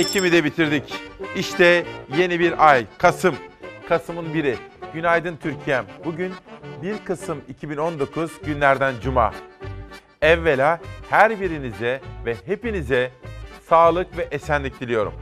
[0.00, 0.94] Ekim'i de bitirdik.
[1.36, 1.84] İşte
[2.16, 3.36] yeni bir ay, Kasım.
[3.88, 4.56] Kasım'ın biri.
[4.94, 5.84] Günaydın Türkiye'm.
[6.04, 6.32] Bugün
[6.82, 9.34] 1 Kasım 2019 günlerden Cuma.
[10.22, 13.10] Evvela her birinize ve hepinize
[13.68, 15.14] sağlık ve esenlik diliyorum.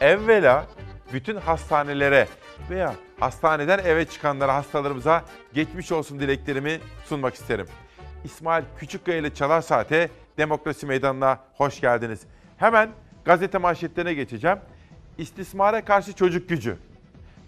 [0.00, 0.66] Evvela
[1.12, 2.28] bütün hastanelere
[2.70, 7.66] veya hastaneden eve çıkanlara, hastalarımıza geçmiş olsun dileklerimi sunmak isterim.
[8.24, 12.20] İsmail Küçükkaya ile Çalar Saat'e Demokrasi Meydanı'na hoş geldiniz.
[12.56, 12.90] Hemen
[13.26, 14.58] gazete manşetlerine geçeceğim.
[15.18, 16.76] İstismara karşı çocuk gücü.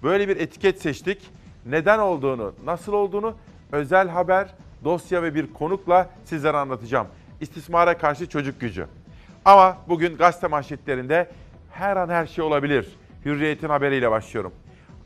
[0.03, 1.31] Böyle bir etiket seçtik.
[1.67, 3.35] Neden olduğunu, nasıl olduğunu
[3.73, 4.55] özel haber,
[4.85, 7.07] dosya ve bir konukla sizlere anlatacağım.
[7.41, 8.87] İstismara karşı çocuk gücü.
[9.45, 11.31] Ama bugün gazete manşetlerinde
[11.73, 12.97] her an her şey olabilir.
[13.25, 14.53] Hürriyet'in haberiyle başlıyorum.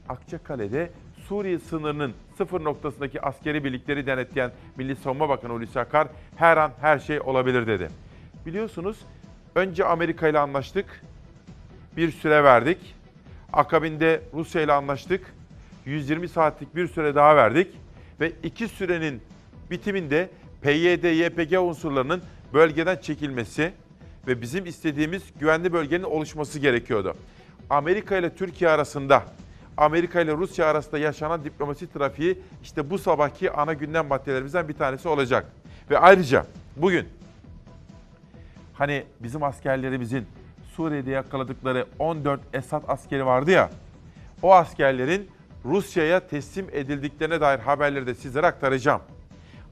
[0.09, 0.91] Akçakale'de
[1.29, 6.99] Suriye sınırının sıfır noktasındaki askeri birlikleri denetleyen Milli Savunma Bakanı Hulusi Akar her an her
[6.99, 7.89] şey olabilir dedi.
[8.47, 8.99] Biliyorsunuz
[9.55, 11.03] önce Amerika ile anlaştık,
[11.97, 12.95] bir süre verdik.
[13.53, 15.35] Akabinde Rusya ile anlaştık,
[15.87, 17.69] 120 saatlik bir süre daha verdik
[18.21, 19.23] ve iki sürenin
[19.71, 20.31] bitiminde
[20.63, 22.23] PYD, YPG unsurlarının
[22.55, 23.73] bölgeden çekilmesi
[24.27, 27.17] ve bizim istediğimiz güvenli bölgenin oluşması gerekiyordu.
[27.71, 29.23] Amerika ile Türkiye arasında
[29.77, 35.09] Amerika ile Rusya arasında yaşanan diplomasi trafiği işte bu sabahki ana gündem maddelerimizden bir tanesi
[35.09, 35.47] olacak.
[35.91, 37.09] Ve ayrıca bugün
[38.83, 40.27] hani bizim askerlerimizin
[40.77, 43.71] Suriye'de yakaladıkları 14 Esad askeri vardı ya,
[44.43, 45.31] o askerlerin
[45.65, 49.01] Rusya'ya teslim edildiklerine dair haberleri de sizlere aktaracağım.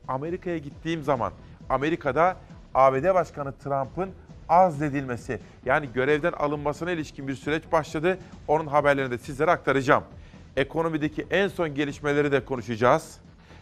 [0.09, 1.33] Amerika'ya gittiğim zaman
[1.69, 2.37] Amerika'da
[2.75, 4.11] ABD Başkanı Trump'ın
[4.49, 8.19] azledilmesi yani görevden alınmasına ilişkin bir süreç başladı.
[8.49, 10.05] Onun haberlerini de sizlere aktaracağım.
[10.57, 13.19] Ekonomideki en son gelişmeleri de konuşacağız.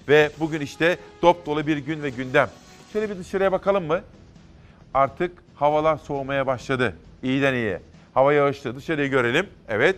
[0.09, 2.49] Ve bugün işte dop dolu bir gün ve gündem.
[2.93, 4.01] Şöyle bir dışarıya bakalım mı?
[4.95, 6.97] Artık havalar soğumaya başladı.
[7.23, 7.81] İyiden iyiye.
[8.15, 8.77] Hava yağışlı.
[8.77, 9.47] Dışarıyı görelim.
[9.69, 9.97] Evet.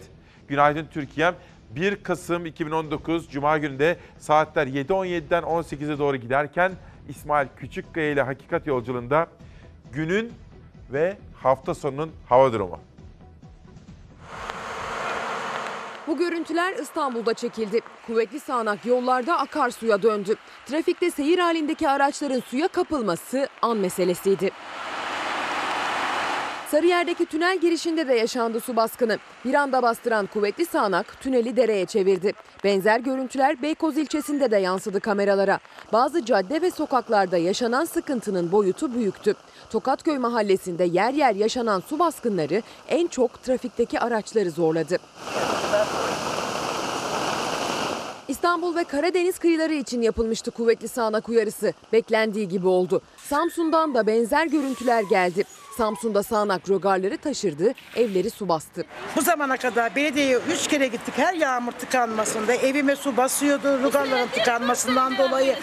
[0.49, 1.35] Günaydın Türkiye'm.
[1.71, 6.73] 1 Kasım 2019 Cuma günde saatler 7.17'den 18'e doğru giderken
[7.09, 9.27] İsmail Küçükkaya ile Hakikat Yolculuğunda
[9.93, 10.33] günün
[10.93, 12.79] ve hafta sonunun hava durumu.
[16.11, 17.81] Bu görüntüler İstanbul'da çekildi.
[18.07, 20.35] Kuvvetli sağanak yollarda akarsuya döndü.
[20.67, 24.51] Trafikte seyir halindeki araçların suya kapılması an meselesiydi.
[26.71, 29.19] Sarıyer'deki tünel girişinde de yaşandı su baskını.
[29.45, 32.33] Bir anda bastıran kuvvetli sağanak tüneli dereye çevirdi.
[32.65, 35.59] Benzer görüntüler Beykoz ilçesinde de yansıdı kameralara.
[35.93, 39.35] Bazı cadde ve sokaklarda yaşanan sıkıntının boyutu büyüktü.
[39.71, 44.99] Tokatköy mahallesinde yer yer yaşanan su baskınları en çok trafikteki araçları zorladı.
[48.29, 51.73] İstanbul ve Karadeniz kıyıları için yapılmıştı kuvvetli sağanak uyarısı.
[51.93, 53.01] Beklendiği gibi oldu.
[53.17, 55.45] Samsun'dan da benzer görüntüler geldi.
[55.81, 58.85] Samsun'da sağanak rögarları taşırdı, evleri su bastı.
[59.17, 62.55] Bu zamana kadar belediyeye üç kere gittik her yağmur tıkanmasında.
[62.55, 65.57] Evime su basıyordu rögarların tıkanmasından dolayı.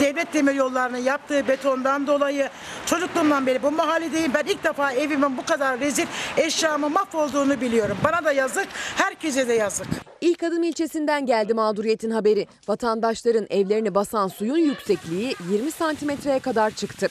[0.00, 2.48] Devlet demir yollarının yaptığı betondan dolayı.
[2.86, 4.34] Çocukluğumdan beri bu mahalledeyim.
[4.34, 7.96] Ben ilk defa evimin bu kadar rezil eşyamı mahvolduğunu biliyorum.
[8.04, 9.86] Bana da yazık, herkese de yazık.
[10.20, 12.46] İlk adım ilçesinden geldi mağduriyetin haberi.
[12.68, 17.08] Vatandaşların evlerini basan suyun yüksekliği 20 santimetreye kadar çıktı.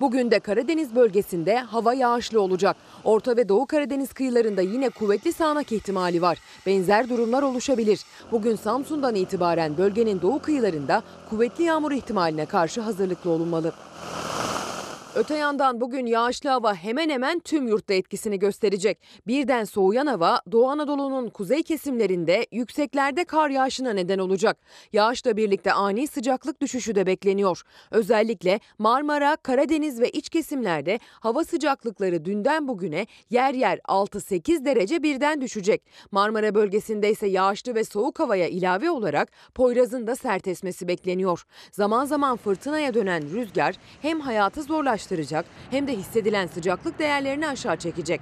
[0.00, 2.76] Bugün de Karadeniz bölgesinde hava yağışlı olacak.
[3.04, 6.38] Orta ve Doğu Karadeniz kıyılarında yine kuvvetli sağanak ihtimali var.
[6.66, 8.00] Benzer durumlar oluşabilir.
[8.32, 13.72] Bugün Samsun'dan itibaren bölgenin doğu kıyılarında kuvvetli yağmur ihtimaline karşı hazırlıklı olunmalı.
[15.18, 18.98] Öte yandan bugün yağışlı hava hemen hemen tüm yurtta etkisini gösterecek.
[19.26, 24.58] Birden soğuyan hava Doğu Anadolu'nun kuzey kesimlerinde yükseklerde kar yağışına neden olacak.
[24.92, 27.62] Yağışla birlikte ani sıcaklık düşüşü de bekleniyor.
[27.90, 35.40] Özellikle Marmara, Karadeniz ve iç kesimlerde hava sıcaklıkları dünden bugüne yer yer 6-8 derece birden
[35.40, 35.82] düşecek.
[36.10, 41.44] Marmara bölgesinde ise yağışlı ve soğuk havaya ilave olarak Poyraz'ın da sert esmesi bekleniyor.
[41.72, 47.76] Zaman zaman fırtınaya dönen rüzgar hem hayatı zorlaştıracak ulaştıracak hem de hissedilen sıcaklık değerlerini aşağı
[47.76, 48.20] çekecek.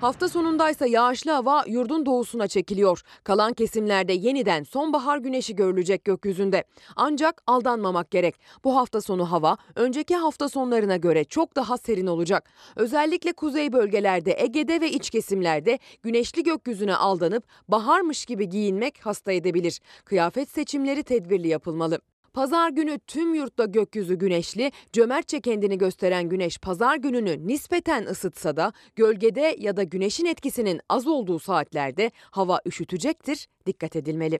[0.00, 3.02] Hafta sonundaysa yağışlı hava yurdun doğusuna çekiliyor.
[3.24, 6.64] Kalan kesimlerde yeniden sonbahar güneşi görülecek gökyüzünde.
[6.96, 8.34] Ancak aldanmamak gerek.
[8.64, 12.50] Bu hafta sonu hava önceki hafta sonlarına göre çok daha serin olacak.
[12.76, 19.80] Özellikle kuzey bölgelerde, Ege'de ve iç kesimlerde güneşli gökyüzüne aldanıp baharmış gibi giyinmek hasta edebilir.
[20.04, 22.00] Kıyafet seçimleri tedbirli yapılmalı.
[22.34, 28.72] Pazar günü tüm yurtta gökyüzü güneşli, cömertçe kendini gösteren güneş pazar gününü nispeten ısıtsa da
[28.96, 34.38] gölgede ya da güneşin etkisinin az olduğu saatlerde hava üşütecektir, dikkat edilmeli.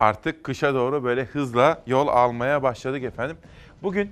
[0.00, 3.36] Artık kışa doğru böyle hızla yol almaya başladık efendim.
[3.82, 4.10] Bugün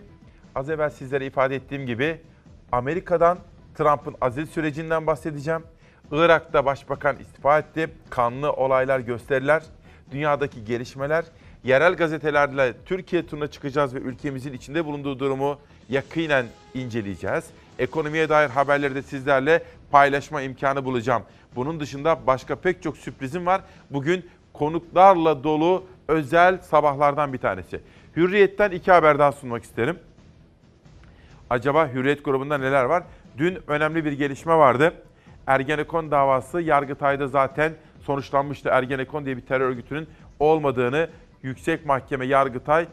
[0.54, 2.20] az evvel sizlere ifade ettiğim gibi
[2.72, 3.38] Amerika'dan
[3.74, 5.62] Trump'ın azil sürecinden bahsedeceğim.
[6.12, 7.90] Irak'ta başbakan istifa etti.
[8.10, 9.62] Kanlı olaylar, gösteriler,
[10.10, 11.24] dünyadaki gelişmeler.
[11.64, 15.58] Yerel gazetelerle Türkiye turuna çıkacağız ve ülkemizin içinde bulunduğu durumu
[15.88, 17.44] yakinen inceleyeceğiz.
[17.78, 21.22] Ekonomiye dair haberleri de sizlerle paylaşma imkanı bulacağım.
[21.56, 23.60] Bunun dışında başka pek çok sürprizim var.
[23.90, 27.80] Bugün konuklarla dolu özel sabahlardan bir tanesi.
[28.16, 29.98] Hürriyet'ten iki haber daha sunmak isterim.
[31.50, 33.02] Acaba Hürriyet grubunda neler var?
[33.38, 34.94] Dün önemli bir gelişme vardı.
[35.46, 37.72] Ergenekon davası Yargıtay'da zaten
[38.02, 38.68] sonuçlanmıştı.
[38.68, 40.08] Ergenekon diye bir terör örgütünün
[40.38, 41.08] olmadığını
[41.42, 42.86] Yüksek Mahkeme Yargıtay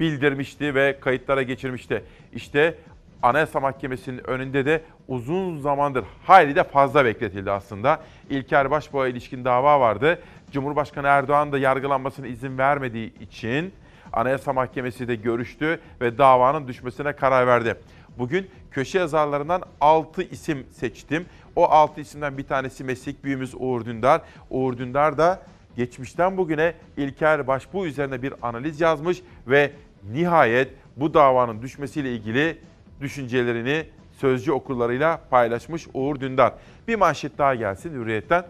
[0.00, 2.04] bildirmişti ve kayıtlara geçirmişti.
[2.32, 2.74] İşte
[3.22, 8.00] Anayasa Mahkemesi'nin önünde de uzun zamandır hayli de fazla bekletildi aslında.
[8.30, 10.18] İlker Başbuğ'a ilişkin dava vardı.
[10.52, 13.72] Cumhurbaşkanı Erdoğan da yargılanmasına izin vermediği için
[14.12, 17.76] Anayasa Mahkemesi de görüştü ve davanın düşmesine karar verdi.
[18.18, 21.26] Bugün köşe yazarlarından 6 isim seçtim.
[21.56, 24.20] O 6 isimden bir tanesi meslek büyüğümüz Uğur Dündar.
[24.50, 25.42] Uğur Dündar da
[25.76, 29.72] geçmişten bugüne İlker Başbuğ üzerine bir analiz yazmış ve
[30.12, 32.58] nihayet bu davanın düşmesiyle ilgili
[33.00, 33.86] düşüncelerini
[34.18, 36.52] sözcü okullarıyla paylaşmış Uğur Dündar.
[36.88, 38.46] Bir manşet daha gelsin Hürriyet'ten.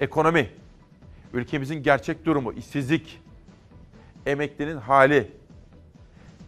[0.00, 0.48] Ekonomi,
[1.32, 3.22] ülkemizin gerçek durumu, işsizlik,
[4.26, 5.30] emeklinin hali,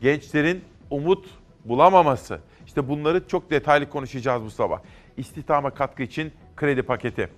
[0.00, 1.26] gençlerin umut
[1.64, 2.40] bulamaması.
[2.66, 4.80] İşte bunları çok detaylı konuşacağız bu sabah.
[5.16, 7.28] İstihdama katkı için kredi paketi.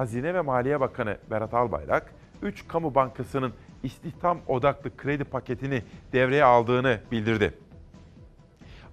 [0.00, 3.52] Hazine ve Maliye Bakanı Berat Albayrak, 3 kamu bankasının
[3.82, 5.82] istihdam odaklı kredi paketini
[6.12, 7.54] devreye aldığını bildirdi.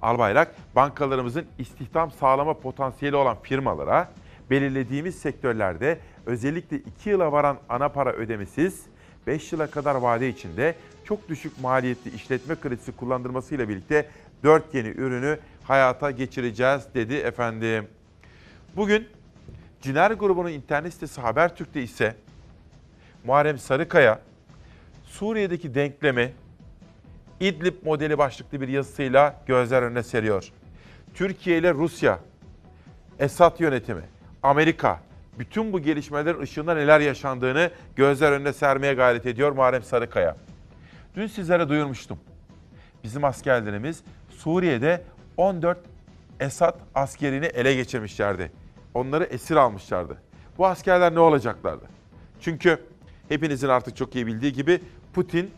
[0.01, 4.11] Albayrak, bankalarımızın istihdam sağlama potansiyeli olan firmalara
[4.49, 8.85] belirlediğimiz sektörlerde özellikle 2 yıla varan ana para ödemesiz,
[9.27, 14.09] 5 yıla kadar vade içinde çok düşük maliyetli işletme kredisi kullandırmasıyla birlikte
[14.43, 17.87] 4 yeni ürünü hayata geçireceğiz dedi efendim.
[18.75, 19.16] Bugün
[19.81, 22.15] Ciner grubunun internet sitesi Habertürk'te ise
[23.23, 24.19] Muharrem Sarıkaya
[25.05, 26.33] Suriye'deki denklemi
[27.39, 30.51] İdlib modeli başlıklı bir yazısıyla gözler önüne seriyor.
[31.13, 32.19] Türkiye ile Rusya,
[33.19, 34.01] Esad yönetimi,
[34.43, 34.99] Amerika,
[35.39, 40.37] bütün bu gelişmelerin ışığında neler yaşandığını gözler önüne sermeye gayret ediyor Muharrem Sarıkaya.
[41.15, 42.19] Dün sizlere duyurmuştum.
[43.03, 45.03] Bizim askerlerimiz Suriye'de
[45.37, 45.77] 14
[46.39, 48.51] Esad askerini ele geçirmişlerdi.
[48.93, 50.17] Onları esir almışlardı.
[50.57, 51.85] Bu askerler ne olacaklardı?
[52.41, 52.79] Çünkü
[53.29, 54.81] hepinizin artık çok iyi bildiği gibi
[55.13, 55.51] Putin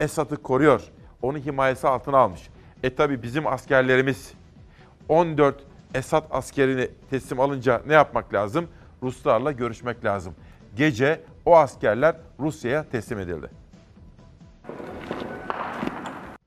[0.00, 0.82] Esad'ı koruyor.
[1.22, 2.48] Onu himayesi altına almış.
[2.82, 4.32] E tabi bizim askerlerimiz
[5.08, 8.68] 14 Esad askerini teslim alınca ne yapmak lazım?
[9.02, 10.34] Ruslarla görüşmek lazım.
[10.76, 13.50] Gece o askerler Rusya'ya teslim edildi.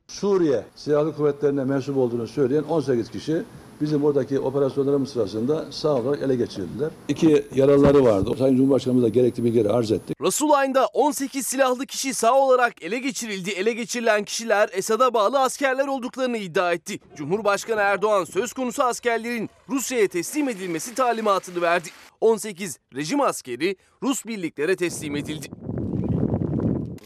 [0.07, 3.43] Suriye Silahlı Kuvvetlerine mensup olduğunu söyleyen 18 kişi
[3.81, 6.89] bizim oradaki operasyonlarımız sırasında sağ olarak ele geçirildiler.
[7.07, 8.31] İki yaralıları vardı.
[8.37, 10.13] Sayın Cumhurbaşkanımız da gerekli bilgileri arz etti.
[10.21, 13.49] Rasulayn'da 18 silahlı kişi sağ olarak ele geçirildi.
[13.49, 16.99] Ele geçirilen kişiler Esad'a bağlı askerler olduklarını iddia etti.
[17.15, 21.89] Cumhurbaşkanı Erdoğan söz konusu askerlerin Rusya'ya teslim edilmesi talimatını verdi.
[22.21, 25.47] 18 rejim askeri Rus birliklere teslim edildi.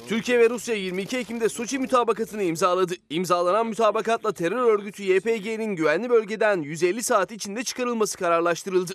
[0.07, 2.93] Türkiye ve Rusya 22 Ekim'de Soçi mütabakatını imzaladı.
[3.09, 8.91] İmzalanan mütabakatla terör örgütü YPG'nin güvenli bölgeden 150 saat içinde çıkarılması kararlaştırıldı.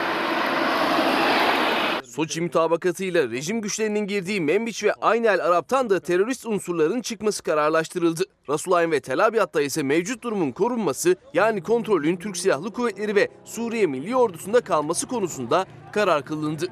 [2.05, 8.25] Soçi mütabakatıyla rejim güçlerinin girdiği Membiç ve Aynel Arap'tan da terörist unsurların çıkması kararlaştırıldı.
[8.49, 13.87] Rasulayn ve Tel Abyad'da ise mevcut durumun korunması yani kontrolün Türk Silahlı Kuvvetleri ve Suriye
[13.87, 16.67] Milli Ordusu'nda kalması konusunda karar kılındı.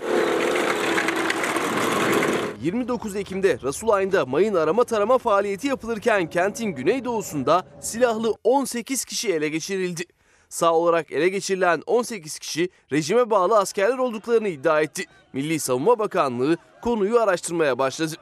[2.60, 10.02] 29 Ekim'de Rasulayn'da mayın arama tarama faaliyeti yapılırken kentin güneydoğusunda silahlı 18 kişi ele geçirildi.
[10.48, 15.04] Sağ olarak ele geçirilen 18 kişi rejime bağlı askerler olduklarını iddia etti.
[15.32, 18.14] Milli Savunma Bakanlığı konuyu araştırmaya başladı.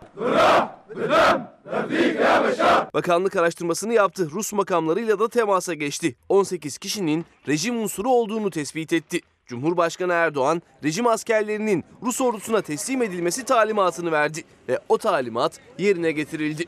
[2.95, 4.31] Bakanlık araştırmasını yaptı.
[4.31, 6.17] Rus makamlarıyla da temasa geçti.
[6.29, 9.21] 18 kişinin rejim unsuru olduğunu tespit etti.
[9.49, 16.65] Cumhurbaşkanı Erdoğan rejim askerlerinin Rus ordusuna teslim edilmesi talimatını verdi ve o talimat yerine getirildi.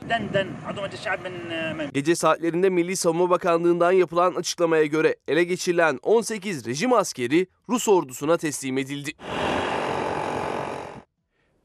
[1.93, 8.37] Gece saatlerinde Milli Savunma Bakanlığı'ndan yapılan açıklamaya göre ele geçirilen 18 rejim askeri Rus ordusuna
[8.37, 9.11] teslim edildi.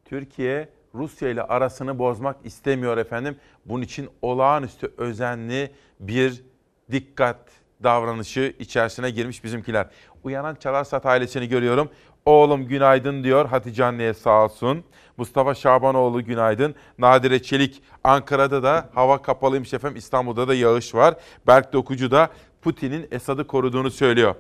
[0.06, 3.36] Türkiye Rusya ile arasını bozmak istemiyor efendim.
[3.66, 6.44] Bunun için olağanüstü özenli bir
[6.92, 7.52] dikkat,
[7.84, 9.88] davranışı içerisine girmiş bizimkiler.
[10.24, 11.90] Uyanan Çalarsat ailesini görüyorum.
[12.26, 14.84] Oğlum günaydın diyor Hatice anneye sağ olsun.
[15.18, 16.76] Mustafa Şabanoğlu günaydın.
[17.00, 19.98] Nadire Çelik Ankara'da da hava kapalıymış efendim.
[19.98, 21.16] İstanbul'da da yağış var.
[21.48, 22.30] Berk Dokucu da
[22.62, 24.36] Putin'in Esad'ı koruduğunu söylüyor.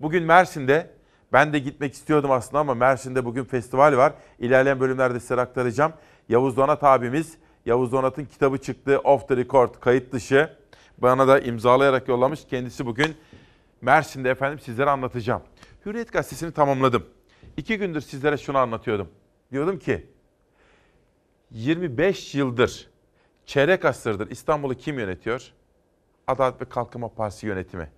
[0.00, 0.90] Bugün Mersin'de
[1.32, 4.12] ben de gitmek istiyordum aslında ama Mersin'de bugün festival var.
[4.38, 5.92] İlerleyen bölümlerde size aktaracağım.
[6.28, 10.50] Yavuz Donat abimiz, Yavuz Donat'ın kitabı çıktı Off the Record, kayıt dışı.
[10.98, 12.44] Bana da imzalayarak yollamış.
[12.46, 13.16] Kendisi bugün
[13.80, 15.42] Mersin'de efendim sizlere anlatacağım.
[15.86, 17.06] Hürriyet Gazetesi'ni tamamladım.
[17.56, 19.08] İki gündür sizlere şunu anlatıyordum.
[19.52, 20.06] Diyordum ki
[21.50, 22.90] 25 yıldır,
[23.46, 25.52] çeyrek asırdır İstanbul'u kim yönetiyor?
[26.26, 27.90] Adalet ve Kalkınma Partisi yönetimi.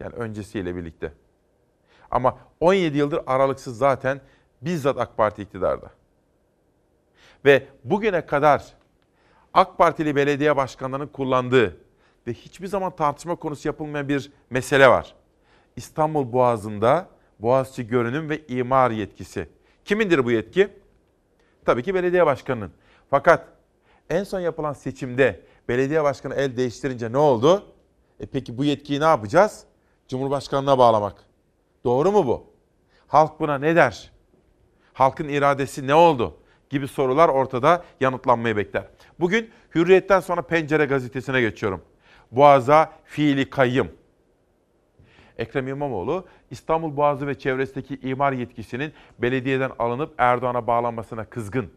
[0.00, 1.12] Yani öncesiyle birlikte.
[2.10, 4.20] Ama 17 yıldır aralıksız zaten
[4.62, 5.90] bizzat AK Parti iktidarda.
[7.44, 8.64] Ve bugüne kadar
[9.54, 11.83] AK Partili belediye başkanlarının kullandığı
[12.26, 15.14] ve hiçbir zaman tartışma konusu yapılmayan bir mesele var.
[15.76, 19.48] İstanbul Boğazı'nda Boğaziçi görünüm ve imar yetkisi.
[19.84, 20.68] Kimindir bu yetki?
[21.64, 22.72] Tabii ki belediye başkanının.
[23.10, 23.48] Fakat
[24.10, 27.66] en son yapılan seçimde belediye başkanı el değiştirince ne oldu?
[28.20, 29.64] E peki bu yetkiyi ne yapacağız?
[30.08, 31.24] Cumhurbaşkanına bağlamak.
[31.84, 32.46] Doğru mu bu?
[33.06, 34.12] Halk buna ne der?
[34.92, 36.36] Halkın iradesi ne oldu?
[36.70, 38.84] Gibi sorular ortada yanıtlanmayı bekler.
[39.20, 41.82] Bugün Hürriyet'ten sonra Pencere gazetesine geçiyorum.
[42.30, 43.88] Boğaz'a fiili kayyım.
[45.38, 51.70] Ekrem İmamoğlu İstanbul Boğazı ve çevresindeki imar yetkisinin belediyeden alınıp Erdoğan'a bağlanmasına kızgın.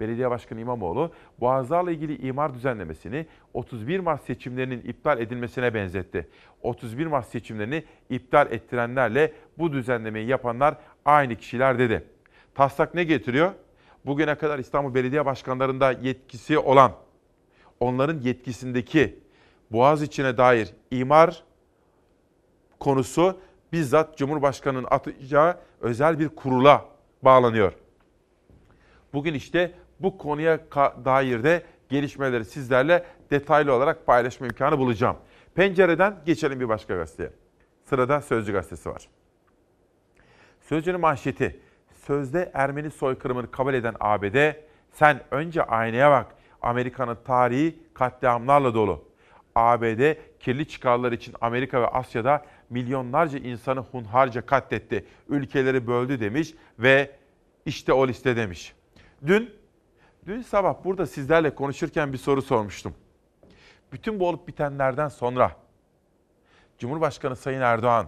[0.00, 6.28] Belediye Başkanı İmamoğlu, Boğazlarla ilgili imar düzenlemesini 31 Mart seçimlerinin iptal edilmesine benzetti.
[6.62, 12.04] 31 Mart seçimlerini iptal ettirenlerle bu düzenlemeyi yapanlar aynı kişiler dedi.
[12.54, 13.52] Taslak ne getiriyor?
[14.06, 16.92] Bugüne kadar İstanbul Belediye Başkanlarında yetkisi olan,
[17.80, 19.18] onların yetkisindeki
[19.70, 21.42] Boğaz içine dair imar
[22.80, 23.40] konusu
[23.72, 26.84] bizzat Cumhurbaşkanı'nın atacağı özel bir kurula
[27.22, 27.72] bağlanıyor.
[29.12, 30.60] Bugün işte bu konuya
[31.04, 35.16] dair de gelişmeleri sizlerle detaylı olarak paylaşma imkanı bulacağım.
[35.54, 37.30] Pencereden geçelim bir başka gazeteye.
[37.84, 39.08] Sırada Sözcü gazetesi var.
[40.60, 41.60] Sözcü'nün manşeti,
[42.06, 44.52] sözde Ermeni soykırımını kabul eden ABD,
[44.92, 46.26] sen önce aynaya bak,
[46.62, 49.07] Amerika'nın tarihi katliamlarla dolu.
[49.58, 57.10] ABD kirli çıkarlar için Amerika ve Asya'da milyonlarca insanı hunharca katletti, ülkeleri böldü demiş ve
[57.66, 58.72] işte o liste demiş.
[59.26, 59.50] Dün,
[60.26, 62.94] dün sabah burada sizlerle konuşurken bir soru sormuştum.
[63.92, 65.52] Bütün bu olup bitenlerden sonra
[66.78, 68.06] Cumhurbaşkanı Sayın Erdoğan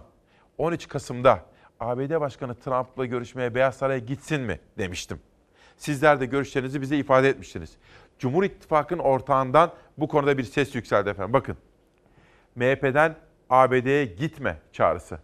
[0.57, 1.45] 13 Kasım'da
[1.79, 5.19] ABD Başkanı Trump'la görüşmeye Beyaz Saray'a gitsin mi demiştim.
[5.77, 7.77] Sizler de görüşlerinizi bize ifade etmiştiniz.
[8.21, 11.33] Cumhur İttifakı'nın ortağından bu konuda bir ses yükseldi efendim.
[11.33, 11.57] Bakın
[12.55, 13.15] MHP'den
[13.49, 15.19] ABD'ye gitme çağrısı.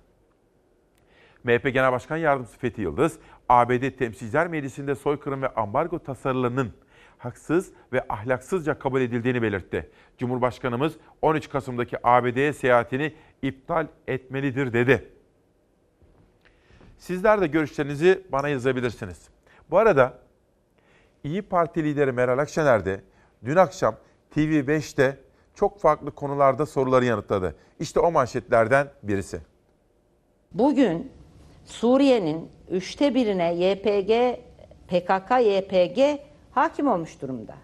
[1.44, 6.74] MHP Genel Başkan Yardımcısı Fethi Yıldız, ABD Temsilciler Meclisi'nde soykırım ve ambargo tasarılarının
[7.18, 9.90] haksız ve ahlaksızca kabul edildiğini belirtti.
[10.18, 15.12] Cumhurbaşkanımız 13 Kasım'daki ABD'ye seyahatini iptal etmelidir dedi.
[16.98, 19.30] Sizler de görüşlerinizi bana yazabilirsiniz.
[19.70, 20.27] Bu arada
[21.28, 23.02] İyi Parti lideri Meral Akşener de
[23.46, 23.96] dün akşam
[24.36, 25.18] TV5'te
[25.56, 27.56] çok farklı konularda soruları yanıtladı.
[27.80, 29.40] İşte o manşetlerden birisi.
[30.54, 31.12] Bugün
[31.66, 34.40] Suriye'nin üçte birine YPG,
[34.88, 36.20] PKK, YPG
[36.52, 37.56] hakim olmuş durumda.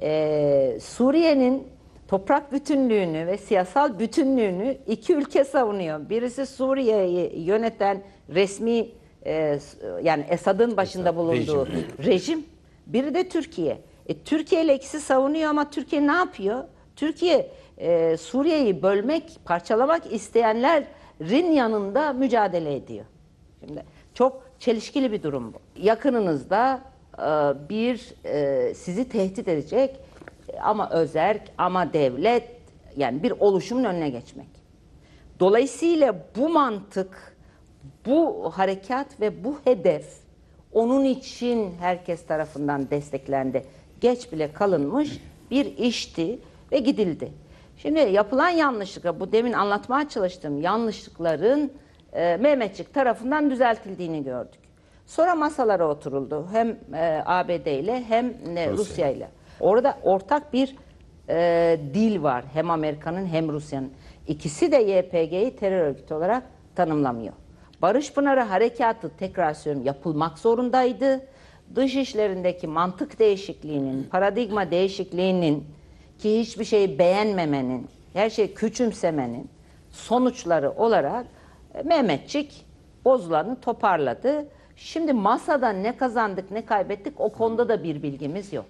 [0.00, 1.68] Ee, Suriye'nin
[2.08, 6.08] toprak bütünlüğünü ve siyasal bütünlüğünü iki ülke savunuyor.
[6.08, 8.02] Birisi Suriye'yi yöneten
[8.34, 8.88] resmi
[9.26, 9.58] e,
[10.02, 11.86] yani Esad'ın başında bulunduğu rejim.
[12.04, 12.44] rejim.
[12.92, 13.80] Biri de Türkiye.
[14.06, 16.64] E, Türkiye ile savunuyor ama Türkiye ne yapıyor?
[16.96, 23.04] Türkiye e, Suriye'yi bölmek, parçalamak isteyenlerin yanında mücadele ediyor.
[23.60, 25.58] Şimdi çok çelişkili bir durum bu.
[25.76, 26.80] Yakınınızda
[27.18, 27.22] e,
[27.68, 29.96] bir e, sizi tehdit edecek
[30.62, 32.48] ama özerk ama devlet
[32.96, 34.48] yani bir oluşumun önüne geçmek.
[35.40, 37.36] Dolayısıyla bu mantık,
[38.06, 40.20] bu harekat ve bu hedef
[40.72, 43.64] onun için herkes tarafından desteklendi.
[44.00, 46.38] Geç bile kalınmış bir işti
[46.72, 47.32] ve gidildi.
[47.76, 51.72] Şimdi yapılan yanlışlıkla bu demin anlatmaya çalıştığım yanlışlıkların
[52.12, 54.60] e, Mehmetçik tarafından düzeltildiğini gördük.
[55.06, 59.10] Sonra masalara oturuldu hem e, ABD ile hem e, Rusya.
[59.10, 59.28] İle.
[59.60, 60.76] Orada ortak bir
[61.28, 63.92] e, dil var hem Amerika'nın hem Rusya'nın.
[64.28, 66.42] İkisi de YPG'yi terör örgütü olarak
[66.74, 67.32] tanımlamıyor.
[67.82, 71.26] Barış Pınarı Harekatı tekrar söylüyorum yapılmak zorundaydı.
[71.74, 75.66] Dış işlerindeki mantık değişikliğinin, paradigma değişikliğinin
[76.18, 79.50] ki hiçbir şeyi beğenmemenin, her şeyi küçümsemenin
[79.90, 81.26] sonuçları olarak
[81.74, 82.66] e, Mehmetçik
[83.04, 84.46] bozulanı toparladı.
[84.76, 88.66] Şimdi masada ne kazandık ne kaybettik o konuda da bir bilgimiz yok.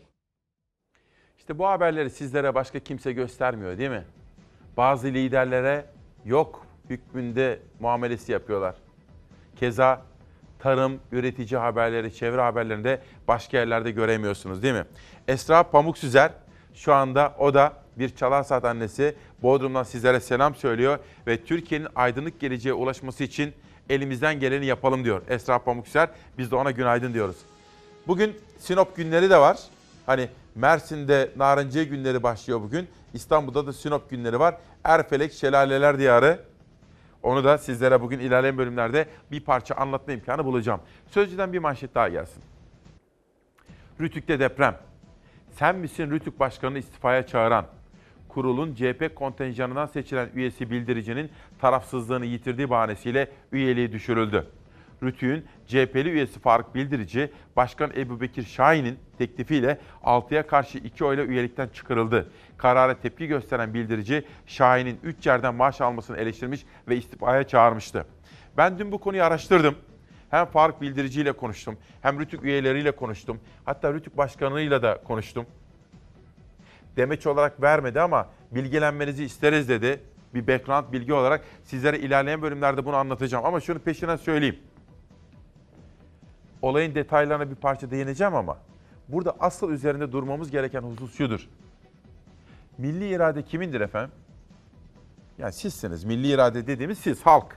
[1.38, 4.05] İşte bu haberleri sizlere başka kimse göstermiyor değil mi?
[4.76, 5.85] Bazı liderlere
[6.25, 8.75] yok hükmünde muamelesi yapıyorlar.
[9.61, 10.02] Keza
[10.59, 14.85] tarım, üretici haberleri, çevre haberlerinde başka yerlerde göremiyorsunuz değil mi?
[15.29, 16.33] Esra Pamuksüzer
[16.75, 19.14] şu anda o da bir çalar saat annesi.
[19.43, 23.52] Bodrum'dan sizlere selam söylüyor ve Türkiye'nin aydınlık geleceğe ulaşması için
[23.90, 26.09] elimizden geleni yapalım diyor Esra Pamuksüzer.
[26.38, 27.37] Biz de ona günaydın diyoruz.
[28.07, 29.59] Bugün Sinop günleri de var.
[30.07, 32.88] Hani Mersin'de Narenciye günleri başlıyor bugün.
[33.14, 34.57] İstanbul'da da Sinop günleri var.
[34.85, 36.50] Erfelek Şelaleler Diyarı.
[37.23, 40.81] Onu da sizlere bugün ilerleyen bölümlerde bir parça anlatma imkanı bulacağım.
[41.07, 42.43] Sözcüden bir manşet daha gelsin.
[44.00, 44.79] Rütük'te deprem.
[45.50, 47.67] Sen misin Rütük Başkanı'nı istifaya çağıran?
[48.29, 54.47] Kurulun CHP kontenjanından seçilen üyesi bildiricinin tarafsızlığını yitirdiği bahanesiyle üyeliği düşürüldü.
[55.02, 61.69] Rütük'ün CHP'li üyesi Faruk Bildirici, Başkan Ebu Bekir Şahin'in teklifiyle 6'ya karşı 2 oyla üyelikten
[61.69, 62.30] çıkarıldı.
[62.57, 68.07] Karara tepki gösteren Bildirici, Şahin'in 3 yerden maaş almasını eleştirmiş ve istifaya çağırmıştı.
[68.57, 69.75] Ben dün bu konuyu araştırdım.
[70.30, 73.40] Hem Faruk Bildirici ile konuştum, hem Rütük üyeleriyle konuştum.
[73.64, 75.47] Hatta Rütük Başkanı'yla da konuştum.
[76.97, 80.00] Demeç olarak vermedi ama bilgilenmenizi isteriz dedi.
[80.35, 83.45] Bir background bilgi olarak sizlere ilerleyen bölümlerde bunu anlatacağım.
[83.45, 84.59] Ama şunu peşinden söyleyeyim.
[86.62, 88.59] Olayın detaylarına bir parça değineceğim ama
[89.09, 91.49] burada asıl üzerinde durmamız gereken husus şudur.
[92.79, 94.11] Milli irade kimindir efendim?
[95.38, 96.05] Yani sizsiniz.
[96.05, 97.57] Milli irade dediğimiz siz, halk.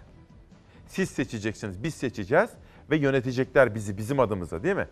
[0.88, 2.50] Siz seçeceksiniz, biz seçeceğiz
[2.89, 4.88] ve yönetecekler bizi bizim adımıza değil mi?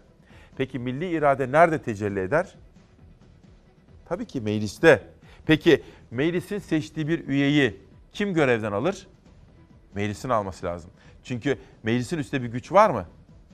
[0.57, 2.55] Peki milli irade nerede tecelli eder?
[4.05, 5.07] Tabii ki mecliste.
[5.45, 9.07] Peki meclisin seçtiği bir üyeyi kim görevden alır?
[9.95, 10.91] Meclisin alması lazım.
[11.23, 13.05] Çünkü meclisin üstte bir güç var mı?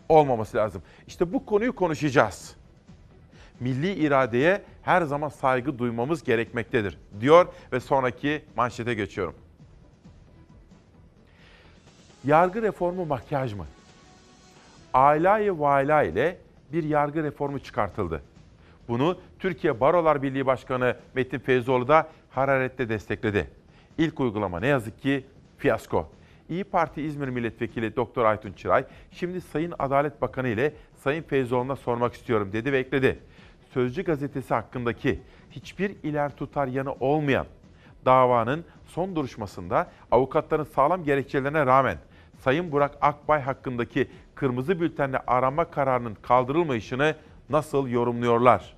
[0.10, 0.82] Olmaması lazım.
[1.08, 2.56] İşte bu konuyu konuşacağız.
[3.60, 9.36] Milli iradeye her zaman saygı duymamız gerekmektedir diyor ve sonraki manşete geçiyorum.
[12.26, 13.66] Yargı reformu makyaj mı?
[14.94, 16.38] Alayı vala ile
[16.74, 18.22] bir yargı reformu çıkartıldı.
[18.88, 23.50] Bunu Türkiye Barolar Birliği Başkanı Metin Feyzoğlu da hararetle destekledi.
[23.98, 25.26] İlk uygulama ne yazık ki
[25.58, 26.10] fiyasko.
[26.50, 32.14] İyi Parti İzmir Milletvekili Doktor Aytun Çıray, şimdi Sayın Adalet Bakanı ile Sayın Feyzoğlu'na sormak
[32.14, 33.20] istiyorum dedi ve ekledi.
[33.74, 35.20] Sözcü gazetesi hakkındaki
[35.52, 37.46] hiçbir iler tutar yanı olmayan
[38.06, 41.98] davanın son duruşmasında avukatların sağlam gerekçelerine rağmen
[42.40, 47.16] Sayın Burak Akbay hakkındaki kırmızı bültenle arama kararının kaldırılmayışını
[47.50, 48.77] nasıl yorumluyorlar?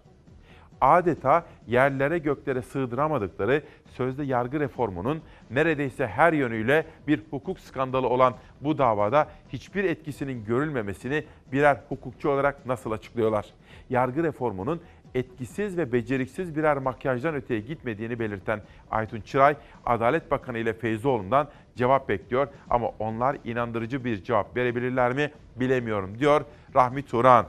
[0.82, 8.78] Adeta yerlere göklere sığdıramadıkları sözde yargı reformunun neredeyse her yönüyle bir hukuk skandalı olan bu
[8.78, 13.46] davada hiçbir etkisinin görülmemesini birer hukukçu olarak nasıl açıklıyorlar?
[13.90, 14.82] Yargı reformunun
[15.16, 18.62] etkisiz ve beceriksiz birer makyajdan öteye gitmediğini belirten
[18.92, 25.32] Aytun Çıray, Adalet Bakanı ile Feyzoğlu'ndan cevap bekliyor ama onlar inandırıcı bir cevap verebilirler mi
[25.56, 26.42] bilemiyorum diyor
[26.76, 27.46] Rahmi Turan.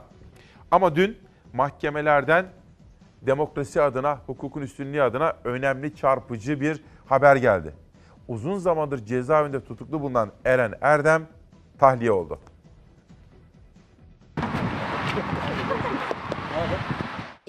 [0.71, 1.17] Ama dün
[1.53, 2.45] mahkemelerden
[3.21, 7.73] demokrasi adına, hukukun üstünlüğü adına önemli çarpıcı bir haber geldi.
[8.27, 11.27] Uzun zamandır cezaevinde tutuklu bulunan Eren Erdem
[11.79, 12.39] tahliye oldu.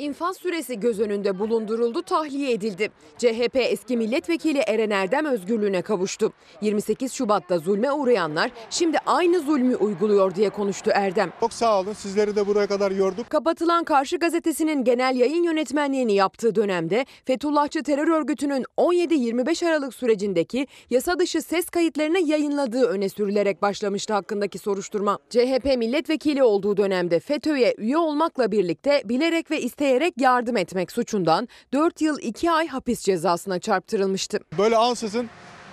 [0.02, 2.88] İnfaz süresi göz önünde bulunduruldu, tahliye edildi.
[3.18, 6.32] CHP eski milletvekili Eren Erdem özgürlüğüne kavuştu.
[6.60, 11.32] 28 Şubat'ta zulme uğrayanlar şimdi aynı zulmü uyguluyor diye konuştu Erdem.
[11.40, 11.92] Çok sağ olun.
[11.92, 13.30] Sizleri de buraya kadar yorduk.
[13.30, 21.18] Kapatılan Karşı Gazetesi'nin genel yayın yönetmenliğini yaptığı dönemde Fethullahçı terör örgütünün 17-25 Aralık sürecindeki yasa
[21.18, 25.18] dışı ses kayıtlarını yayınladığı öne sürülerek başlamıştı hakkındaki soruşturma.
[25.30, 32.00] CHP milletvekili olduğu dönemde FETÖ'ye üye olmakla birlikte bilerek ve isteyerek yardım etmek suçundan 4
[32.00, 34.40] yıl 2 ay hapis cezasına çarptırılmıştı.
[34.58, 35.30] Böyle ansızın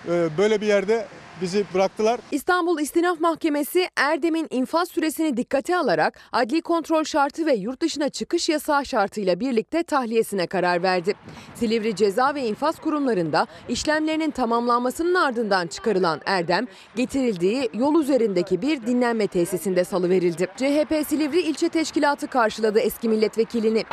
[0.08, 1.06] e, böyle bir yerde
[1.42, 2.20] bizi bıraktılar.
[2.32, 8.50] İstanbul İstinaf Mahkemesi Erdem'in infaz süresini dikkate alarak adli kontrol şartı ve yurt dışına çıkış
[8.50, 11.14] yasağı şartıyla birlikte tahliyesine karar verdi.
[11.56, 19.28] Silivri Ceza ve İnfaz Kurumlarında işlemlerinin tamamlanmasının ardından çıkarılan Erdem getirildiği yol üzerindeki bir dinlenme
[19.28, 20.48] tesisinde salıverildi.
[20.58, 23.84] CHP Silivri İlçe Teşkilatı karşıladı eski milletvekilini.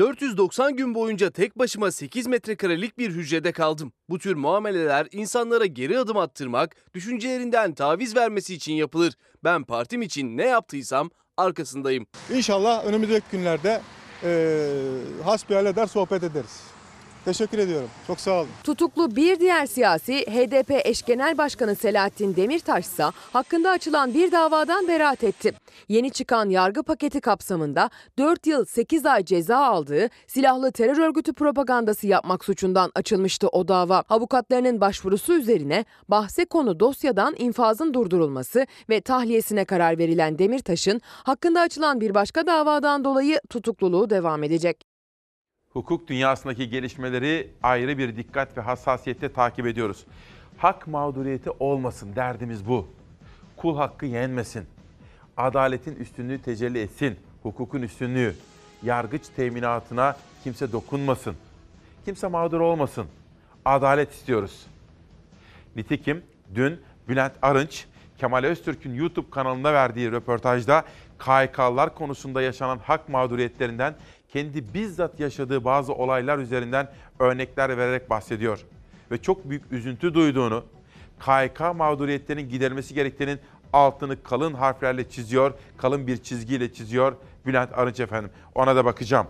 [0.00, 3.92] 490 gün boyunca tek başıma 8 metrekarelik bir hücrede kaldım.
[4.08, 9.14] Bu tür muameleler insanlara geri adım attırmak, düşüncelerinden taviz vermesi için yapılır.
[9.44, 12.06] Ben partim için ne yaptıysam arkasındayım.
[12.34, 13.80] İnşallah önümüzdeki günlerde
[14.24, 14.68] e,
[15.24, 16.60] hasbihal eder sohbet ederiz.
[17.24, 17.88] Teşekkür ediyorum.
[18.06, 18.48] Çok sağ olun.
[18.64, 24.88] Tutuklu bir diğer siyasi HDP eş genel başkanı Selahattin Demirtaş ise hakkında açılan bir davadan
[24.88, 25.54] beraat etti.
[25.88, 32.06] Yeni çıkan yargı paketi kapsamında 4 yıl 8 ay ceza aldığı silahlı terör örgütü propagandası
[32.06, 34.04] yapmak suçundan açılmıştı o dava.
[34.08, 42.00] Avukatlarının başvurusu üzerine bahse konu dosyadan infazın durdurulması ve tahliyesine karar verilen Demirtaş'ın hakkında açılan
[42.00, 44.89] bir başka davadan dolayı tutukluluğu devam edecek.
[45.72, 50.06] Hukuk dünyasındaki gelişmeleri ayrı bir dikkat ve hassasiyetle takip ediyoruz.
[50.58, 52.88] Hak mağduriyeti olmasın derdimiz bu.
[53.56, 54.66] Kul hakkı yenmesin.
[55.36, 57.16] Adaletin üstünlüğü tecelli etsin.
[57.42, 58.34] Hukukun üstünlüğü.
[58.82, 61.36] Yargıç teminatına kimse dokunmasın.
[62.04, 63.06] Kimse mağdur olmasın.
[63.64, 64.66] Adalet istiyoruz.
[65.76, 66.22] Nitekim
[66.54, 67.86] dün Bülent Arınç,
[68.18, 70.84] Kemal Öztürk'ün YouTube kanalında verdiği röportajda
[71.18, 73.94] KHK'lar konusunda yaşanan hak mağduriyetlerinden
[74.32, 76.88] kendi bizzat yaşadığı bazı olaylar üzerinden
[77.18, 78.64] örnekler vererek bahsediyor.
[79.10, 80.64] Ve çok büyük üzüntü duyduğunu,
[81.18, 83.38] KHK mağduriyetlerinin giderilmesi gerektiğinin
[83.72, 87.16] altını kalın harflerle çiziyor, kalın bir çizgiyle çiziyor
[87.46, 88.30] Bülent Arınç efendim.
[88.54, 89.26] Ona da bakacağım.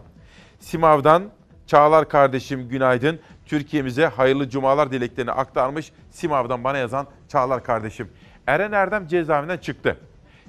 [0.61, 1.31] Simav'dan
[1.67, 3.21] Çağlar kardeşim günaydın.
[3.47, 5.93] Türkiye'mize hayırlı cumalar dileklerini aktarmış.
[6.11, 8.09] Simav'dan bana yazan Çağlar kardeşim.
[8.47, 9.97] Eren Erdem cezaevinden çıktı.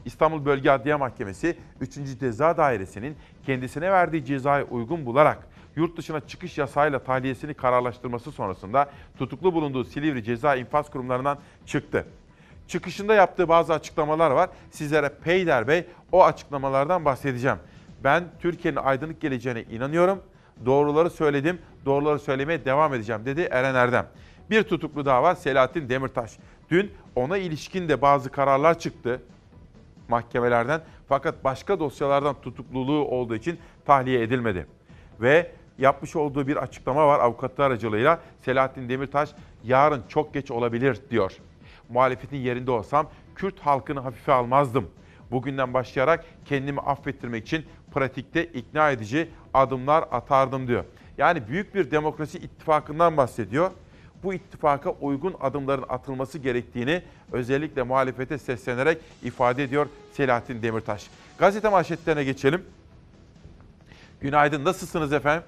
[0.05, 1.95] İstanbul Bölge Adliye Mahkemesi 3.
[2.19, 9.53] Ceza Dairesi'nin kendisine verdiği cezayı uygun bularak yurt dışına çıkış yasağıyla tahliyesini kararlaştırması sonrasında tutuklu
[9.53, 12.05] bulunduğu Silivri Ceza İnfaz Kurumlarından çıktı.
[12.67, 14.49] Çıkışında yaptığı bazı açıklamalar var.
[14.71, 17.57] Sizlere Peyder Bey o açıklamalardan bahsedeceğim.
[18.03, 20.23] Ben Türkiye'nin aydınlık geleceğine inanıyorum.
[20.65, 24.07] Doğruları söyledim, doğruları söylemeye devam edeceğim dedi Eren Erdem.
[24.49, 26.37] Bir tutuklu daha var Selahattin Demirtaş.
[26.69, 29.21] Dün ona ilişkin de bazı kararlar çıktı
[30.11, 34.67] mahkemelerden fakat başka dosyalardan tutukluluğu olduğu için tahliye edilmedi.
[35.21, 39.29] Ve yapmış olduğu bir açıklama var avukatlar aracılığıyla Selahattin Demirtaş
[39.63, 41.31] yarın çok geç olabilir diyor.
[41.89, 44.89] Muhalefetin yerinde olsam Kürt halkını hafife almazdım.
[45.31, 50.85] Bugünden başlayarak kendimi affettirmek için pratikte ikna edici adımlar atardım diyor.
[51.17, 53.71] Yani büyük bir demokrasi ittifakından bahsediyor.
[54.23, 61.07] Bu ittifaka uygun adımların atılması gerektiğini özellikle muhalefete seslenerek ifade ediyor Selahattin Demirtaş.
[61.37, 62.65] Gazete manşetlerine geçelim.
[64.21, 65.43] Günaydın, nasılsınız efendim?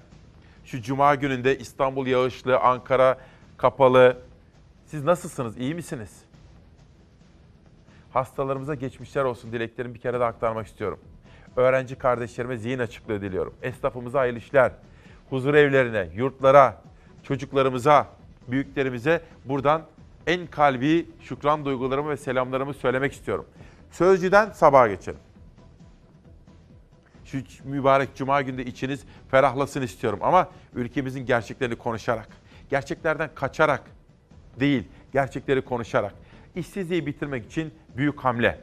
[0.66, 3.18] Şu cuma gününde İstanbul yağışlı, Ankara
[3.58, 4.18] kapalı.
[4.86, 6.24] Siz nasılsınız, iyi misiniz?
[8.14, 11.00] Hastalarımıza geçmişler olsun dileklerimi bir kere de aktarmak istiyorum.
[11.56, 13.54] Öğrenci kardeşlerime zihin açıklığı diliyorum.
[13.62, 14.72] Esnafımıza hayırlı işler,
[15.30, 16.82] huzur evlerine, yurtlara,
[17.24, 18.08] çocuklarımıza,
[18.48, 19.82] büyüklerimize buradan
[20.28, 23.46] en kalbi şükran duygularımı ve selamlarımı söylemek istiyorum.
[23.92, 25.20] Sözcüden sabaha geçelim.
[27.26, 32.28] Şu mübarek cuma günde içiniz ferahlasın istiyorum ama ülkemizin gerçeklerini konuşarak,
[32.70, 33.82] gerçeklerden kaçarak
[34.60, 36.14] değil, gerçekleri konuşarak.
[36.56, 38.60] İşsizliği bitirmek için büyük hamle.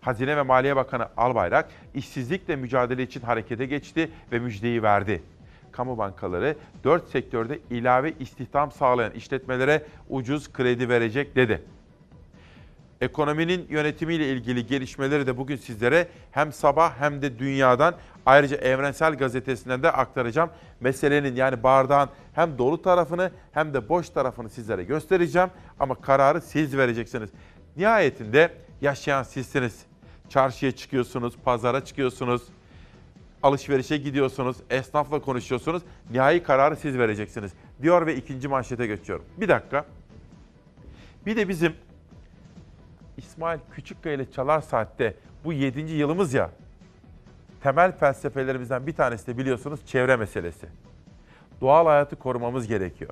[0.00, 5.22] Hazine ve Maliye Bakanı Albayrak işsizlikle mücadele için harekete geçti ve müjdeyi verdi.
[5.72, 11.62] Kamu bankaları 4 sektörde ilave istihdam sağlayan işletmelere ucuz kredi verecek dedi.
[13.00, 17.94] Ekonominin yönetimiyle ilgili gelişmeleri de bugün sizlere hem sabah hem de dünyadan
[18.26, 20.50] ayrıca Evrensel Gazetesi'nden de aktaracağım.
[20.80, 25.48] Meselenin yani bardağın hem dolu tarafını hem de boş tarafını sizlere göstereceğim.
[25.80, 27.30] Ama kararı siz vereceksiniz.
[27.76, 29.82] Nihayetinde yaşayan sizsiniz.
[30.28, 32.42] Çarşıya çıkıyorsunuz, pazara çıkıyorsunuz,
[33.42, 35.82] alışverişe gidiyorsunuz, esnafla konuşuyorsunuz.
[36.10, 37.52] Nihai kararı siz vereceksiniz.
[37.82, 39.24] Diyor ve ikinci manşete geçiyorum.
[39.36, 39.84] Bir dakika.
[41.26, 41.74] Bir de bizim
[43.16, 45.80] İsmail Küçükkaya ile Çalar Saat'te bu 7.
[45.80, 46.50] yılımız ya.
[47.62, 50.66] Temel felsefelerimizden bir tanesi de biliyorsunuz çevre meselesi.
[51.60, 53.10] Doğal hayatı korumamız gerekiyor.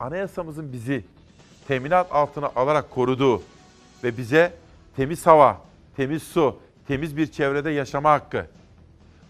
[0.00, 1.04] Anayasamızın bizi
[1.68, 3.42] teminat altına alarak koruduğu
[4.04, 4.52] ve bize
[4.96, 5.60] temiz hava,
[5.96, 8.46] temiz su, temiz bir çevrede yaşama hakkı.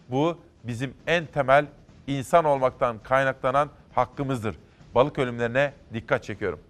[0.09, 1.67] Bu bizim en temel
[2.07, 4.57] insan olmaktan kaynaklanan hakkımızdır.
[4.95, 6.61] Balık ölümlerine dikkat çekiyorum.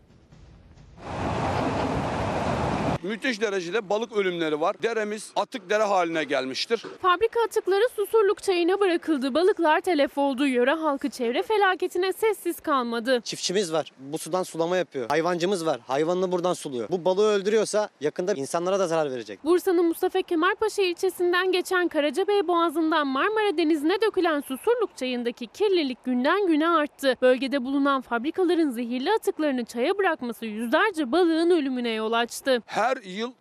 [3.09, 4.77] Müthiş derecede balık ölümleri var.
[4.83, 6.83] Deremiz atık dere haline gelmiştir.
[7.03, 9.35] Fabrika atıkları Susurluk çayına bırakıldı.
[9.35, 10.47] Balıklar telef oldu.
[10.47, 13.21] Yöre halkı çevre felaketine sessiz kalmadı.
[13.25, 13.93] Çiftçimiz var.
[13.99, 15.09] Bu sudan sulama yapıyor.
[15.09, 15.81] Hayvancımız var.
[15.87, 16.89] Hayvanını buradan suluyor.
[16.91, 19.45] Bu balığı öldürüyorsa yakında insanlara da zarar verecek.
[19.45, 26.69] Bursa'nın Mustafa Kemalpaşa ilçesinden geçen Karacabey Boğazı'ndan Marmara Denizi'ne dökülen Susurluk çayındaki kirlilik günden güne
[26.69, 27.17] arttı.
[27.23, 32.63] Bölgede bulunan fabrikaların zehirli atıklarını çaya bırakması yüzlerce balığın ölümüne yol açtı.
[32.67, 33.33] Her yıl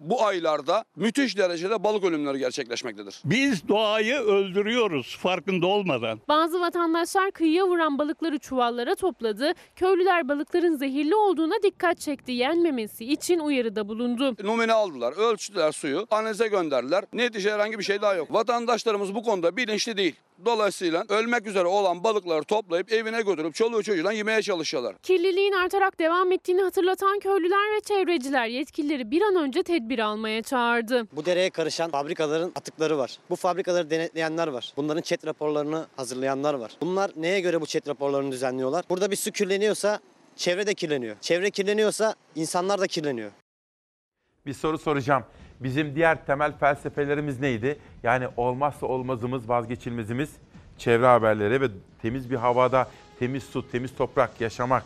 [0.00, 3.20] bu aylarda müthiş derecede balık ölümleri gerçekleşmektedir.
[3.24, 6.20] Biz doğayı öldürüyoruz farkında olmadan.
[6.28, 9.52] Bazı vatandaşlar kıyıya vuran balıkları çuvallara topladı.
[9.76, 12.32] Köylüler balıkların zehirli olduğuna dikkat çekti.
[12.32, 14.36] Yenmemesi için uyarıda bulundu.
[14.42, 17.04] Numune aldılar, ölçtüler suyu, analize gönderdiler.
[17.12, 18.32] Netice herhangi bir şey daha yok.
[18.32, 20.14] Vatandaşlarımız bu konuda bilinçli değil.
[20.44, 24.96] Dolayısıyla ölmek üzere olan balıkları toplayıp evine götürüp çoluğu çocuğuyla yemeye çalışıyorlar.
[25.02, 31.06] Kirliliğin artarak devam ettiğini hatırlatan köylüler ve çevreciler yetkilileri bir an önce tedbir almaya çağırdı.
[31.12, 33.18] Bu dereye karışan fabrikaların atıkları var.
[33.30, 34.72] Bu fabrikaları denetleyenler var.
[34.76, 36.72] Bunların chat raporlarını hazırlayanlar var.
[36.80, 38.84] Bunlar neye göre bu chat raporlarını düzenliyorlar?
[38.90, 40.00] Burada bir su kirleniyorsa
[40.36, 41.16] çevre de kirleniyor.
[41.20, 43.30] Çevre kirleniyorsa insanlar da kirleniyor.
[44.46, 45.24] Bir soru soracağım.
[45.60, 47.78] Bizim diğer temel felsefelerimiz neydi?
[48.02, 50.30] Yani olmazsa olmazımız, vazgeçilmezimiz
[50.78, 51.66] çevre haberleri ve
[52.02, 54.84] temiz bir havada, temiz su, temiz toprak yaşamak.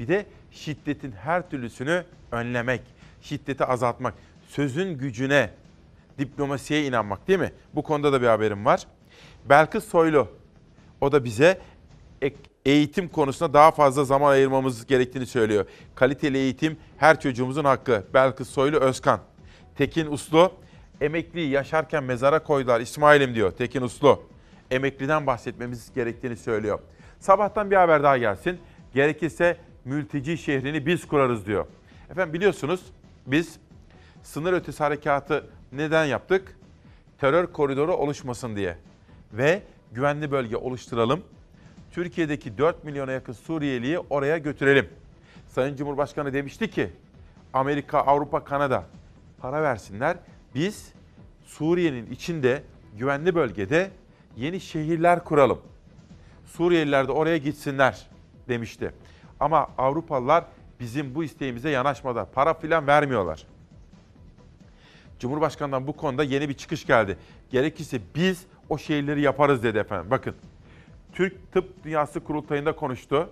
[0.00, 2.80] Bir de şiddetin her türlüsünü önlemek,
[3.22, 4.14] şiddeti azaltmak,
[4.48, 5.50] sözün gücüne,
[6.18, 7.52] diplomasiye inanmak değil mi?
[7.74, 8.86] Bu konuda da bir haberim var.
[9.48, 10.28] Belkıs Soylu,
[11.00, 11.60] o da bize
[12.64, 15.64] eğitim konusunda daha fazla zaman ayırmamız gerektiğini söylüyor.
[15.94, 18.04] Kaliteli eğitim her çocuğumuzun hakkı.
[18.14, 19.20] Belkıs Soylu Özkan.
[19.76, 20.52] Tekin Uslu,
[21.00, 24.22] emekliyi yaşarken mezara koydular İsmail'im diyor Tekin Uslu.
[24.70, 26.78] Emekliden bahsetmemiz gerektiğini söylüyor.
[27.18, 28.58] Sabahtan bir haber daha gelsin.
[28.94, 31.66] Gerekirse mülteci şehrini biz kurarız diyor.
[32.10, 32.80] Efendim biliyorsunuz
[33.30, 33.58] biz
[34.22, 36.56] sınır ötesi harekatı neden yaptık?
[37.18, 38.76] Terör koridoru oluşmasın diye.
[39.32, 39.62] Ve
[39.92, 41.22] güvenli bölge oluşturalım.
[41.90, 44.88] Türkiye'deki 4 milyona yakın Suriyeliyi oraya götürelim.
[45.48, 46.90] Sayın Cumhurbaşkanı demişti ki
[47.52, 48.84] Amerika, Avrupa, Kanada
[49.38, 50.16] para versinler.
[50.54, 50.92] Biz
[51.44, 52.62] Suriye'nin içinde
[52.98, 53.90] güvenli bölgede
[54.36, 55.60] yeni şehirler kuralım.
[56.46, 58.06] Suriyeliler de oraya gitsinler
[58.48, 58.92] demişti.
[59.40, 60.44] Ama Avrupalılar
[60.80, 62.26] bizim bu isteğimize yanaşmadı.
[62.34, 63.46] Para filan vermiyorlar.
[65.18, 67.16] Cumhurbaşkanından bu konuda yeni bir çıkış geldi.
[67.50, 70.10] Gerekirse biz o şehirleri yaparız dedi efendim.
[70.10, 70.34] Bakın
[71.12, 73.30] Türk Tıp Dünyası Kurultayı'nda konuştu.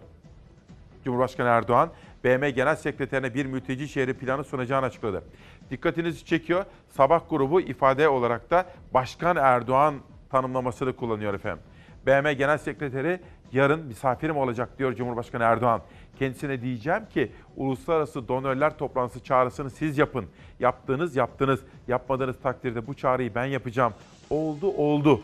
[1.04, 1.90] Cumhurbaşkanı Erdoğan,
[2.24, 5.22] BM Genel Sekreterine bir mülteci şehri planı sunacağını açıkladı.
[5.70, 6.64] Dikkatinizi çekiyor.
[6.88, 9.94] Sabah grubu ifade olarak da Başkan Erdoğan
[10.30, 11.62] tanımlamasını kullanıyor efendim.
[12.06, 13.20] BM Genel Sekreteri
[13.52, 15.80] yarın misafirim olacak diyor Cumhurbaşkanı Erdoğan.
[16.18, 20.26] Kendisine diyeceğim ki uluslararası donörler toplantısı çağrısını siz yapın.
[20.61, 21.61] Yaptığınız yaptınız.
[21.88, 23.92] Yapmadığınız takdirde bu çağrıyı ben yapacağım.
[24.31, 25.22] Oldu oldu.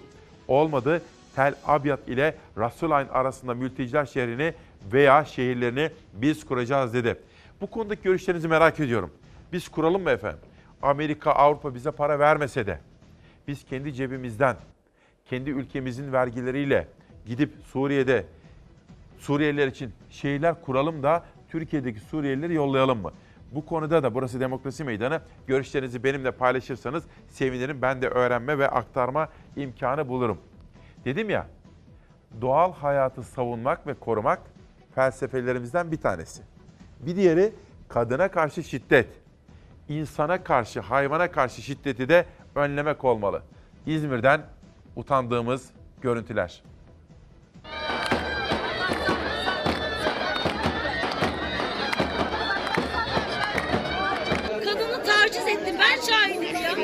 [0.49, 1.03] Olmadı
[1.37, 4.55] Tel Abyad ile Rasulayn arasında mülteciler şehrini
[4.93, 7.17] veya şehirlerini biz kuracağız dedi.
[7.61, 9.11] Bu konudaki görüşlerinizi merak ediyorum.
[9.53, 10.41] Biz kuralım mı efendim?
[10.83, 12.79] Amerika, Avrupa bize para vermese de
[13.49, 14.57] biz kendi cebimizden,
[15.25, 16.89] kendi ülkemizin vergileriyle
[17.27, 18.25] gidip Suriye'de
[19.25, 23.13] Suriyeliler için şehirler kuralım da Türkiye'deki Suriyelileri yollayalım mı?
[23.53, 25.21] Bu konuda da burası demokrasi meydanı.
[25.47, 27.83] Görüşlerinizi benimle paylaşırsanız sevinirim.
[27.83, 30.39] Ben de öğrenme ve aktarma imkanı bulurum.
[31.05, 31.47] Dedim ya,
[32.41, 34.41] doğal hayatı savunmak ve korumak
[34.95, 36.43] felsefelerimizden bir tanesi.
[37.01, 37.53] Bir diğeri
[37.89, 39.09] kadına karşı şiddet.
[39.89, 43.43] İnsana karşı, hayvana karşı şiddeti de önlemek olmalı.
[43.87, 44.43] İzmir'den
[44.97, 45.71] utandığımız
[46.03, 46.63] görüntüler.
[56.09, 56.75] Şahidim ya.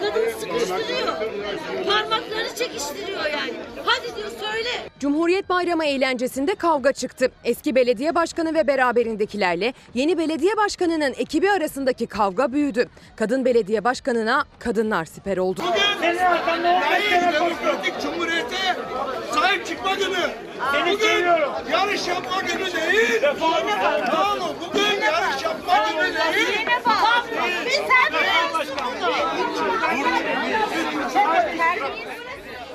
[0.00, 1.06] Kadını sıkıştırıyor.
[1.86, 3.52] Parmakları çekiştiriyor yani.
[3.84, 4.68] Hadi diyor söyle.
[5.00, 7.30] Cumhuriyet Bayramı eğlencesinde kavga çıktı.
[7.44, 12.88] Eski belediye başkanı ve beraberindekilerle yeni belediye başkanının ekibi arasındaki kavga büyüdü.
[13.16, 15.62] Kadın belediye başkanına kadınlar siper oldu.
[17.32, 18.76] Demokratik Cumhuriyete
[19.34, 20.30] sahip çıkma günü.
[20.92, 21.24] Bugün
[21.72, 23.22] yarış yapma günü değil.
[24.10, 24.54] Tamam mı?
[24.66, 26.68] Bugün yarış yapma günü değil.
[27.66, 28.12] Biz sen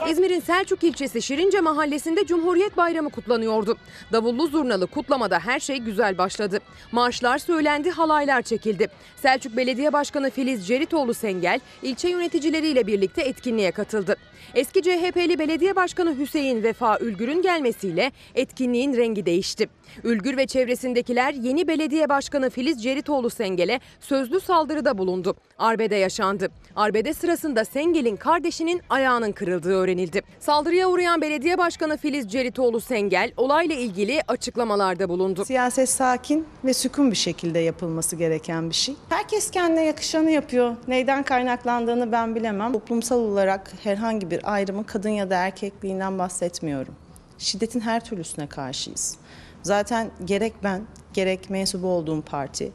[0.09, 3.77] İzmir'in Selçuk ilçesi Şirince mahallesinde Cumhuriyet Bayramı kutlanıyordu.
[4.11, 6.59] Davullu zurnalı kutlamada her şey güzel başladı.
[6.91, 8.87] Marşlar söylendi, halaylar çekildi.
[9.15, 14.15] Selçuk Belediye Başkanı Filiz Ceritoğlu Sengel ilçe yöneticileriyle birlikte etkinliğe katıldı.
[14.55, 19.69] Eski CHP'li Belediye Başkanı Hüseyin Vefa Ülgür'ün gelmesiyle etkinliğin rengi değişti.
[20.03, 25.35] Ülgür ve çevresindekiler yeni belediye başkanı Filiz Ceritoğlu Sengel'e sözlü saldırıda bulundu.
[25.57, 26.49] Arbede yaşandı.
[26.75, 30.21] Arbede sırasında Sengel'in kardeşinin ayağının kırıldığı öğrenildi.
[30.39, 35.45] Saldırıya uğrayan belediye başkanı Filiz Ceritoğlu Sengel olayla ilgili açıklamalarda bulundu.
[35.45, 38.95] Siyaset sakin ve sükun bir şekilde yapılması gereken bir şey.
[39.09, 40.75] Herkes kendine yakışanı yapıyor.
[40.87, 42.73] Neyden kaynaklandığını ben bilemem.
[42.73, 46.95] Toplumsal olarak herhangi bir ayrımı kadın ya da erkekliğinden bahsetmiyorum.
[47.37, 49.17] Şiddetin her türlüsüne karşıyız.
[49.63, 50.81] Zaten gerek ben,
[51.13, 52.71] gerek mensubu olduğum parti,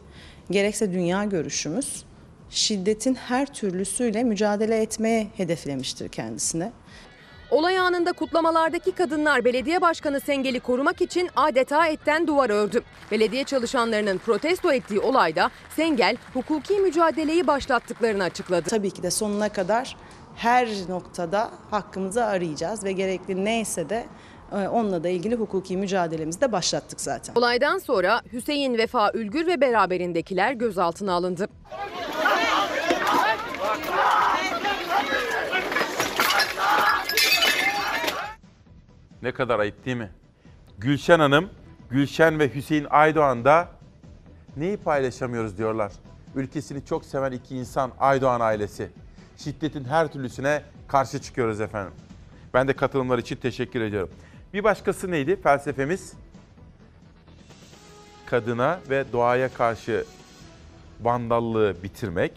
[0.51, 2.05] gerekse dünya görüşümüz
[2.51, 6.73] şiddetin her türlüsüyle mücadele etmeye hedeflemiştir kendisine.
[7.51, 12.83] Olay anında kutlamalardaki kadınlar belediye başkanı Sengel'i korumak için adeta etten duvar ördü.
[13.11, 18.71] Belediye çalışanlarının protesto ettiği olayda Sengel hukuki mücadeleyi başlattıklarını açıkladı.
[18.71, 19.97] Tabii ki de sonuna kadar
[20.37, 24.07] her noktada hakkımızı arayacağız ve gerekli neyse de
[24.53, 27.35] onunla da ilgili hukuki mücadelemizi de başlattık zaten.
[27.35, 31.49] Olaydan sonra Hüseyin Vefa Ülgür ve beraberindekiler gözaltına alındı.
[39.23, 40.11] Ne kadar ayıp değil mi?
[40.79, 41.51] Gülşen Hanım,
[41.91, 43.69] Gülşen ve Hüseyin Aydoğan da
[44.57, 45.93] neyi paylaşamıyoruz diyorlar.
[46.35, 48.91] Ülkesini çok seven iki insan Aydoğan ailesi.
[49.37, 51.93] Şiddetin her türlüsüne karşı çıkıyoruz efendim.
[52.55, 54.11] Ben de katılımlar için teşekkür ediyorum.
[54.55, 56.13] Bir başkası neydi felsefemiz?
[58.27, 60.05] Kadına ve doğaya karşı
[61.01, 62.33] vandallığı bitirmek.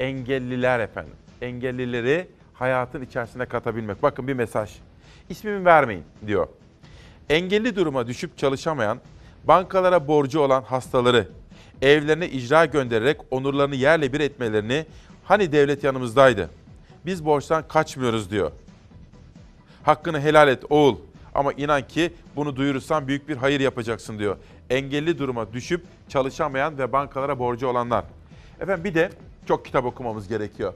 [0.00, 1.12] Engelliler efendim.
[1.42, 4.02] Engellileri hayatın içerisine katabilmek.
[4.02, 4.70] Bakın bir mesaj.
[5.28, 6.48] İsmimi vermeyin diyor.
[7.28, 9.00] Engelli duruma düşüp çalışamayan,
[9.44, 11.28] bankalara borcu olan hastaları
[11.82, 14.86] evlerine icra göndererek onurlarını yerle bir etmelerini
[15.24, 16.50] hani devlet yanımızdaydı.
[17.06, 18.52] Biz borçtan kaçmıyoruz diyor.
[19.90, 20.96] Hakkını helal et oğul
[21.34, 24.36] ama inan ki bunu duyurursan büyük bir hayır yapacaksın diyor.
[24.70, 28.04] Engelli duruma düşüp çalışamayan ve bankalara borcu olanlar.
[28.60, 29.10] Efendim bir de
[29.48, 30.74] çok kitap okumamız gerekiyor.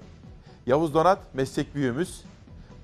[0.66, 2.24] Yavuz Donat meslek büyüğümüz.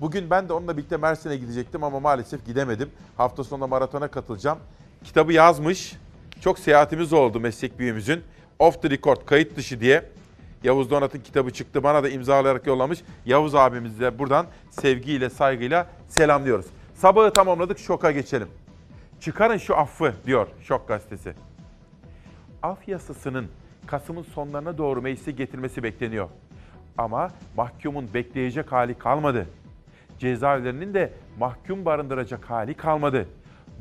[0.01, 2.89] Bugün ben de onunla birlikte Mersin'e gidecektim ama maalesef gidemedim.
[3.17, 4.57] Hafta sonunda maratona katılacağım.
[5.03, 5.93] Kitabı yazmış.
[6.41, 8.23] Çok seyahatimiz oldu meslek büyüğümüzün.
[8.59, 10.09] Off the record, kayıt dışı diye.
[10.63, 11.83] Yavuz Donat'ın kitabı çıktı.
[11.83, 13.03] Bana da imzalayarak yollamış.
[13.25, 16.65] Yavuz abimizi de buradan sevgiyle, saygıyla selamlıyoruz.
[16.95, 18.47] Sabahı tamamladık, şoka geçelim.
[19.19, 21.33] Çıkarın şu affı diyor Şok Gazetesi.
[22.63, 23.47] Af yasasının
[23.87, 26.29] Kasım'ın sonlarına doğru meclise getirmesi bekleniyor.
[26.97, 29.47] Ama mahkumun bekleyecek hali kalmadı.
[30.19, 33.27] Cezaevlerinin de mahkum barındıracak hali kalmadı.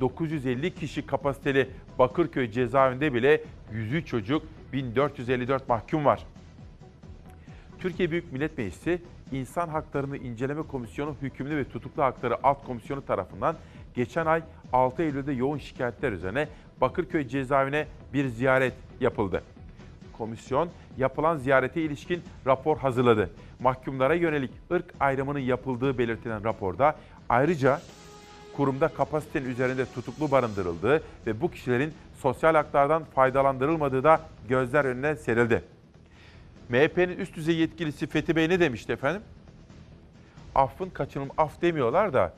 [0.00, 6.26] 950 kişi kapasiteli Bakırköy cezaevinde bile 103 çocuk, 1454 mahkum var.
[7.80, 13.56] Türkiye Büyük Millet Meclisi İnsan Haklarını İnceleme Komisyonu Hükümlü ve Tutuklu Hakları Alt Komisyonu tarafından
[13.94, 16.48] geçen ay 6 Eylül'de yoğun şikayetler üzerine
[16.80, 19.42] Bakırköy cezaevine bir ziyaret yapıldı.
[20.18, 23.30] Komisyon yapılan ziyarete ilişkin rapor hazırladı.
[23.60, 26.96] Mahkumlara yönelik ırk ayrımının yapıldığı belirtilen raporda
[27.28, 27.80] ayrıca
[28.56, 35.62] kurumda kapasitenin üzerinde tutuklu barındırıldığı ve bu kişilerin sosyal haklardan faydalandırılmadığı da gözler önüne serildi.
[36.70, 39.22] MHP'nin üst düzey yetkilisi Fethi Bey ne demişti efendim?
[40.54, 42.32] Affın kaçınım af demiyorlar da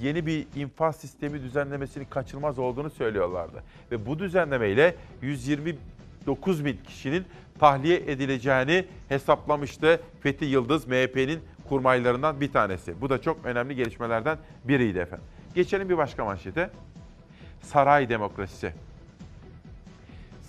[0.00, 3.62] yeni bir infaz sistemi düzenlemesinin kaçınılmaz olduğunu söylüyorlardı.
[3.90, 7.24] Ve bu düzenlemeyle 129 bin kişinin
[7.58, 13.00] tahliye edileceğini hesaplamıştı Fethi Yıldız MHP'nin kurmaylarından bir tanesi.
[13.00, 15.26] Bu da çok önemli gelişmelerden biriydi efendim.
[15.54, 16.70] Geçelim bir başka manşete.
[17.62, 18.72] Saray demokrasisi.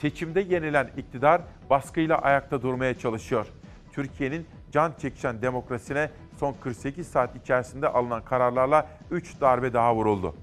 [0.06, 3.48] Seçimde yenilen iktidar baskıyla ayakta durmaya çalışıyor.
[3.94, 10.36] Türkiye'nin can çekişen demokrasine son 48 saat içerisinde alınan kararlarla 3 darbe daha vuruldu.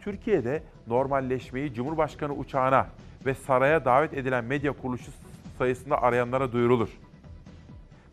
[0.00, 2.86] Türkiye'de normalleşmeyi Cumhurbaşkanı uçağına
[3.26, 5.10] ve saraya davet edilen medya kuruluşu
[5.58, 6.88] sayısında arayanlara duyurulur.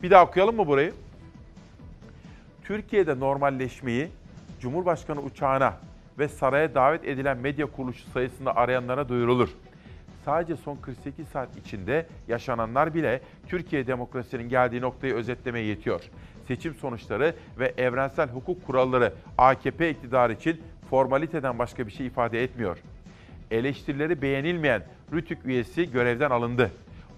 [0.04, 0.94] Bir daha okuyalım mı burayı?
[2.64, 4.10] Türkiye'de normalleşmeyi
[4.60, 5.74] Cumhurbaşkanı uçağına
[6.20, 9.50] ve saraya davet edilen medya kuruluşu sayısında arayanlara duyurulur.
[10.26, 16.02] Sadece son 48 saat içinde yaşananlar bile Türkiye demokrasinin geldiği noktayı özetlemeye yetiyor.
[16.48, 22.78] Seçim sonuçları ve evrensel hukuk kuralları AKP iktidarı için formaliteden başka bir şey ifade etmiyor.
[23.52, 24.84] Eleştirileri beğenilmeyen
[25.14, 26.72] Rütük üyesi görevden alındı.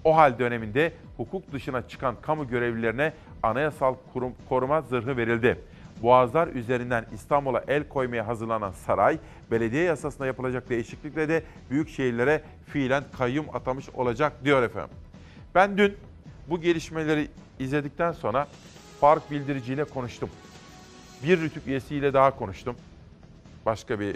[0.04, 5.58] O hal döneminde hukuk dışına çıkan kamu görevlilerine anayasal kurum, koruma zırhı verildi.
[6.04, 9.20] Boğazlar üzerinden İstanbul'a el koymaya hazırlanan saray,
[9.52, 14.98] belediye yasasına yapılacak değişiklikle de büyük şehirlere fiilen kayyum atamış olacak diyor efendim.
[15.56, 15.98] Ben dün
[16.50, 17.28] bu gelişmeleri
[17.60, 18.48] izledikten sonra
[19.02, 20.30] Faruk Bildirici ile konuştum.
[21.24, 22.76] Bir Rütük üyesiyle daha konuştum.
[23.66, 24.16] Başka bir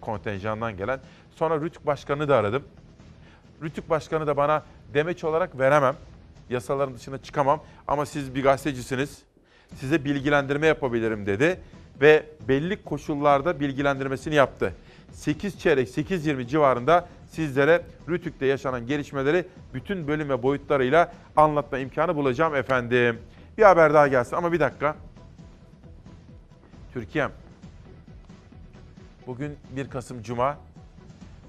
[0.00, 1.00] kontenjandan gelen.
[1.36, 2.62] Sonra Rütük Başkanı da aradım.
[3.62, 4.62] Rütük Başkanı da bana
[4.94, 5.96] demeç olarak veremem.
[6.50, 9.22] Yasaların dışına çıkamam ama siz bir gazetecisiniz.
[9.74, 11.60] Size bilgilendirme yapabilirim dedi
[12.00, 14.74] ve belli koşullarda bilgilendirmesini yaptı.
[15.12, 22.54] 8 çeyrek 8.20 civarında sizlere Rütük'te yaşanan gelişmeleri bütün bölüm ve boyutlarıyla anlatma imkanı bulacağım
[22.54, 23.18] efendim.
[23.58, 24.96] Bir haber daha gelsin ama bir dakika.
[26.92, 27.30] Türkiye'm.
[29.26, 30.58] Bugün 1 Kasım Cuma.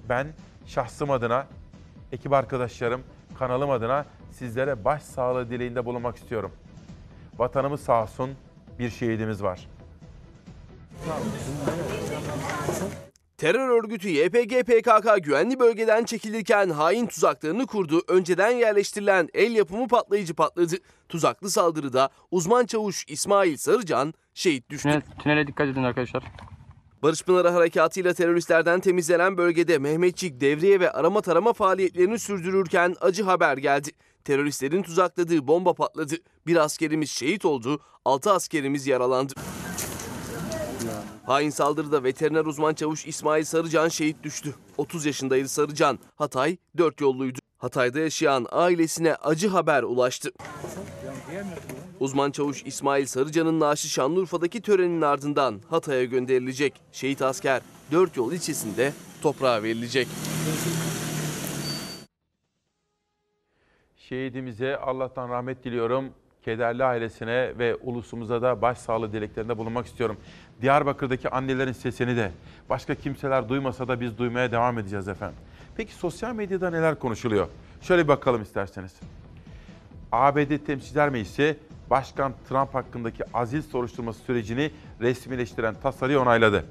[0.09, 0.27] Ben
[0.65, 1.47] şahsım adına,
[2.11, 3.01] ekip arkadaşlarım,
[3.39, 6.51] kanalım adına sizlere başsağlığı dileğinde bulunmak istiyorum.
[7.37, 8.29] Vatanımız sağ olsun
[8.79, 9.67] bir şehidimiz var.
[13.37, 18.01] Terör örgütü YPG PKK güvenli bölgeden çekilirken hain tuzaklarını kurdu.
[18.07, 20.75] Önceden yerleştirilen el yapımı patlayıcı patladı.
[21.09, 24.89] Tuzaklı saldırıda uzman çavuş İsmail Sarıcan şehit düştü.
[24.89, 26.23] Tünel, tünele dikkat edin arkadaşlar.
[27.03, 33.57] Barış Pınarı Harekatı'yla teröristlerden temizlenen bölgede Mehmetçik devriye ve arama tarama faaliyetlerini sürdürürken acı haber
[33.57, 33.89] geldi.
[34.25, 36.15] Teröristlerin tuzakladığı bomba patladı.
[36.47, 39.33] Bir askerimiz şehit oldu, 6 askerimiz yaralandı.
[41.25, 44.55] Hain saldırıda veteriner uzman çavuş İsmail Sarıcan şehit düştü.
[44.77, 45.99] 30 yaşındaydı Sarıcan.
[46.15, 47.39] Hatay dört yolluydu.
[47.57, 50.31] Hatay'da yaşayan ailesine acı haber ulaştı.
[51.99, 56.81] Uzman çavuş İsmail Sarıcan'ın naaşı Şanlıurfa'daki törenin ardından Hatay'a gönderilecek.
[56.91, 57.61] Şehit asker
[57.91, 60.07] dört yol ilçesinde toprağa verilecek.
[64.09, 66.09] Şehidimize Allah'tan rahmet diliyorum.
[66.43, 70.17] Kederli ailesine ve ulusumuza da başsağlığı dileklerinde bulunmak istiyorum.
[70.61, 72.31] Diyarbakır'daki annelerin sesini de
[72.69, 75.37] başka kimseler duymasa da biz duymaya devam edeceğiz efendim.
[75.77, 77.47] Peki sosyal medyada neler konuşuluyor?
[77.81, 78.93] Şöyle bir bakalım isterseniz.
[80.11, 81.57] ABD Temsilciler Meclisi
[81.89, 86.65] Başkan Trump hakkındaki azil soruşturması sürecini resmileştiren tasarıyı onayladı.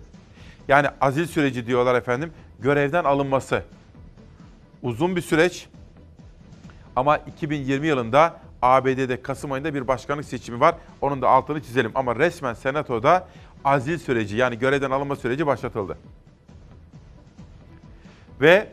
[0.68, 3.62] Yani azil süreci diyorlar efendim, görevden alınması.
[4.82, 5.68] Uzun bir süreç
[6.97, 10.74] ama 2020 yılında ABD'de Kasım ayında bir başkanlık seçimi var.
[11.01, 13.28] Onun da altını çizelim ama resmen senatoda
[13.64, 15.99] azil süreci yani görevden alınma süreci başlatıldı.
[18.40, 18.68] Ve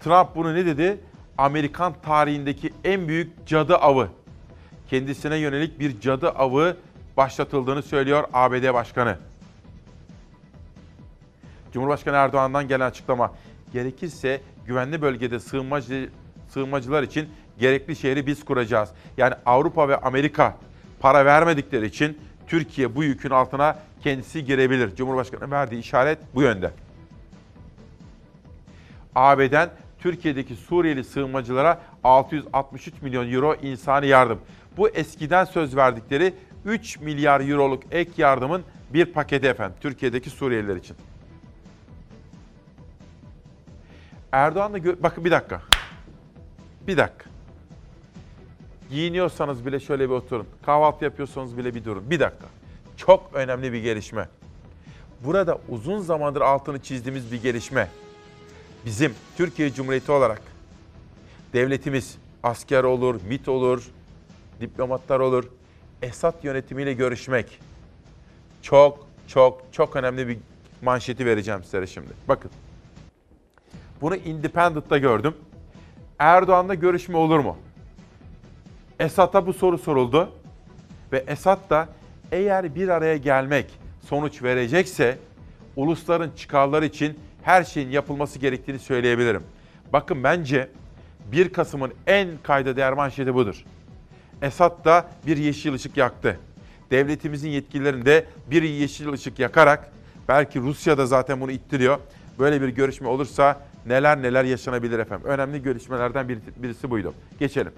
[0.00, 1.00] Trump bunu ne dedi?
[1.38, 4.08] Amerikan tarihindeki en büyük cadı avı.
[4.90, 6.76] Kendisine yönelik bir cadı avı
[7.16, 9.18] başlatıldığını söylüyor ABD Başkanı.
[11.72, 13.32] Cumhurbaşkanı Erdoğan'dan gelen açıklama.
[13.72, 16.10] Gerekirse güvenli bölgede sığınmacı,
[16.48, 17.28] sığınmacılar için
[17.58, 18.90] gerekli şehri biz kuracağız.
[19.16, 20.56] Yani Avrupa ve Amerika
[21.00, 24.96] para vermedikleri için Türkiye bu yükün altına kendisi girebilir.
[24.96, 26.70] Cumhurbaşkanı verdiği işaret bu yönde.
[29.14, 34.40] AB'den Türkiye'deki Suriyeli sığınmacılara 663 milyon euro insani yardım.
[34.76, 36.34] Bu eskiden söz verdikleri
[36.64, 40.96] 3 milyar euroluk ek yardımın bir paketi efendim Türkiye'deki Suriyeliler için.
[44.32, 45.62] Erdoğan'la gö- bakın bir dakika.
[46.86, 47.35] Bir dakika.
[48.90, 50.46] Giyiniyorsanız bile şöyle bir oturun.
[50.66, 52.10] Kahvaltı yapıyorsanız bile bir durun.
[52.10, 52.46] Bir dakika.
[52.96, 54.28] Çok önemli bir gelişme.
[55.24, 57.88] Burada uzun zamandır altını çizdiğimiz bir gelişme.
[58.84, 60.42] Bizim Türkiye Cumhuriyeti olarak
[61.52, 63.90] devletimiz asker olur, MIT olur,
[64.60, 65.44] diplomatlar olur.
[66.02, 67.60] Esad yönetimiyle görüşmek
[68.62, 70.38] çok çok çok önemli bir
[70.82, 72.10] manşeti vereceğim size şimdi.
[72.28, 72.50] Bakın.
[74.00, 75.34] Bunu Independent'ta gördüm.
[76.18, 77.56] Erdoğan'la görüşme olur mu?
[79.00, 80.32] Esad'a bu soru soruldu.
[81.12, 81.88] Ve Esad da
[82.32, 83.66] eğer bir araya gelmek
[84.08, 85.18] sonuç verecekse
[85.76, 89.42] ulusların çıkarları için her şeyin yapılması gerektiğini söyleyebilirim.
[89.92, 90.68] Bakın bence
[91.32, 93.64] 1 Kasım'ın en kayda değer manşeti budur.
[94.42, 96.40] Esad da bir yeşil ışık yaktı.
[96.90, 99.92] Devletimizin yetkililerinde bir yeşil ışık yakarak
[100.28, 101.98] belki Rusya da zaten bunu ittiriyor.
[102.38, 105.26] Böyle bir görüşme olursa neler neler yaşanabilir efendim.
[105.26, 107.14] Önemli görüşmelerden birisi buydu.
[107.38, 107.72] Geçelim.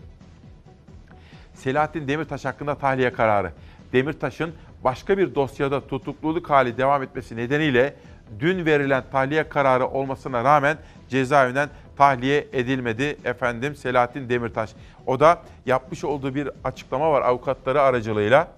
[1.59, 3.53] Selahattin Demirtaş hakkında tahliye kararı.
[3.93, 4.55] Demirtaş'ın
[4.85, 7.95] başka bir dosyada tutukluluk hali devam etmesi nedeniyle
[8.41, 10.79] dün verilen tahliye kararı olmasına rağmen
[11.09, 14.71] cezaevinden tahliye edilmedi efendim Selahattin Demirtaş.
[15.07, 18.49] O da yapmış olduğu bir açıklama var avukatları aracılığıyla.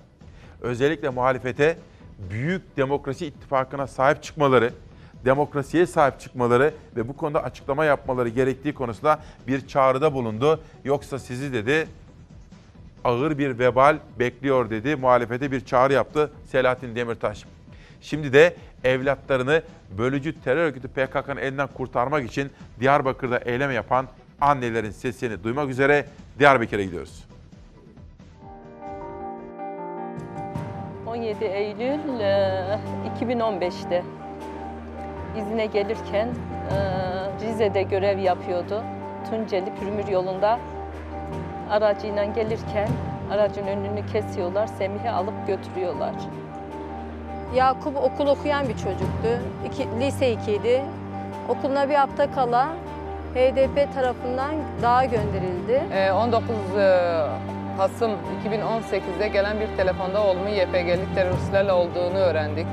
[0.61, 1.79] Özellikle muhalefete
[2.31, 4.73] büyük demokrasi ittifakına sahip çıkmaları,
[5.25, 10.61] demokrasiye sahip çıkmaları ve bu konuda açıklama yapmaları gerektiği konusunda bir çağrıda bulundu.
[10.85, 11.89] Yoksa sizi dedi
[13.05, 14.97] ağır bir vebal bekliyor dedi.
[14.97, 17.45] Muhalefete bir çağrı yaptı Selahattin Demirtaş.
[18.01, 19.63] Şimdi de evlatlarını
[19.99, 24.07] bölücü terör örgütü PKK'nın elinden kurtarmak için Diyarbakır'da eylem yapan
[24.41, 26.07] annelerin sesini duymak üzere
[26.39, 27.25] Diyarbakır'a gidiyoruz.
[31.07, 32.79] 17 Eylül e,
[33.21, 34.03] 2015'te
[35.39, 36.77] izine gelirken e,
[37.41, 38.83] Rize'de görev yapıyordu.
[39.31, 40.59] Tunceli Pürmür yolunda
[41.71, 42.89] aracıyla gelirken
[43.33, 46.15] aracın önünü kesiyorlar, Semih'i alıp götürüyorlar.
[47.55, 49.29] Yakup okul okuyan bir çocuktu.
[49.67, 50.83] İki, lise 2'ydi.
[51.49, 52.69] Okuluna bir hafta kala
[53.35, 55.83] HDP tarafından dağa gönderildi.
[55.93, 57.27] Ee, 19 e,
[57.79, 58.11] Kasım
[58.47, 62.67] 2018'de gelen bir telefonda oğlumun YPG'lik teröristlerle olduğunu öğrendik.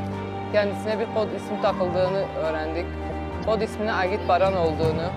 [0.54, 2.86] Kendisine bir kod isim takıldığını öğrendik.
[3.46, 5.08] Kod ismine Agit Baran olduğunu,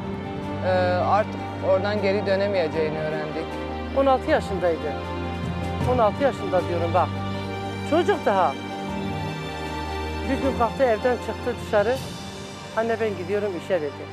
[0.66, 0.70] e,
[1.04, 3.59] artık oradan geri dönemeyeceğini öğrendik.
[3.96, 4.92] 16 yaşındaydı.
[5.94, 7.08] 16 yaşında diyorum bak.
[7.90, 8.54] Çocuk daha.
[10.30, 11.96] Bir gün kalktı evden çıktı dışarı.
[12.76, 14.04] Anne ben gidiyorum işe dedi.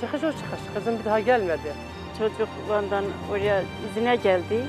[0.00, 0.60] Çıkış o çıkış.
[0.74, 1.72] Kızım bir daha gelmedi.
[2.18, 4.64] Çocuk Van'dan oraya izine geldi.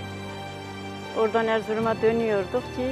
[1.19, 2.91] Oradan Erzurum'a dönüyorduk ki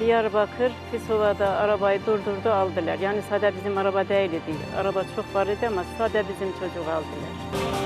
[0.00, 2.98] Diyarbakır Fisova'da arabayı durdurdu aldılar.
[2.98, 4.40] Yani sadece bizim araba değildi.
[4.80, 7.85] Araba çok var idi ama sadece bizim çocuk aldılar.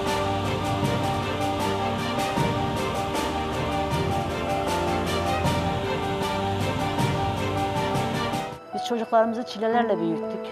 [8.91, 10.47] Çocuklarımızı çilelerle büyüttük.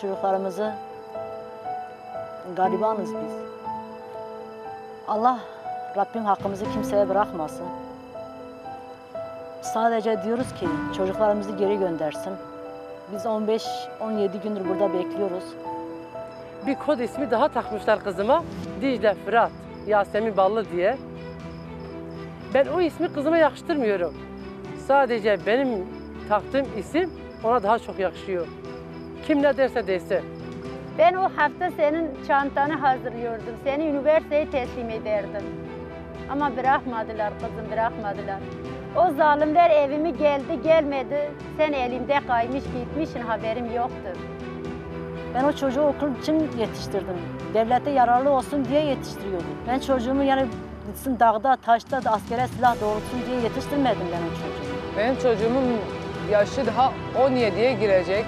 [0.00, 0.72] Çocuklarımızı
[2.56, 3.32] garibanız biz.
[5.08, 5.38] Allah
[5.96, 7.66] Rabbim hakkımızı kimseye bırakmasın.
[9.62, 12.32] Sadece diyoruz ki çocuklarımızı geri göndersin.
[13.12, 15.44] Biz 15-17 gündür burada bekliyoruz.
[16.66, 18.44] Bir kod ismi daha takmışlar kızıma.
[18.80, 19.50] Dicle, Fırat,
[19.86, 20.98] Yasemin Ballı diye.
[22.54, 24.14] Ben o ismi kızıma yakıştırmıyorum.
[24.86, 25.86] Sadece benim
[26.28, 28.46] taktığım isim ona daha çok yakışıyor.
[29.26, 30.20] Kim ne derse desin.
[30.98, 33.54] Ben o hafta senin çantanı hazırlıyordum.
[33.64, 35.42] Seni üniversiteye teslim ederdim.
[36.30, 38.38] Ama bırakmadılar kızım, bırakmadılar.
[38.96, 41.30] O zalimler evimi geldi gelmedi.
[41.58, 44.20] Sen elimde kaymış gitmişsin haberim yoktur.
[45.34, 47.16] Ben o çocuğu okul için yetiştirdim.
[47.54, 49.56] Devlete yararlı olsun diye yetiştiriyordum.
[49.68, 50.46] Ben çocuğumu yani
[50.86, 54.98] gitsin dağda, taşta da askere silah doğrultsun diye yetiştirmedim ben o çocuğu.
[54.98, 55.62] Benim çocuğumun
[56.32, 58.24] yaşı daha 17'ye girecek.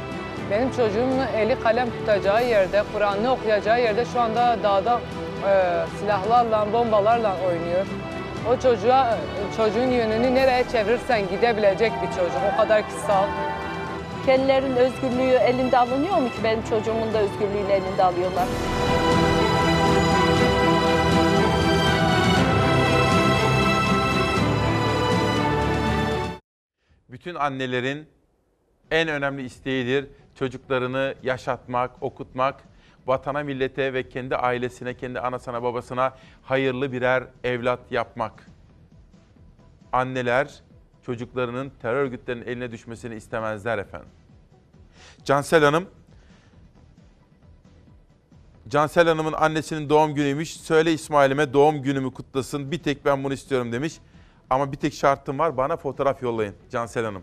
[0.50, 5.00] Benim çocuğumun eli kalem tutacağı yerde, Kur'an'ı okuyacağı yerde şu anda dağda
[5.48, 5.52] e,
[6.00, 7.86] silahlarla, bombalarla oynuyor.
[8.50, 9.18] O çocuğa,
[9.56, 12.40] çocuğun yönünü nereye çevirirsen gidebilecek bir çocuk.
[12.54, 13.24] O kadar ki sağ.
[14.26, 18.46] Kendilerinin özgürlüğü elinde alınıyor mu ki benim çocuğumun da özgürlüğünü elinde alıyorlar?
[27.14, 28.06] Bütün annelerin
[28.90, 32.64] en önemli isteğidir çocuklarını yaşatmak, okutmak,
[33.06, 38.46] vatana, millete ve kendi ailesine, kendi anasına, babasına hayırlı birer evlat yapmak.
[39.92, 40.62] Anneler
[41.06, 44.08] çocuklarının terör örgütlerinin eline düşmesini istemezler efendim.
[45.24, 45.86] Cansel Hanım,
[48.68, 50.52] Cansel Hanım'ın annesinin doğum günüymüş.
[50.56, 52.70] Söyle İsmail'ime doğum günümü kutlasın.
[52.70, 53.94] Bir tek ben bunu istiyorum demiş.
[54.50, 55.56] Ama bir tek şartım var.
[55.56, 57.22] Bana fotoğraf yollayın Cansel Hanım.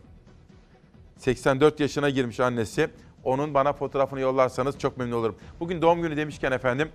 [1.18, 2.90] 84 yaşına girmiş annesi.
[3.24, 5.36] Onun bana fotoğrafını yollarsanız çok memnun olurum.
[5.60, 6.90] Bugün doğum günü demişken efendim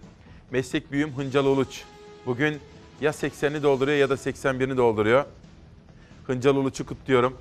[0.50, 1.82] meslek büyüğüm Hıncal Uluç.
[2.26, 2.60] Bugün
[3.00, 5.24] ya 80'ini dolduruyor ya da 81'ini dolduruyor.
[6.26, 7.38] Hıncal Uluç'u kutluyorum.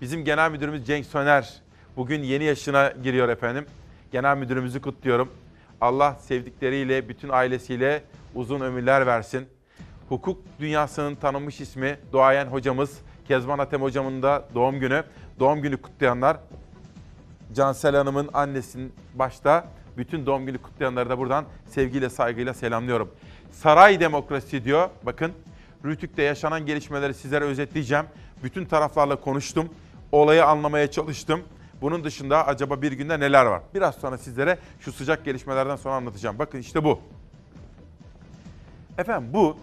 [0.00, 1.62] Bizim genel müdürümüz Cenk Söner
[1.96, 3.66] bugün yeni yaşına giriyor efendim.
[4.12, 5.28] Genel müdürümüzü kutluyorum.
[5.80, 8.02] Allah sevdikleriyle, bütün ailesiyle
[8.34, 9.48] uzun ömürler versin.
[10.08, 12.98] Hukuk dünyasının tanınmış ismi Doğayen hocamız
[13.28, 15.04] Kezban Atem hocamın da doğum günü.
[15.40, 16.36] Doğum günü kutlayanlar
[17.54, 23.10] Cansel Hanım'ın annesinin başta bütün doğum günü kutlayanları da buradan sevgiyle saygıyla selamlıyorum.
[23.52, 24.88] Saray demokrasi diyor.
[25.02, 25.32] Bakın
[25.84, 28.04] Rütük'te yaşanan gelişmeleri sizlere özetleyeceğim.
[28.42, 29.68] Bütün taraflarla konuştum.
[30.12, 31.42] Olayı anlamaya çalıştım.
[31.80, 33.62] Bunun dışında acaba bir günde neler var?
[33.74, 36.38] Biraz sonra sizlere şu sıcak gelişmelerden sonra anlatacağım.
[36.38, 37.00] Bakın işte bu.
[38.98, 39.56] Efendim bu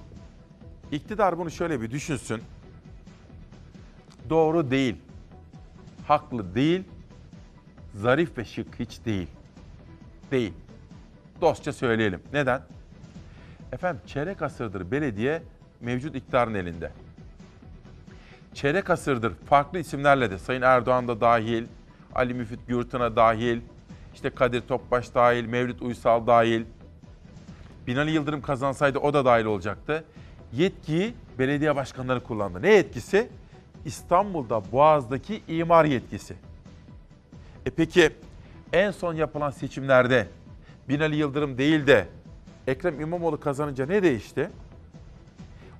[0.92, 2.42] iktidar bunu şöyle bir düşünsün.
[4.30, 4.96] Doğru değil.
[6.08, 6.84] Haklı değil.
[7.96, 9.28] Zarif ve şık hiç değil.
[10.32, 10.54] Değil.
[11.42, 12.22] Dostça söyleyelim.
[12.34, 12.62] Neden?
[13.72, 15.44] Efendim çeyrek asırdır belediye
[15.82, 16.92] mevcut iktidarın elinde.
[18.54, 21.64] Çeyrek asırdır farklı isimlerle de Sayın Erdoğan da dahil,
[22.16, 23.62] Ali Müfit Gürtın'a dahil,
[24.14, 26.66] işte Kadir Topbaş dahil, Mevlüt Uysal dahil.
[27.88, 30.04] Binali Yıldırım kazansaydı o da dahil olacaktı.
[30.54, 32.62] Yetkiyi belediye başkanları kullandı.
[32.62, 33.30] Ne yetkisi?
[33.86, 36.36] İstanbul'da Boğaz'daki imar yetkisi.
[37.66, 38.12] E peki
[38.74, 40.28] en son yapılan seçimlerde
[40.89, 42.08] Binali Yıldırım değil de
[42.68, 44.50] Ekrem İmamoğlu kazanınca ne değişti?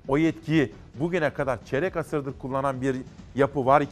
[0.08, 2.96] O yetkiyi bugüne kadar çeyrek asırdır kullanan bir
[3.34, 3.82] yapı var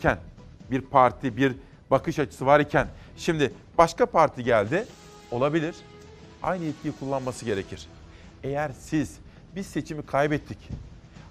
[0.71, 1.53] bir parti, bir
[1.91, 2.61] bakış açısı var
[3.17, 4.87] şimdi başka parti geldi
[5.31, 5.75] olabilir.
[6.43, 7.87] Aynı yetkiyi kullanması gerekir.
[8.43, 9.19] Eğer siz
[9.57, 10.59] biz seçimi kaybettik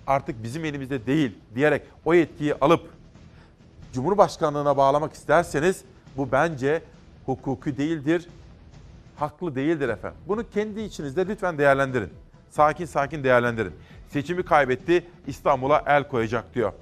[0.08, 2.90] artık bizim elimizde değil diyerek o yetkiyi alıp
[3.94, 5.84] Cumhurbaşkanlığına bağlamak isterseniz
[6.18, 6.82] bu bence
[7.26, 8.28] hukuki değildir,
[9.16, 10.20] haklı değildir efendim.
[10.28, 12.10] Bunu kendi içinizde lütfen değerlendirin.
[12.50, 13.74] Sakin sakin değerlendirin.
[14.10, 16.74] Seçimi kaybetti, İstanbul'a el koyacak diyor.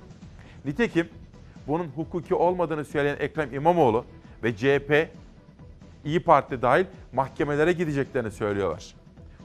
[0.65, 1.09] Nitekim
[1.67, 4.05] bunun hukuki olmadığını söyleyen Ekrem İmamoğlu
[4.43, 5.09] ve CHP,
[6.05, 8.95] İyi Parti dahil mahkemelere gideceklerini söylüyorlar.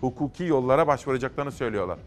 [0.01, 1.99] Hukuki yollara başvuracaklarını söylüyorlar.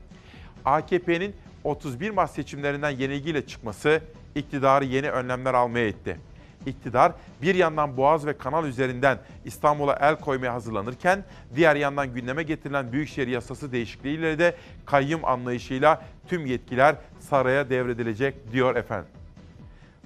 [0.66, 4.02] AKP'nin 31 Mart seçimlerinden yenilgiyle çıkması
[4.36, 6.18] iktidarı yeni önlemler almaya itti.
[6.66, 7.12] İktidar
[7.42, 11.24] bir yandan Boğaz ve Kanal üzerinden İstanbul'a el koymaya hazırlanırken
[11.56, 18.76] diğer yandan gündeme getirilen Büyükşehir Yasası değişikliğiyle de kayyum anlayışıyla tüm yetkiler saraya devredilecek diyor
[18.76, 19.10] efendim.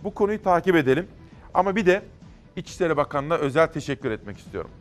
[0.04, 1.08] Bu konuyu takip edelim
[1.54, 2.02] ama bir de
[2.56, 4.72] İçişleri Bakanı'na özel teşekkür etmek istiyorum.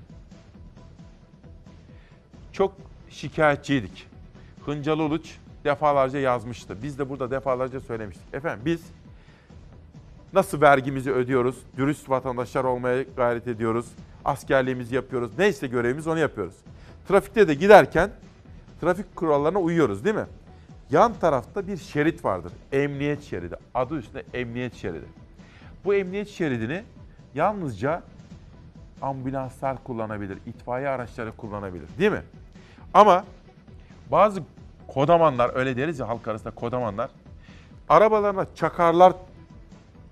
[2.52, 2.74] Çok
[3.12, 4.06] şikayetçiydik.
[4.66, 6.76] Hıncalı Uluç defalarca yazmıştı.
[6.82, 8.34] Biz de burada defalarca söylemiştik.
[8.34, 8.80] Efendim biz
[10.32, 13.86] nasıl vergimizi ödüyoruz, dürüst vatandaşlar olmaya gayret ediyoruz,
[14.24, 16.54] askerliğimizi yapıyoruz, neyse görevimiz onu yapıyoruz.
[17.08, 18.10] Trafikte de giderken
[18.80, 20.26] trafik kurallarına uyuyoruz değil mi?
[20.90, 22.52] Yan tarafta bir şerit vardır.
[22.72, 23.56] Emniyet şeridi.
[23.74, 25.04] Adı üstünde emniyet şeridi.
[25.84, 26.82] Bu emniyet şeridini
[27.34, 28.02] yalnızca
[29.02, 32.22] ambulanslar kullanabilir, itfaiye araçları kullanabilir değil mi?
[32.94, 33.24] Ama
[34.10, 34.42] bazı
[34.88, 37.10] kodamanlar öyle deriz ya halk arasında kodamanlar
[37.88, 39.12] arabalarına çakarlar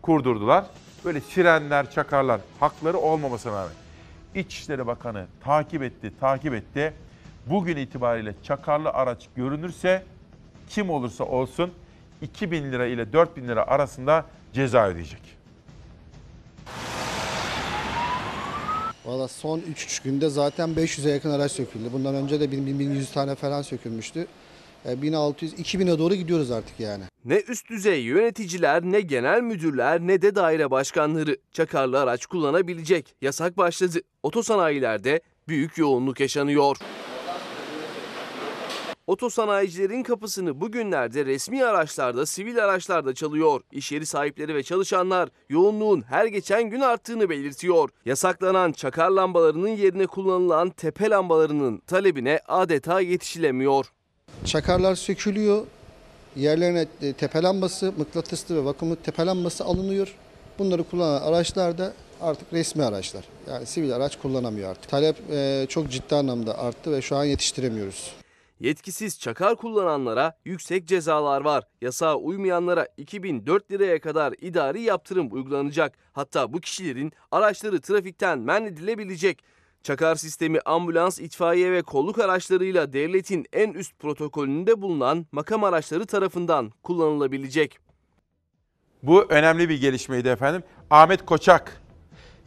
[0.03, 0.65] kurdurdular.
[1.05, 3.75] Böyle sirenler, çakarlar hakları olmamasına rağmen.
[4.35, 6.95] İçişleri Bakanı takip etti, takip etti.
[7.47, 10.05] Bugün itibariyle çakarlı araç görünürse
[10.69, 11.73] kim olursa olsun
[12.23, 15.40] 2000 lira ile 4000 lira arasında ceza ödeyecek.
[19.11, 21.85] Valla son 3-3 günde zaten 500'e yakın araç söküldü.
[21.93, 24.27] Bundan önce de 1100 tane falan sökülmüştü.
[24.87, 27.05] 1600-2000'e doğru gidiyoruz artık yani.
[27.25, 33.15] Ne üst düzey yöneticiler, ne genel müdürler, ne de daire başkanları çakarlı araç kullanabilecek.
[33.23, 33.99] Yasak başladı.
[34.23, 36.77] Otosanayilerde büyük yoğunluk yaşanıyor.
[39.11, 43.61] Otosanayicilerin kapısını bugünlerde resmi araçlarda, sivil araçlarda çalıyor.
[43.73, 47.89] İş yeri sahipleri ve çalışanlar yoğunluğun her geçen gün arttığını belirtiyor.
[48.05, 53.87] Yasaklanan çakar lambalarının yerine kullanılan tepe lambalarının talebine adeta yetişilemiyor.
[54.45, 55.67] Çakarlar sökülüyor.
[56.37, 60.15] Yerlerine e, tepe lambası, mıknatıslı ve vakumlu tepe lambası alınıyor.
[60.59, 63.25] Bunları kullanan araçlar da artık resmi araçlar.
[63.49, 64.91] Yani sivil araç kullanamıyor artık.
[64.91, 68.20] Talep e, çok ciddi anlamda arttı ve şu an yetiştiremiyoruz.
[68.61, 71.65] Yetkisiz çakar kullananlara yüksek cezalar var.
[71.81, 75.99] Yasağa uymayanlara 2004 liraya kadar idari yaptırım uygulanacak.
[76.13, 79.45] Hatta bu kişilerin araçları trafikten men edilebilecek.
[79.83, 86.71] Çakar sistemi ambulans, itfaiye ve kolluk araçlarıyla devletin en üst protokolünde bulunan makam araçları tarafından
[86.83, 87.79] kullanılabilecek.
[89.03, 90.63] Bu önemli bir gelişmeydi efendim.
[90.91, 91.83] Ahmet Koçak,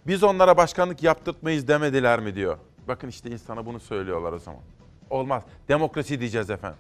[0.08, 2.58] biz onlara başkanlık yaptırtmayız demediler mi diyor.
[2.88, 4.62] Bakın işte insana bunu söylüyorlar o zaman.
[5.10, 5.44] Olmaz.
[5.68, 6.80] Demokrasi diyeceğiz efendim.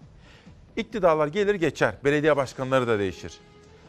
[0.78, 1.96] İktidarlar gelir geçer.
[2.04, 3.34] Belediye başkanları da değişir.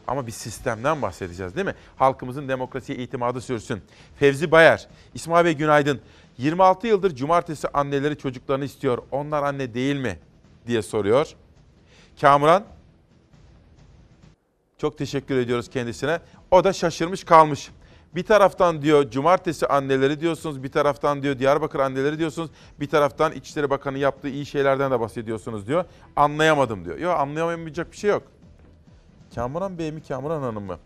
[0.07, 1.75] Ama bir sistemden bahsedeceğiz değil mi?
[1.95, 3.81] Halkımızın demokrasiye itimadı sürsün.
[4.19, 6.01] Fevzi Bayer, İsmail Bey günaydın.
[6.37, 8.97] 26 yıldır cumartesi anneleri çocuklarını istiyor.
[9.11, 10.19] Onlar anne değil mi?
[10.67, 11.35] diye soruyor.
[12.21, 12.63] Kamuran,
[14.77, 16.19] çok teşekkür ediyoruz kendisine.
[16.51, 17.69] O da şaşırmış kalmış.
[18.15, 23.69] Bir taraftan diyor cumartesi anneleri diyorsunuz, bir taraftan diyor Diyarbakır anneleri diyorsunuz, bir taraftan İçişleri
[23.69, 25.85] Bakanı yaptığı iyi şeylerden de bahsediyorsunuz diyor.
[26.15, 26.97] Anlayamadım diyor.
[26.97, 28.23] Yok anlayamayacak bir şey yok.
[29.35, 30.77] Kamuran Bey mi Kamuran Hanım mı?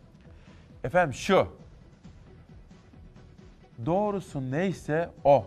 [0.83, 1.47] Efendim şu.
[3.85, 5.45] Doğrusu neyse o.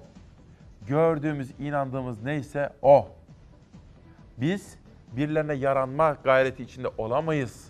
[0.87, 3.09] Gördüğümüz, inandığımız neyse o.
[4.39, 4.77] Biz
[5.13, 7.69] birilerine yaranma gayreti içinde olamayız.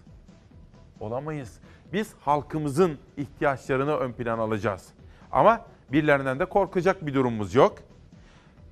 [1.00, 1.58] Olamayız.
[1.93, 4.88] Biz halkımızın ihtiyaçlarını ön plana alacağız.
[5.32, 7.78] Ama birilerinden de korkacak bir durumumuz yok.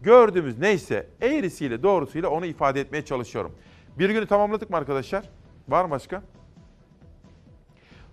[0.02, 3.54] Gördüğümüz neyse eğrisiyle doğrusuyla onu ifade etmeye çalışıyorum.
[3.98, 5.24] Bir günü tamamladık mı arkadaşlar?
[5.68, 6.22] Var mı başka?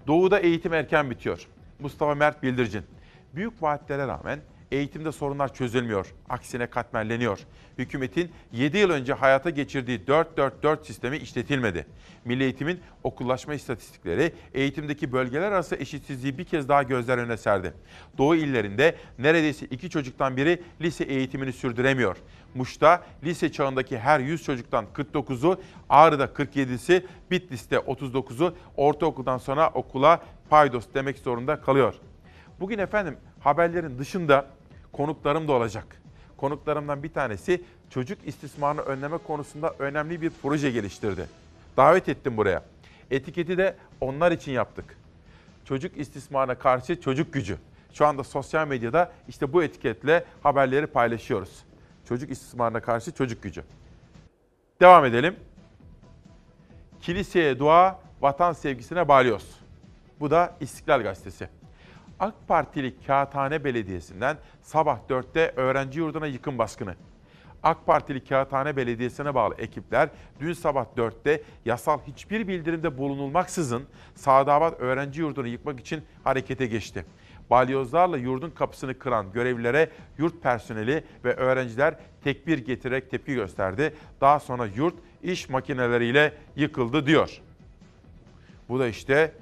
[0.07, 1.47] Doğu'da eğitim erken bitiyor.
[1.79, 2.83] Mustafa Mert Bildircin.
[3.35, 4.39] Büyük vaatlere rağmen
[4.71, 6.13] eğitimde sorunlar çözülmüyor.
[6.29, 7.39] Aksine katmerleniyor.
[7.77, 11.87] Hükümetin 7 yıl önce hayata geçirdiği 4-4-4 sistemi işletilmedi.
[12.25, 17.73] Milli Eğitim'in okullaşma istatistikleri eğitimdeki bölgeler arası eşitsizliği bir kez daha gözler önüne serdi.
[18.17, 22.17] Doğu illerinde neredeyse iki çocuktan biri lise eğitimini sürdüremiyor.
[22.55, 30.85] Muş'ta lise çağındaki her 100 çocuktan 49'u, Ağrı'da 47'si, Bitlis'te 39'u ortaokuldan sonra okula paydos
[30.93, 31.95] demek zorunda kalıyor.
[32.59, 34.45] Bugün efendim haberlerin dışında
[34.97, 36.01] konuklarım da olacak.
[36.37, 41.27] Konuklarımdan bir tanesi çocuk istismarını önleme konusunda önemli bir proje geliştirdi.
[41.77, 42.63] Davet ettim buraya.
[43.11, 44.97] Etiketi de onlar için yaptık.
[45.65, 47.57] Çocuk istismarına karşı çocuk gücü.
[47.93, 51.63] Şu anda sosyal medyada işte bu etiketle haberleri paylaşıyoruz.
[52.07, 53.63] Çocuk istismarına karşı çocuk gücü.
[54.81, 55.35] Devam edelim.
[57.01, 59.59] Kiliseye dua, vatan sevgisine balyoz.
[60.19, 61.56] Bu da İstiklal Gazetesi.
[62.19, 66.95] AK Partili Kağıthane Belediyesi'nden sabah 4'te öğrenci yurduna yıkım baskını.
[67.63, 70.09] AK Partili Kağıthane Belediyesi'ne bağlı ekipler
[70.39, 73.83] dün sabah 4'te yasal hiçbir bildirimde bulunulmaksızın
[74.15, 77.05] Sadabat Öğrenci Yurdu'nu yıkmak için harekete geçti.
[77.49, 83.93] Balyozlarla yurdun kapısını kıran görevlilere yurt personeli ve öğrenciler tekbir getirerek tepki gösterdi.
[84.21, 87.41] Daha sonra yurt iş makineleriyle yıkıldı diyor.
[88.69, 89.33] Bu da işte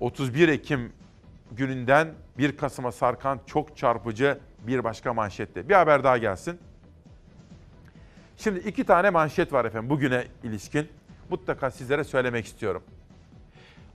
[0.00, 0.92] 31 Ekim
[1.52, 5.68] gününden 1 Kasım'a sarkan çok çarpıcı bir başka manşette.
[5.68, 6.60] Bir haber daha gelsin.
[8.36, 10.88] Şimdi iki tane manşet var efendim bugüne ilişkin.
[11.30, 12.82] Mutlaka sizlere söylemek istiyorum.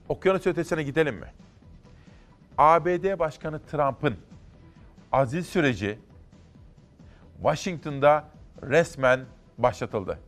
[0.08, 1.32] Okyanus ötesine gidelim mi?
[2.58, 4.16] ABD Başkanı Trump'ın
[5.12, 5.98] azil süreci
[7.42, 8.28] Washington'da
[8.62, 9.20] resmen
[9.58, 10.18] başlatıldı.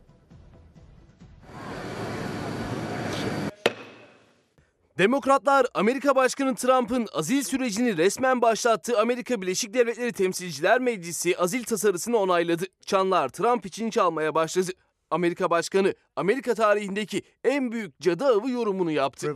[4.97, 12.17] Demokratlar Amerika Başkanı Trump'ın azil sürecini resmen başlattığı Amerika Birleşik Devletleri Temsilciler Meclisi azil tasarısını
[12.17, 12.65] onayladı.
[12.85, 14.71] Çanlar Trump için çalmaya başladı.
[15.11, 19.35] Amerika Başkanı Amerika tarihindeki en büyük cadı avı yorumunu yaptı.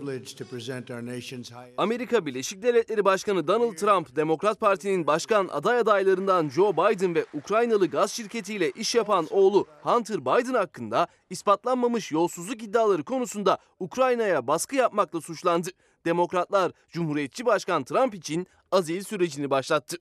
[1.77, 7.87] Amerika Birleşik Devletleri Başkanı Donald Trump, Demokrat Parti'nin başkan aday adaylarından Joe Biden ve Ukraynalı
[7.87, 15.21] gaz şirketiyle iş yapan oğlu Hunter Biden hakkında ispatlanmamış yolsuzluk iddiaları konusunda Ukrayna'ya baskı yapmakla
[15.21, 15.69] suçlandı.
[16.05, 19.97] Demokratlar Cumhuriyetçi Başkan Trump için azil sürecini başlattı.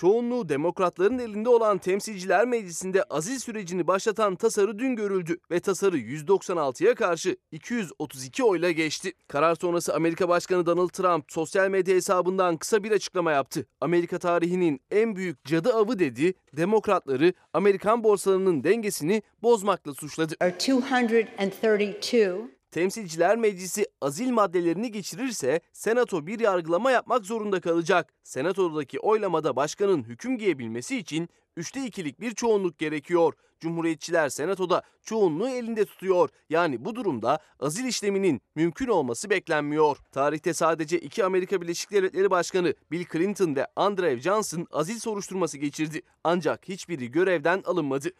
[0.00, 6.94] Çoğunluğu demokratların elinde olan Temsilciler Meclisi'nde azil sürecini başlatan tasarı dün görüldü ve tasarı 196'ya
[6.94, 9.12] karşı 232 oyla geçti.
[9.28, 13.66] Karar sonrası Amerika Başkanı Donald Trump sosyal medya hesabından kısa bir açıklama yaptı.
[13.80, 20.34] Amerika tarihinin en büyük cadı avı dedi, demokratları Amerikan borsalarının dengesini bozmakla suçladı.
[20.54, 28.12] 232 Temsilciler Meclisi azil maddelerini geçirirse Senato bir yargılama yapmak zorunda kalacak.
[28.22, 33.32] Senato'daki oylamada başkanın hüküm giyebilmesi için üçte ikilik bir çoğunluk gerekiyor.
[33.60, 36.28] Cumhuriyetçiler Senato'da çoğunluğu elinde tutuyor.
[36.50, 39.96] Yani bu durumda azil işleminin mümkün olması beklenmiyor.
[40.12, 46.02] Tarihte sadece iki Amerika Birleşik Devletleri Başkanı Bill Clinton ve Andrew Johnson azil soruşturması geçirdi.
[46.24, 48.10] Ancak hiçbiri görevden alınmadı.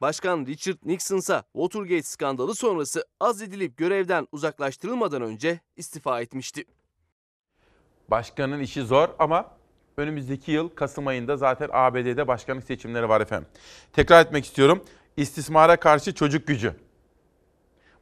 [0.00, 6.64] Başkan Richard Nixon ise Watergate skandalı sonrası azledilip görevden uzaklaştırılmadan önce istifa etmişti.
[8.08, 9.56] Başkanın işi zor ama
[9.96, 13.48] önümüzdeki yıl Kasım ayında zaten ABD'de başkanlık seçimleri var efendim.
[13.92, 14.84] Tekrar etmek istiyorum.
[15.16, 16.74] İstismara karşı çocuk gücü.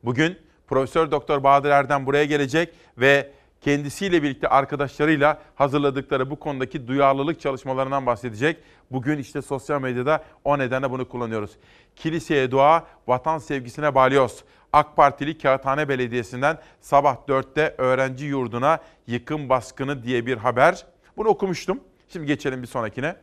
[0.04, 3.32] Bugün Profesör Doktor Bahadır Erdem buraya gelecek ve
[3.64, 8.56] kendisiyle birlikte arkadaşlarıyla hazırladıkları bu konudaki duyarlılık çalışmalarından bahsedecek.
[8.90, 11.50] Bugün işte sosyal medyada o nedenle bunu kullanıyoruz.
[11.96, 14.44] Kiliseye dua, vatan sevgisine balyoz.
[14.72, 20.86] AK Partili Kağıthane Belediyesi'nden sabah 4'te öğrenci yurduna yıkım baskını diye bir haber.
[21.16, 21.80] Bunu okumuştum.
[22.08, 23.16] Şimdi geçelim bir sonrakine.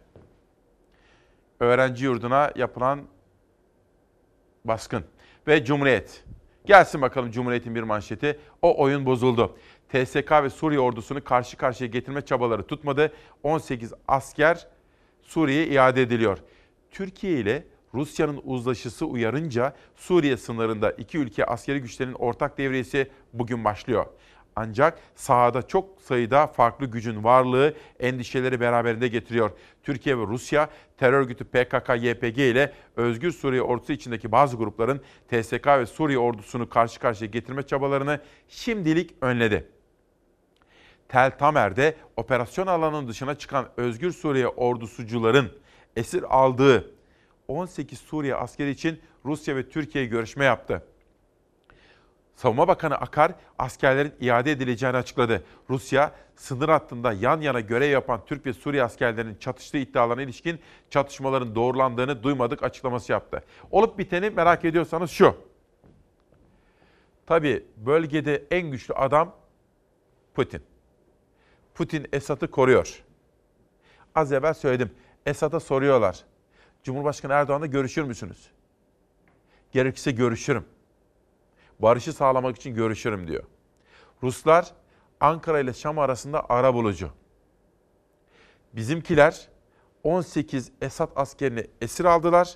[1.60, 3.02] Öğrenci yurduna yapılan
[4.66, 5.04] baskın
[5.48, 6.24] ve Cumhuriyet.
[6.66, 8.40] Gelsin bakalım Cumhuriyet'in bir manşeti.
[8.62, 9.58] O oyun bozuldu.
[9.92, 13.14] TSK ve Suriye ordusunu karşı karşıya getirme çabaları tutmadı.
[13.44, 14.68] 18 asker
[15.22, 16.38] Suriye'ye iade ediliyor.
[16.92, 24.06] Türkiye ile Rusya'nın uzlaşısı uyarınca Suriye sınırında iki ülke askeri güçlerin ortak devriyesi bugün başlıyor.
[24.56, 29.52] Ancak sahada çok sayıda farklı gücün varlığı endişeleri beraberinde getiriyor.
[29.84, 35.86] Türkiye ve Rusya terör örgütü PKK-YPG ile Özgür Suriye ordusu içindeki bazı grupların TSK ve
[35.86, 39.68] Suriye ordusunu karşı karşıya getirme çabalarını şimdilik önledi.
[41.12, 45.52] Tel Tamer'de operasyon alanının dışına çıkan Özgür Suriye ordusucuların
[45.96, 46.92] esir aldığı
[47.48, 50.84] 18 Suriye askeri için Rusya ve Türkiye görüşme yaptı.
[52.36, 55.44] Savunma Bakanı Akar askerlerin iade edileceğini açıkladı.
[55.70, 60.60] Rusya sınır hattında yan yana görev yapan Türk ve Suriye askerlerinin çatıştığı iddialarına ilişkin
[60.90, 63.44] çatışmaların doğrulandığını duymadık açıklaması yaptı.
[63.72, 65.36] Olup biteni merak ediyorsanız şu.
[67.26, 69.36] Tabii bölgede en güçlü adam
[70.34, 70.71] Putin.
[71.76, 73.04] Putin Esad'ı koruyor.
[74.16, 74.92] Az evvel söyledim.
[75.26, 76.24] Esad'a soruyorlar.
[76.84, 78.52] Cumhurbaşkanı Erdoğan'la görüşür müsünüz?
[79.72, 80.66] Gerekirse görüşürüm.
[81.80, 83.44] Barışı sağlamak için görüşürüm diyor.
[84.24, 84.72] Ruslar
[85.20, 87.12] Ankara ile Şam arasında ara bulucu.
[88.74, 89.50] Bizimkiler
[90.04, 92.56] 18 Esad askerini esir aldılar.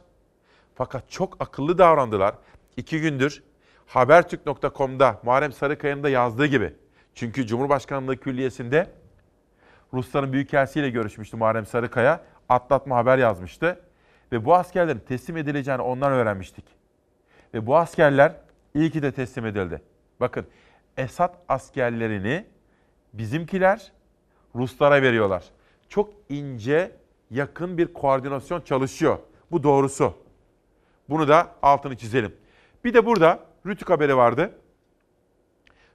[0.75, 2.35] Fakat çok akıllı davrandılar.
[2.77, 3.43] İki gündür
[3.85, 6.73] Habertürk.com'da Muharrem Sarıkaya'nın da yazdığı gibi.
[7.15, 8.91] Çünkü Cumhurbaşkanlığı Külliyesi'nde
[9.95, 12.21] Rusların Büyükelçisiyle görüşmüştü Muharrem Sarıkaya.
[12.49, 13.79] Atlatma haber yazmıştı.
[14.31, 16.65] Ve bu askerlerin teslim edileceğini ondan öğrenmiştik.
[17.53, 18.35] Ve bu askerler
[18.73, 19.81] iyi ki de teslim edildi.
[20.19, 20.47] Bakın
[20.97, 22.45] Esad askerlerini
[23.13, 23.91] bizimkiler
[24.55, 25.43] Ruslara veriyorlar.
[25.89, 26.91] Çok ince
[27.31, 29.17] yakın bir koordinasyon çalışıyor.
[29.51, 30.13] Bu doğrusu.
[31.09, 32.35] Bunu da altını çizelim.
[32.83, 34.51] Bir de burada Rütük haberi vardı.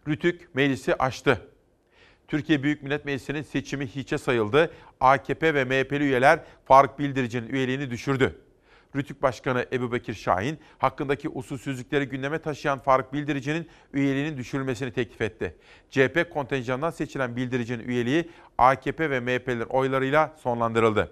[0.09, 1.50] Rütük meclisi açtı.
[2.31, 4.71] Türkiye Büyük Millet Meclisi'nin seçimi hiçe sayıldı.
[5.01, 8.39] AKP ve MHP'li üyeler Faruk Bildirici'nin üyeliğini düşürdü.
[8.97, 15.55] Rütük Başkanı Ebu Bekir Şahin hakkındaki usulsüzlükleri gündeme taşıyan Faruk Bildirici'nin üyeliğinin düşürülmesini teklif etti.
[15.91, 21.11] CHP kontenjanından seçilen Bildirici'nin üyeliği AKP ve MHP'lerin oylarıyla sonlandırıldı.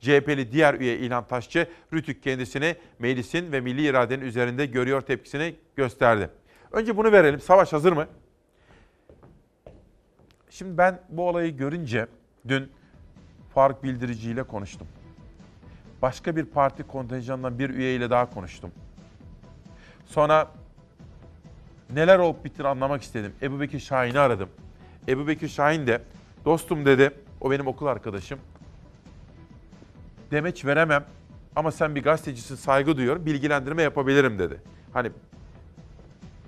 [0.00, 6.30] CHP'li diğer üye İlhan Taşçı, Rütük kendisini meclisin ve milli iradenin üzerinde görüyor tepkisini gösterdi.
[6.72, 7.40] Önce bunu verelim.
[7.40, 8.06] Savaş hazır mı?
[10.50, 12.06] Şimdi ben bu olayı görünce
[12.48, 12.72] dün
[13.54, 14.86] Faruk Bildirici ile konuştum.
[16.02, 18.70] Başka bir parti kontenjanından bir üyeyle daha konuştum.
[20.06, 20.50] Sonra
[21.90, 23.32] neler olup bittiğini anlamak istedim.
[23.42, 24.48] Ebu Bekir Şahin'i aradım.
[25.08, 26.02] Ebu Bekir Şahin de
[26.44, 28.38] dostum dedi, o benim okul arkadaşım.
[30.30, 31.04] Demeç veremem
[31.56, 34.60] ama sen bir gazetecisin saygı duyuyorum, bilgilendirme yapabilirim dedi.
[34.92, 35.10] Hani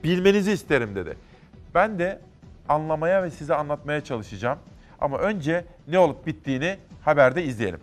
[0.05, 1.16] bilmenizi isterim dedi.
[1.74, 2.20] Ben de
[2.69, 4.59] anlamaya ve size anlatmaya çalışacağım.
[5.01, 7.81] Ama önce ne olup bittiğini haberde izleyelim.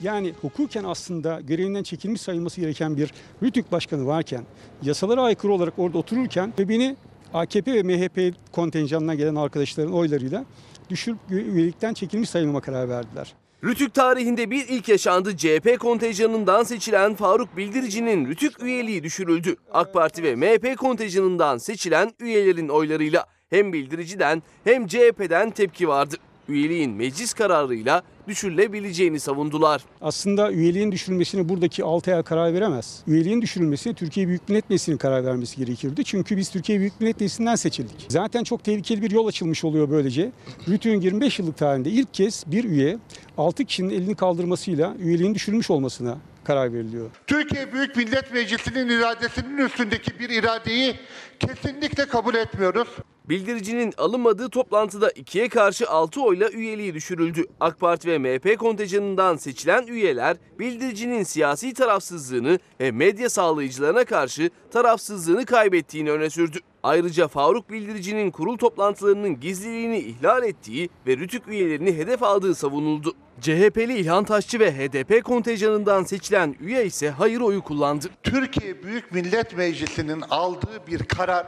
[0.00, 3.10] Yani hukuken aslında görevinden çekilmiş sayılması gereken bir
[3.42, 4.44] RÜTÜK başkanı varken,
[4.82, 6.96] yasalara aykırı olarak orada otururken ve beni
[7.34, 10.44] AKP ve MHP kontenjanına gelen arkadaşların oylarıyla
[10.90, 13.34] düşürüp üyelikten çekilmiş sayılma karar verdiler.
[13.64, 15.36] Rütük tarihinde bir ilk yaşandı.
[15.36, 19.56] CHP kontenjanından seçilen Faruk Bildirici'nin Rütük üyeliği düşürüldü.
[19.72, 26.16] AK Parti ve MHP kontenjanından seçilen üyelerin oylarıyla hem Bildirici'den hem CHP'den tepki vardı.
[26.48, 29.82] Üyeliğin meclis kararıyla düşürülebileceğini savundular.
[30.00, 33.02] Aslında üyeliğin düşürülmesine buradaki 6 ay karar veremez.
[33.06, 36.04] Üyeliğin düşürülmesine Türkiye Büyük Millet Meclisi'nin karar vermesi gerekirdi.
[36.04, 38.06] Çünkü biz Türkiye Büyük Millet Meclisi'nden seçildik.
[38.08, 40.32] Zaten çok tehlikeli bir yol açılmış oluyor böylece.
[40.68, 42.98] Rütü'nün 25 yıllık tarihinde ilk kez bir üye
[43.38, 47.10] 6 kişinin elini kaldırmasıyla üyeliğin düşürülmüş olmasına karar veriliyor.
[47.26, 50.94] Türkiye Büyük Millet Meclisi'nin iradesinin üstündeki bir iradeyi
[51.40, 52.88] kesinlikle kabul etmiyoruz.
[53.24, 57.44] Bildiricinin alınmadığı toplantıda ikiye karşı 6 oyla üyeliği düşürüldü.
[57.60, 65.46] AK Parti ve MHP kontenjanından seçilen üyeler bildiricinin siyasi tarafsızlığını ve medya sağlayıcılarına karşı tarafsızlığını
[65.46, 66.58] kaybettiğini öne sürdü.
[66.84, 73.14] Ayrıca Faruk Bildirici'nin kurul toplantılarının gizliliğini ihlal ettiği ve Rütük üyelerini hedef aldığı savunuldu.
[73.40, 78.06] CHP'li İlhan Taşçı ve HDP kontenjanından seçilen üye ise hayır oyu kullandı.
[78.22, 81.46] Türkiye Büyük Millet Meclisi'nin aldığı bir karar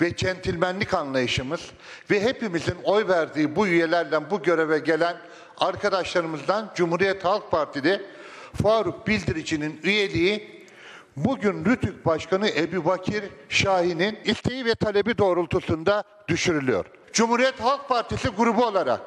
[0.00, 1.60] ve centilmenlik anlayışımız
[2.10, 5.16] ve hepimizin oy verdiği bu üyelerden bu göreve gelen
[5.58, 8.02] arkadaşlarımızdan Cumhuriyet Halk Partili
[8.62, 10.61] Faruk Bildirici'nin üyeliği
[11.16, 16.84] bugün Rütük Başkanı Ebu Bakir Şahin'in isteği ve talebi doğrultusunda düşürülüyor.
[17.12, 19.00] Cumhuriyet Halk Partisi grubu olarak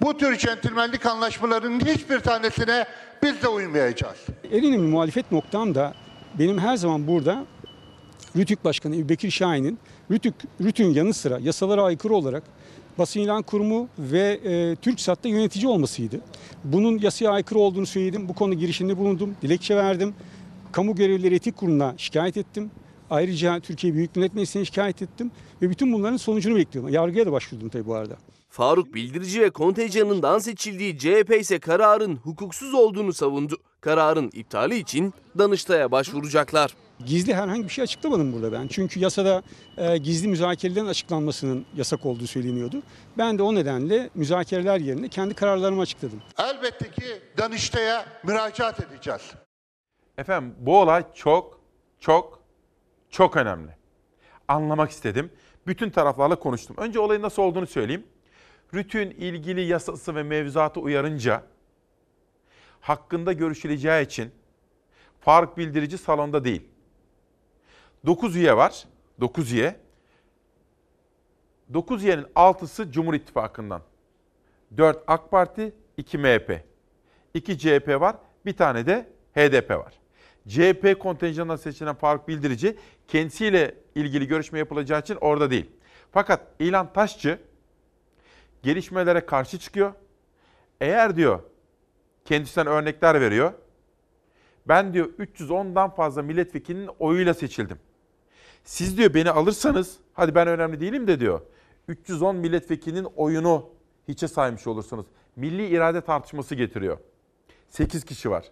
[0.00, 2.86] bu tür centilmenlik anlaşmalarının hiçbir tanesine
[3.22, 4.16] biz de uymayacağız.
[4.52, 5.94] En önemli muhalefet noktam da
[6.38, 7.44] benim her zaman burada
[8.36, 9.78] Rütük Başkanı Ebu Bekir Şahin'in
[10.10, 12.42] Rütük, Rütük'ün yanı sıra yasalara aykırı olarak
[12.98, 16.20] basın ilan kurumu ve e, TürkSat'ta yönetici olmasıydı.
[16.64, 18.28] Bunun yasaya aykırı olduğunu söyledim.
[18.28, 19.36] Bu konu girişinde bulundum.
[19.42, 20.14] Dilekçe verdim.
[20.74, 22.70] Kamu Görevlileri Etik Kurulu'na şikayet ettim.
[23.10, 25.30] Ayrıca Türkiye Büyük Millet Meclisi'ne şikayet ettim.
[25.62, 26.92] Ve bütün bunların sonucunu bekliyorum.
[26.92, 28.16] Yargıya da başvurdum tabii bu arada.
[28.48, 33.56] Faruk Bildirici ve kontenjanından seçildiği CHP ise kararın hukuksuz olduğunu savundu.
[33.80, 36.74] Kararın iptali için Danıştay'a başvuracaklar.
[37.06, 38.66] Gizli herhangi bir şey açıklamadım burada ben.
[38.66, 39.42] Çünkü yasada
[39.76, 42.82] e, gizli müzakerelerin açıklanmasının yasak olduğu söyleniyordu.
[43.18, 46.22] Ben de o nedenle müzakereler yerine kendi kararlarımı açıkladım.
[46.38, 47.04] Elbette ki
[47.38, 49.22] Danıştay'a müracaat edeceğiz.
[50.18, 51.60] Efendim bu olay çok
[52.00, 52.42] çok
[53.10, 53.76] çok önemli.
[54.48, 55.32] Anlamak istedim.
[55.66, 56.76] Bütün taraflarla konuştum.
[56.78, 58.06] Önce olayın nasıl olduğunu söyleyeyim.
[58.74, 61.42] Rütün ilgili yasası ve mevzuatı uyarınca
[62.80, 64.32] hakkında görüşüleceği için
[65.20, 66.68] Faruk Bildirici salonda değil.
[68.06, 68.84] 9 üye var.
[69.20, 69.76] 9 üye.
[71.74, 73.82] 9 üyenin 6'sı Cumhur İttifakı'ndan.
[74.76, 76.64] 4 AK Parti, 2 MHP.
[77.34, 80.03] 2 CHP var, bir tane de HDP var.
[80.48, 82.76] CHP kontenjanına seçilen Faruk Bildirici
[83.08, 85.70] kendisiyle ilgili görüşme yapılacağı için orada değil.
[86.12, 87.38] Fakat İlan Taşçı
[88.62, 89.92] gelişmelere karşı çıkıyor.
[90.80, 91.40] Eğer diyor
[92.24, 93.52] kendisinden örnekler veriyor.
[94.68, 97.78] Ben diyor 310'dan fazla milletvekilinin oyuyla seçildim.
[98.64, 101.40] Siz diyor beni alırsanız, hadi ben önemli değilim de diyor.
[101.88, 103.70] 310 milletvekilinin oyunu
[104.08, 105.06] hiçe saymış olursunuz.
[105.36, 106.98] Milli irade tartışması getiriyor.
[107.68, 108.44] 8 kişi var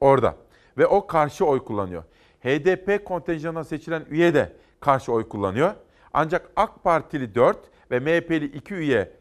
[0.00, 0.36] orada
[0.78, 2.04] ve o karşı oy kullanıyor.
[2.40, 5.74] HDP kontenjanına seçilen üye de karşı oy kullanıyor.
[6.14, 7.58] Ancak AK Partili 4
[7.90, 9.12] ve MHP'li 2 üye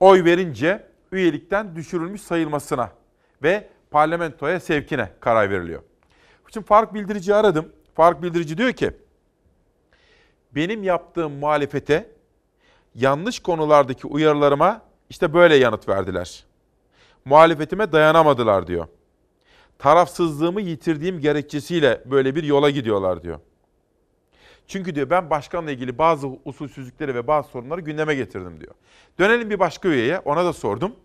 [0.00, 2.92] oy verince üyelikten düşürülmüş sayılmasına
[3.42, 5.82] ve parlamentoya sevkine karar veriliyor.
[6.52, 7.72] Şimdi Faruk Bildirici'yi aradım.
[7.94, 8.90] Faruk Bildirici diyor ki,
[10.54, 12.10] benim yaptığım muhalefete
[12.94, 16.44] yanlış konulardaki uyarılarıma işte böyle yanıt verdiler.
[17.24, 18.86] Muhalefetime dayanamadılar diyor.
[19.78, 23.40] Tarafsızlığımı yitirdiğim gerekçesiyle böyle bir yola gidiyorlar diyor.
[24.66, 28.74] Çünkü diyor ben başkanla ilgili bazı usulsüzlükleri ve bazı sorunları gündeme getirdim diyor.
[29.18, 30.96] Dönelim bir başka üyeye ona da sordum.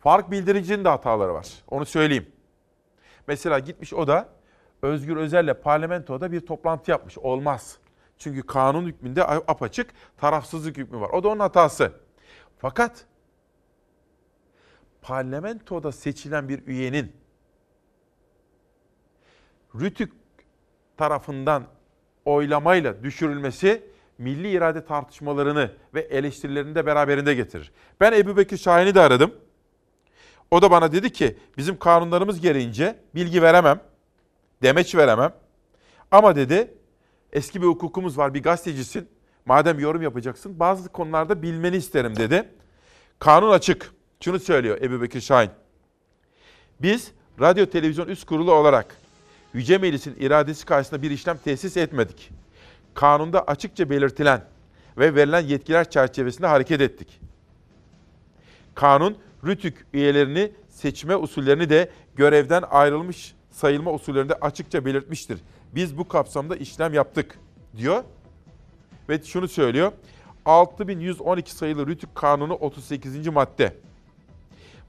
[0.00, 1.48] Fark bildiricinin de hataları var.
[1.68, 2.26] Onu söyleyeyim.
[3.26, 4.28] Mesela gitmiş o da
[4.82, 7.18] Özgür Özel'le parlamentoda bir toplantı yapmış.
[7.18, 7.78] Olmaz.
[8.18, 11.10] Çünkü kanun hükmünde apaçık tarafsızlık hükmü var.
[11.10, 11.92] O da onun hatası.
[12.58, 13.06] Fakat
[15.02, 17.12] parlamentoda seçilen bir üyenin
[19.80, 20.12] Rütük
[20.96, 21.64] tarafından
[22.24, 23.82] oylamayla düşürülmesi
[24.18, 27.72] milli irade tartışmalarını ve eleştirilerini de beraberinde getirir.
[28.00, 29.34] Ben Ebu Bekir Şahin'i de aradım.
[30.50, 33.80] O da bana dedi ki bizim kanunlarımız gereğince bilgi veremem,
[34.62, 35.32] demeç veremem.
[36.10, 36.74] Ama dedi
[37.32, 39.08] eski bir hukukumuz var bir gazetecisin.
[39.46, 42.48] Madem yorum yapacaksın bazı konularda bilmeni isterim dedi.
[43.18, 43.92] Kanun açık.
[44.20, 45.50] Şunu söylüyor Ebu Bekir Şahin.
[46.82, 48.96] Biz radyo televizyon üst kurulu olarak
[49.54, 52.30] Yüce Meclis'in iradesi karşısında bir işlem tesis etmedik.
[52.94, 54.44] Kanunda açıkça belirtilen
[54.98, 57.20] ve verilen yetkiler çerçevesinde hareket ettik.
[58.74, 65.38] Kanun, RÜTÜK üyelerini seçme usullerini de görevden ayrılmış sayılma usullerinde açıkça belirtmiştir.
[65.74, 67.38] Biz bu kapsamda işlem yaptık
[67.76, 68.04] diyor.
[69.08, 69.92] Ve şunu söylüyor.
[70.44, 73.28] 6112 sayılı RÜTÜK Kanunu 38.
[73.28, 73.74] madde.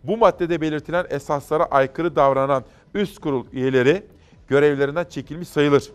[0.04, 4.04] Bu maddede belirtilen esaslara aykırı davranan üst kurul üyeleri
[4.48, 5.92] görevlerinden çekilmiş sayılır.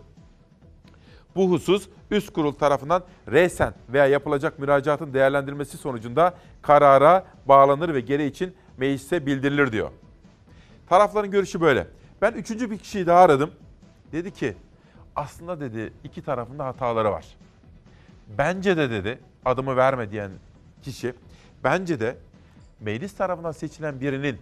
[1.35, 8.29] Bu husus üst kurul tarafından resen veya yapılacak müracaatın değerlendirmesi sonucunda karara bağlanır ve gereği
[8.29, 9.89] için meclise bildirilir diyor.
[10.89, 11.87] Tarafların görüşü böyle.
[12.21, 13.51] Ben üçüncü bir kişiyi daha aradım.
[14.11, 14.55] Dedi ki
[15.15, 17.25] aslında dedi iki tarafında hataları var.
[18.37, 20.31] Bence de dedi adımı verme diyen
[20.81, 21.13] kişi
[21.63, 22.17] bence de
[22.79, 24.37] meclis tarafından seçilen birinin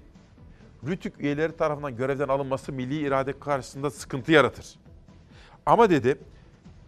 [0.87, 4.75] Rütük üyeleri tarafından görevden alınması milli irade karşısında sıkıntı yaratır.
[5.65, 6.17] Ama dedi,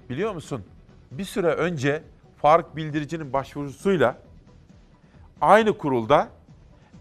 [0.10, 0.64] biliyor musun
[1.12, 2.04] bir süre önce
[2.38, 4.18] Faruk Bildirici'nin başvurusuyla
[5.42, 6.30] aynı kurulda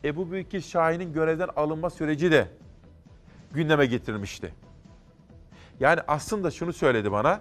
[0.05, 2.49] Ebu Bekir Şahin'in görevden alınma süreci de
[3.53, 4.55] gündeme getirilmişti.
[5.81, 7.41] Yani aslında şunu söyledi bana.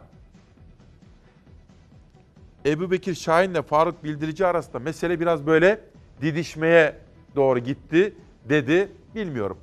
[2.65, 5.81] Ebu Bekir Şahin ile Faruk Bildirici arasında mesele biraz böyle
[6.21, 6.95] didişmeye
[7.35, 8.13] doğru gitti
[8.49, 9.57] dedi bilmiyorum.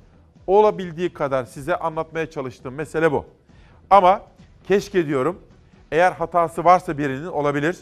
[0.47, 3.25] Olabildiği kadar size anlatmaya çalıştığım mesele bu.
[3.89, 4.21] Ama
[4.67, 5.39] keşke diyorum
[5.91, 7.77] eğer hatası varsa birinin olabilir.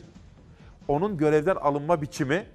[0.88, 2.46] Onun görevden alınma biçimi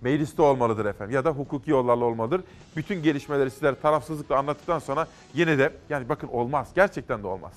[0.00, 2.40] mecliste olmalıdır efendim ya da hukuki yollarla olmalıdır.
[2.76, 6.68] Bütün gelişmeleri sizlere tarafsızlıkla anlattıktan sonra yine de yani bakın olmaz.
[6.74, 7.52] Gerçekten de olmaz.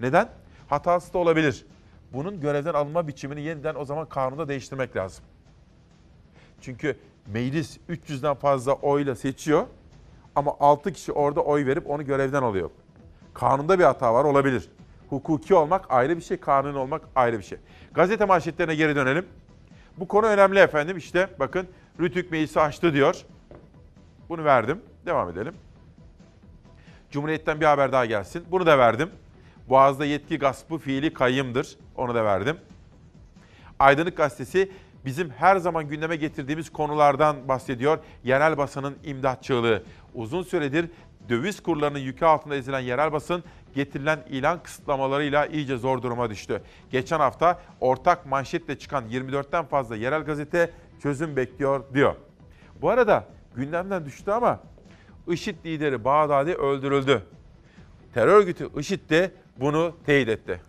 [0.00, 0.28] Neden?
[0.68, 1.66] Hatası da olabilir.
[2.12, 5.24] Bunun görevden alınma biçimini yeniden o zaman kanunda değiştirmek lazım.
[6.60, 6.96] Çünkü
[7.26, 9.66] meclis 300'den fazla oyla seçiyor
[10.36, 12.70] ama 6 kişi orada oy verip onu görevden alıyor.
[13.34, 14.68] Kanunda bir hata var olabilir.
[15.10, 17.58] Hukuki olmak ayrı bir şey, kanuni olmak ayrı bir şey.
[17.94, 19.26] Gazete manşetlerine geri dönelim.
[19.96, 20.96] Bu konu önemli efendim.
[20.96, 21.68] İşte bakın
[22.00, 23.24] Rütük Meclisi açtı diyor.
[24.28, 24.80] Bunu verdim.
[25.06, 25.54] Devam edelim.
[27.10, 28.44] Cumhuriyet'ten bir haber daha gelsin.
[28.50, 29.10] Bunu da verdim.
[29.68, 31.76] Boğaz'da yetki gaspı fiili kayyımdır.
[31.96, 32.56] Onu da verdim.
[33.78, 34.70] Aydınlık Gazetesi
[35.06, 37.98] bizim her zaman gündeme getirdiğimiz konulardan bahsediyor.
[38.24, 39.82] Yerel basının imdatçılığı.
[40.14, 40.90] Uzun süredir
[41.28, 43.44] döviz kurlarının yükü altında ezilen yerel basın
[43.74, 46.62] getirilen ilan kısıtlamalarıyla iyice zor duruma düştü.
[46.90, 50.70] Geçen hafta ortak manşetle çıkan 24'ten fazla yerel gazete
[51.02, 52.14] çözüm bekliyor diyor.
[52.82, 54.60] Bu arada gündemden düştü ama
[55.28, 57.22] IŞİD lideri Bağdadi öldürüldü.
[58.14, 60.60] Terör örgütü IŞİD de bunu teyit etti.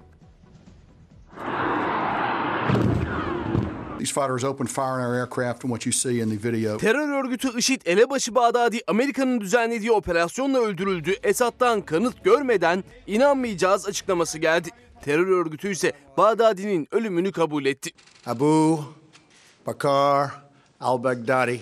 [6.77, 11.15] Terör örgütü IŞİD elebaşı Bağdadi Amerika'nın düzenlediği operasyonla öldürüldü.
[11.23, 14.69] Esad'dan kanıt görmeden inanmayacağız açıklaması geldi.
[15.01, 17.91] Terör örgütü ise Bağdadi'nin ölümünü kabul etti.
[18.25, 18.83] Abu
[19.65, 20.31] Bakar
[20.79, 21.59] al-Baghdadi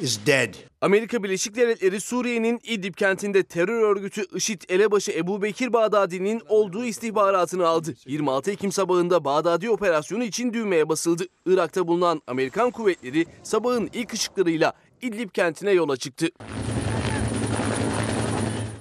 [0.00, 0.54] is dead.
[0.80, 7.66] Amerika Birleşik Devletleri Suriye'nin İdlib kentinde terör örgütü IŞİD elebaşı Ebu Bekir Bağdadi'nin olduğu istihbaratını
[7.66, 7.94] aldı.
[8.06, 11.24] 26 Ekim sabahında Bağdadi operasyonu için düğmeye basıldı.
[11.46, 14.72] Irak'ta bulunan Amerikan kuvvetleri sabahın ilk ışıklarıyla
[15.02, 16.28] İdlib kentine yola çıktı.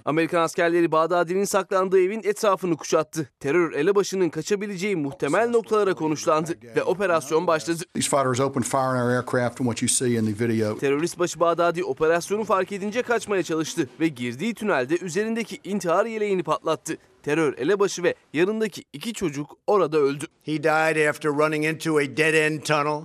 [0.06, 3.30] Amerikan askerleri Bağdadi'nin saklandığı evin etrafını kuşattı.
[3.40, 7.84] Terör elebaşının kaçabileceği muhtemel noktalara konuşlandı ve operasyon başladı.
[7.94, 10.78] These fighters opened fire on our aircraft from what you see in the video.
[10.78, 16.98] Terörist başı Bağdadi operasyonu fark edince kaçmaya çalıştı ve girdiği tünelde üzerindeki intihar yeleğini patlattı.
[17.24, 20.26] Terör elebaşı ve yanındaki iki çocuk orada öldü.
[20.44, 23.02] He died after running into a dead end tunnel,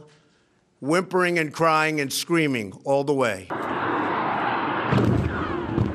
[0.80, 3.48] whimpering and crying and screaming all the way.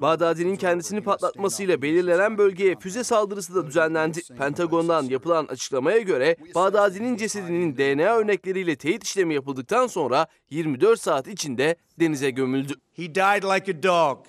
[0.01, 4.19] Bağdadi'nin kendisini patlatmasıyla belirlenen bölgeye füze saldırısı da düzenlendi.
[4.37, 11.75] Pentagon'dan yapılan açıklamaya göre Bağdadi'nin cesedinin DNA örnekleriyle teyit işlemi yapıldıktan sonra 24 saat içinde
[11.99, 12.73] denize gömüldü.
[12.93, 14.25] He died like a dog.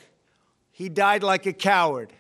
[0.73, 2.11] He died like a coward.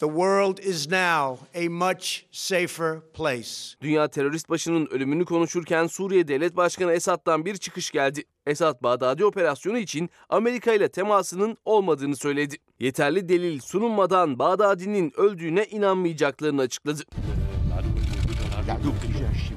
[0.00, 3.76] The world is now a much safer place.
[3.82, 8.24] Dünya terörist başının ölümünü konuşurken Suriye Devlet Başkanı Esad'dan bir çıkış geldi.
[8.46, 12.56] Esad Bağdadi operasyonu için Amerika ile temasının olmadığını söyledi.
[12.78, 17.02] Yeterli delil sunulmadan Bağdadi'nin öldüğüne inanmayacaklarını açıkladı.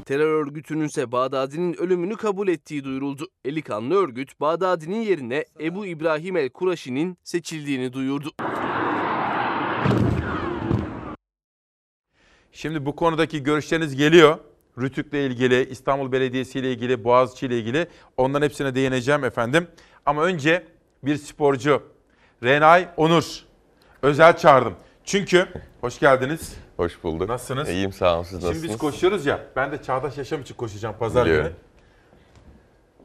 [0.05, 3.27] Terör örgütünün ise Bağdadi'nin ölümünü kabul ettiği duyuruldu.
[3.45, 8.31] Eli kanlı örgüt Bağdadi'nin yerine Ebu İbrahim el Kuraşi'nin seçildiğini duyurdu.
[12.53, 14.37] Şimdi bu konudaki görüşleriniz geliyor.
[14.81, 17.87] Rütük'le ilgili, İstanbul Belediyesi ile ilgili, Boğaziçi ile ilgili
[18.17, 19.67] onların hepsine değineceğim efendim.
[20.05, 20.63] Ama önce
[21.03, 21.83] bir sporcu
[22.43, 23.45] Renay Onur
[24.01, 24.73] özel çağırdım.
[25.03, 25.47] Çünkü
[25.81, 26.55] hoş geldiniz.
[26.77, 27.29] Hoş bulduk.
[27.29, 27.69] Nasılsınız?
[27.69, 28.69] İyiyim sağ olun siz Şimdi nasılsınız?
[28.71, 29.39] biz koşuyoruz ya.
[29.55, 31.47] Ben de Çağdaş Yaşam için koşacağım pazar Biliyorum.
[31.47, 31.55] günü.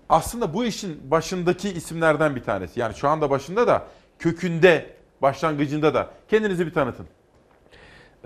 [0.09, 2.81] Aslında bu işin başındaki isimlerden bir tanesi.
[2.81, 3.87] Yani şu anda başında da
[4.19, 6.11] kökünde, başlangıcında da.
[6.29, 7.07] Kendinizi bir tanıtın.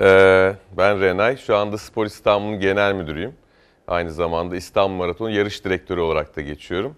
[0.00, 1.36] Ee, ben Renay.
[1.36, 3.34] Şu anda Spor İstanbul'un genel müdürüyüm.
[3.88, 6.96] Aynı zamanda İstanbul Maratonu yarış direktörü olarak da geçiyorum.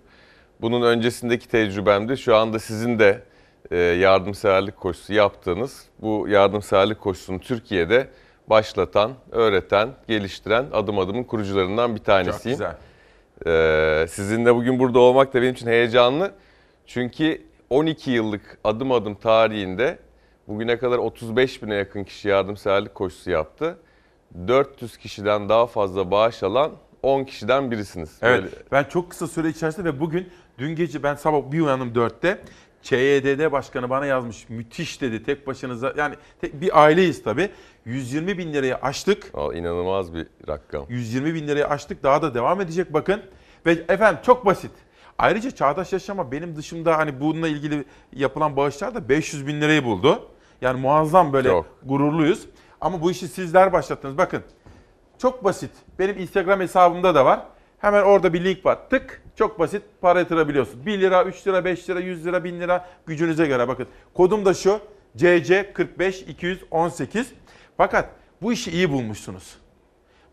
[0.60, 3.22] Bunun öncesindeki tecrübemde şu anda sizin de
[3.70, 8.08] e, yardımseverlik koşusu yaptığınız bu yardımseverlik koşusunu Türkiye'de
[8.46, 12.58] başlatan, öğreten, geliştiren adım adımın kurucularından bir tanesiyim.
[12.58, 14.02] Çok güzel.
[14.02, 16.32] Ee, sizinle bugün burada olmak da benim için heyecanlı.
[16.86, 19.98] Çünkü 12 yıllık adım adım tarihinde
[20.48, 23.78] bugüne kadar 35 bine yakın kişi yardımseverlik koşusu yaptı.
[24.48, 26.72] 400 kişiden daha fazla bağış alan
[27.02, 28.18] 10 kişiden birisiniz.
[28.22, 28.42] Evet.
[28.42, 30.28] Böyle- Ben çok kısa süre içerisinde ve bugün
[30.58, 32.38] dün gece ben sabah bir uyandım 4'te.
[32.82, 34.48] ÇYDD başkanı bana yazmış.
[34.48, 35.94] Müthiş dedi tek başınıza.
[35.96, 37.50] Yani tek, bir aileyiz tabii.
[37.84, 39.30] 120 bin lirayı aştık.
[39.34, 40.86] Aa, inanılmaz bir rakam.
[40.88, 42.02] 120 bin lirayı aştık.
[42.02, 43.22] Daha da devam edecek bakın.
[43.66, 44.70] Ve efendim çok basit.
[45.18, 50.28] Ayrıca Çağdaş Yaşama benim dışımda hani bununla ilgili yapılan bağışlar da 500 bin lirayı buldu.
[50.64, 51.66] Yani muazzam böyle Çok.
[51.82, 52.46] gururluyuz.
[52.80, 54.18] Ama bu işi sizler başlattınız.
[54.18, 54.42] Bakın
[55.18, 55.70] çok basit.
[55.98, 57.40] Benim Instagram hesabımda da var.
[57.78, 58.78] Hemen orada bir link var.
[58.90, 60.86] Tık çok basit para yatırabiliyorsun.
[60.86, 63.86] 1 lira, 3 lira, 5 lira, 100 lira, 1000 lira gücünüze göre bakın.
[64.14, 64.80] Kodum da şu
[65.16, 67.32] CC 45 218.
[67.76, 68.08] Fakat
[68.42, 69.56] bu işi iyi bulmuşsunuz.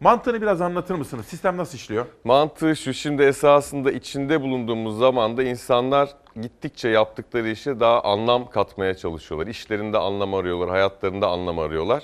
[0.02, 1.26] Mantığını biraz anlatır mısınız?
[1.26, 2.06] Sistem nasıl işliyor?
[2.24, 6.10] Mantığı şu şimdi esasında içinde bulunduğumuz zamanda insanlar
[6.42, 9.48] gittikçe yaptıkları işe daha anlam katmaya çalışıyorlar.
[9.48, 12.04] İşlerinde anlam arıyorlar, hayatlarında anlam arıyorlar.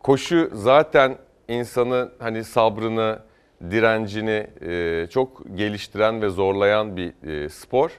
[0.00, 1.16] Koşu zaten
[1.48, 3.18] insanı hani sabrını,
[3.70, 7.90] direncini e, çok geliştiren ve zorlayan bir e, spor.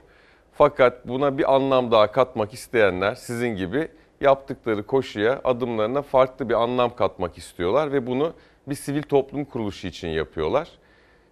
[0.52, 3.88] Fakat buna bir anlam daha katmak isteyenler sizin gibi
[4.20, 8.32] yaptıkları koşuya, adımlarına farklı bir anlam katmak istiyorlar ve bunu
[8.66, 10.68] bir sivil toplum kuruluşu için yapıyorlar.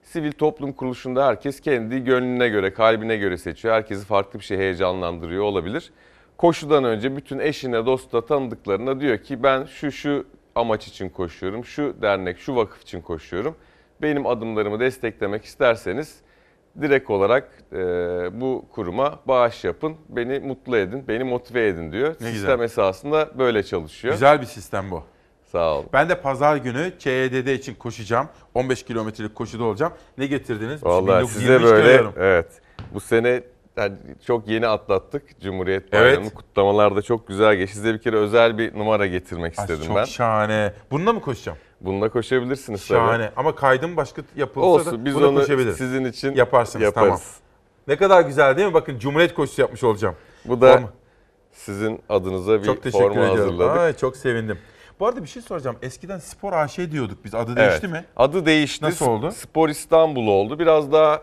[0.03, 3.74] Sivil toplum kuruluşunda herkes kendi gönlüne göre, kalbine göre seçiyor.
[3.74, 5.93] Herkesi farklı bir şey heyecanlandırıyor olabilir.
[6.39, 11.97] Koşudan önce bütün eşine, dostuna, tanıdıklarına diyor ki ben şu şu amaç için koşuyorum, şu
[12.03, 13.57] dernek, şu vakıf için koşuyorum.
[14.03, 16.18] Benim adımlarımı desteklemek isterseniz
[16.80, 17.76] direkt olarak e,
[18.41, 22.09] bu kuruma bağış yapın, beni mutlu edin, beni motive edin diyor.
[22.21, 22.61] Ne Sistem güzel.
[22.64, 24.14] esasında böyle çalışıyor.
[24.14, 25.03] Güzel bir sistem bu.
[25.55, 25.87] Sağ olun.
[25.93, 28.29] Ben de pazar günü ÇEDD için koşacağım.
[28.55, 29.93] 15 kilometrelik koşuda olacağım.
[30.18, 30.85] Ne getirdiniz?
[30.85, 32.13] Vallahi 1923 size böyle görüyorum.
[32.17, 32.47] evet.
[32.95, 33.43] Bu sene
[33.76, 33.95] yani
[34.26, 36.09] çok yeni atlattık Cumhuriyet Bayramı.
[36.25, 36.35] Evet.
[36.35, 37.76] Kutlamalar da çok güzel geçti.
[37.76, 40.05] Size bir kere özel bir numara getirmek Ay, istedim çok ben.
[40.05, 40.72] şahane.
[40.91, 41.59] Bununla mı koşacağım?
[41.81, 42.99] Bununla koşabilirsiniz tabii.
[42.99, 43.31] Şahane.
[43.37, 47.09] Ama kaydım başka yapılsa Olsun, da biz buna onu sizin için Yaparsınız yaparız.
[47.09, 47.21] tamam.
[47.89, 48.75] Ne kadar güzel değil mi?
[48.75, 50.14] Bakın Cumhuriyet koşusu yapmış olacağım.
[50.45, 50.89] Bu da Forma.
[51.53, 53.39] sizin adınıza bir Çok teşekkür forma ediyorum.
[53.59, 53.81] hazırladık.
[53.81, 54.59] Ay, çok sevindim.
[55.00, 55.76] Bu arada bir şey soracağım.
[55.83, 57.34] Eskiden Spor AŞ diyorduk biz.
[57.34, 57.71] Adı Evet.
[57.71, 58.04] değişti mi?
[58.16, 58.84] Adı değişti.
[58.84, 59.30] Nasıl oldu?
[59.33, 60.58] Spor İstanbul oldu.
[60.58, 61.22] Biraz daha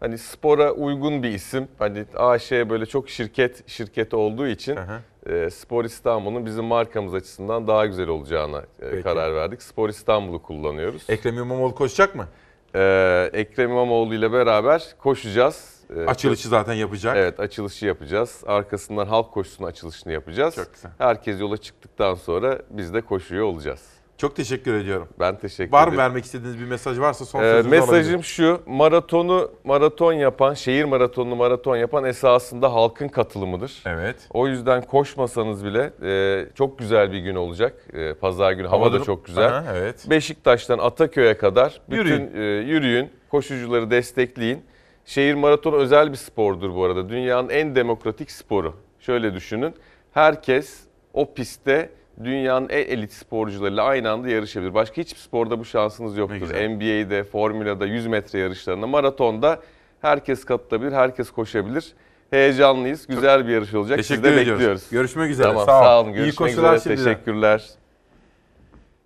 [0.00, 1.68] hani spora uygun bir isim.
[1.78, 4.78] Hani AŞ böyle çok şirket şirketi olduğu için
[5.26, 9.62] e, Spor İstanbul'un bizim markamız açısından daha güzel olacağına e, karar verdik.
[9.62, 11.02] Spor İstanbul'u kullanıyoruz.
[11.08, 12.26] Ekrem İmamoğlu koşacak mı?
[12.74, 15.81] Ee, Ekrem İmamoğlu ile beraber koşacağız.
[15.96, 17.16] Ee, Açılışı zaten yapacak.
[17.16, 18.40] Evet açılışı yapacağız.
[18.46, 20.54] Arkasından halk koşusunun açılışını yapacağız.
[20.54, 20.90] Çok güzel.
[20.98, 23.80] Herkes yola çıktıktan sonra biz de koşuyor olacağız.
[24.18, 25.08] Çok teşekkür ediyorum.
[25.20, 25.94] Ben teşekkür Var ederim.
[25.94, 28.24] mı vermek istediğiniz bir mesaj varsa son Ee, mesajım alabilirim.
[28.24, 33.82] şu, maratonu maraton yapan, şehir maratonunu maraton yapan esasında halkın katılımıdır.
[33.86, 34.16] Evet.
[34.30, 37.74] O yüzden koşmasanız bile e, çok güzel bir gün olacak.
[37.92, 39.48] E, Pazar günü hava, Hava da çok güzel.
[39.58, 40.10] Aha, evet.
[40.10, 42.30] Beşiktaş'tan Ataköy'e kadar bütün Yürüyün.
[42.30, 42.66] yürüyün.
[42.66, 44.64] yürüyün, koşucuları destekleyin.
[45.04, 47.08] Şehir maratonu özel bir spordur bu arada.
[47.08, 48.74] Dünyanın en demokratik sporu.
[49.00, 49.74] Şöyle düşünün.
[50.12, 50.80] Herkes
[51.14, 51.90] o pistte
[52.24, 54.74] dünyanın en elit sporcularıyla aynı anda yarışabilir.
[54.74, 56.48] Başka hiçbir sporda bu şansınız yoktur.
[56.48, 59.60] NBA'de, Formula'da, 100 metre yarışlarında, maratonda
[60.00, 61.92] herkes katılabilir, herkes koşabilir.
[62.30, 63.06] Heyecanlıyız.
[63.06, 63.96] Güzel bir yarış olacak.
[63.98, 64.50] Teşekkür de ediyoruz.
[64.50, 64.90] bekliyoruz.
[64.90, 65.48] Görüşmek üzere.
[65.48, 66.08] Tamam, Sağ sağ olun.
[66.08, 66.96] İyi Görüşmek koşular üzere.
[66.96, 67.12] şimdiden.
[67.14, 67.70] Teşekkürler.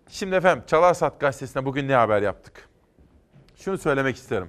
[0.08, 2.68] Şimdi efendim Çalarsat gazetesine bugün ne haber yaptık?
[3.56, 4.48] Şunu söylemek isterim.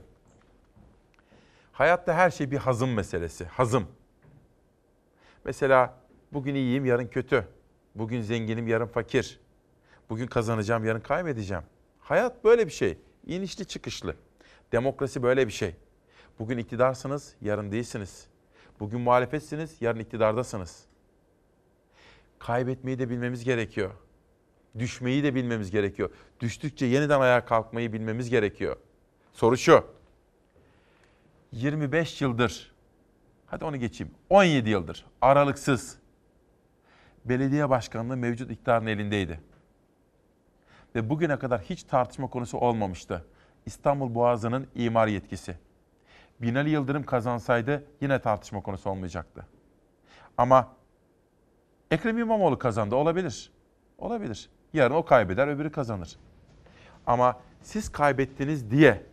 [1.78, 3.45] Hayatta her şey bir hazım meselesi.
[3.45, 3.88] Hazım.
[5.45, 5.94] Mesela
[6.34, 7.48] bugün iyiyim, yarın kötü.
[7.95, 9.40] Bugün zenginim, yarın fakir.
[10.10, 11.64] Bugün kazanacağım, yarın kaybedeceğim.
[11.99, 12.98] Hayat böyle bir şey.
[13.28, 14.16] İnişli çıkışlı.
[14.72, 15.76] Demokrasi böyle bir şey.
[16.40, 18.28] Bugün iktidarsınız, yarın değilsiniz.
[18.80, 20.86] Bugün muhalefetsiniz, yarın iktidardasınız.
[22.40, 23.91] Kaybetmeyi de bilmemiz gerekiyor.
[24.80, 26.10] Düşmeyi de bilmemiz gerekiyor.
[26.40, 28.78] Düştükçe yeniden ayağa kalkmayı bilmemiz gerekiyor.
[29.34, 29.97] Soru şu.
[31.52, 32.72] 25 yıldır,
[33.45, 35.98] hadi onu geçeyim, 17 yıldır aralıksız
[37.26, 39.40] belediye başkanlığı mevcut iktidarın elindeydi.
[40.95, 43.26] Ve bugüne kadar hiç tartışma konusu olmamıştı.
[43.65, 45.57] İstanbul Boğazı'nın imar yetkisi.
[46.40, 49.45] Binali Yıldırım kazansaydı yine tartışma konusu olmayacaktı.
[50.38, 50.78] Ama
[51.91, 53.52] Ekrem İmamoğlu kazandı olabilir.
[53.98, 54.49] Olabilir.
[54.74, 56.18] Yarın o kaybeder öbürü kazanır.
[57.07, 59.03] Ama siz kaybettiniz diye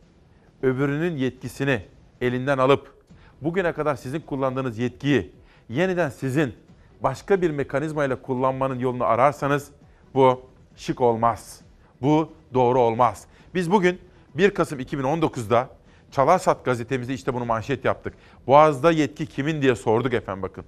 [0.62, 1.86] öbürünün yetkisini
[2.20, 2.95] elinden alıp
[3.41, 5.32] bugüne kadar sizin kullandığınız yetkiyi
[5.69, 6.55] yeniden sizin
[7.01, 9.70] başka bir mekanizmayla kullanmanın yolunu ararsanız
[10.15, 10.41] bu
[10.77, 11.61] şık olmaz.
[12.03, 13.27] Bu doğru olmaz.
[13.55, 14.01] Biz bugün
[14.35, 15.69] 1 Kasım 2019'da
[16.15, 18.15] Çalarsat gazetemizde işte bunu manşet yaptık.
[18.47, 20.65] Boğaz'da yetki kimin diye sorduk efendim bakın.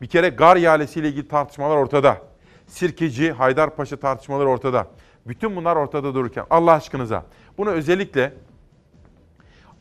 [0.00, 2.18] Bir kere gar ihalesiyle ilgili tartışmalar ortada.
[2.66, 4.86] Sirkeci, Haydarpaşa tartışmaları ortada.
[5.26, 7.26] Bütün bunlar ortada dururken Allah aşkınıza
[7.58, 8.32] bunu özellikle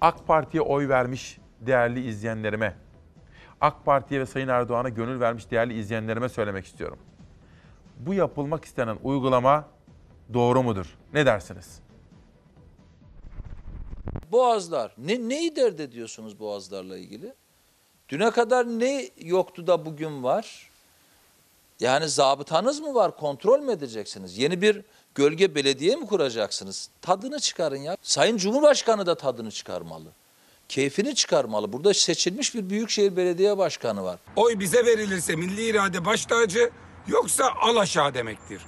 [0.01, 2.75] AK Parti'ye oy vermiş değerli izleyenlerime,
[3.61, 6.99] AK Parti'ye ve Sayın Erdoğan'a gönül vermiş değerli izleyenlerime söylemek istiyorum.
[7.99, 9.65] Bu yapılmak istenen uygulama
[10.33, 10.97] doğru mudur?
[11.13, 11.79] Ne dersiniz?
[14.31, 14.95] Boğazlar.
[14.97, 17.33] Ne, neyi dert ediyorsunuz boğazlarla ilgili?
[18.09, 20.69] Düne kadar ne yoktu da bugün var?
[21.79, 23.17] Yani zabıtanız mı var?
[23.17, 24.37] Kontrol mü edeceksiniz?
[24.37, 24.81] Yeni bir
[25.15, 26.89] gölge belediye mi kuracaksınız?
[27.01, 27.97] Tadını çıkarın ya.
[28.01, 30.07] Sayın Cumhurbaşkanı da tadını çıkarmalı.
[30.69, 31.73] Keyfini çıkarmalı.
[31.73, 34.19] Burada seçilmiş bir büyükşehir belediye başkanı var.
[34.35, 36.69] Oy bize verilirse milli irade baş tacı
[37.07, 38.61] yoksa al aşağı demektir.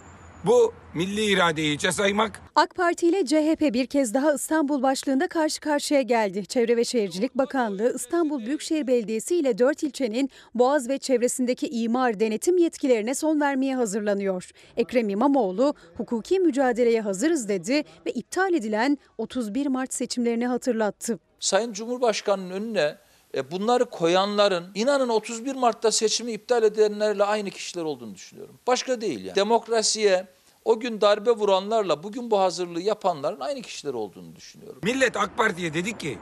[0.46, 5.62] Bu milli iradeyi hiçe saymak, AK Parti ile CHP bir kez daha İstanbul başlığında karşı
[5.62, 6.46] karşıya geldi.
[6.46, 12.58] Çevre ve Şehircilik Bakanlığı İstanbul Büyükşehir Belediyesi ile 4 ilçenin Boğaz ve çevresindeki imar denetim
[12.58, 14.52] yetkilerine son vermeye hazırlanıyor.
[14.78, 21.20] Ekrem İmamoğlu hukuki mücadeleye hazırız dedi ve iptal edilen 31 Mart seçimlerini hatırlattı.
[21.40, 22.96] Sayın Cumhurbaşkanı'nın önüne
[23.36, 28.56] e, bunları koyanların inanın 31 Mart'ta seçimi iptal edenlerle aynı kişiler olduğunu düşünüyorum.
[28.68, 29.36] Başka değil yani.
[29.36, 30.28] Demokrasiye
[30.66, 34.82] o gün darbe vuranlarla bugün bu hazırlığı yapanların aynı kişiler olduğunu düşünüyorum.
[34.84, 36.18] millet AK Parti'ye dedi ki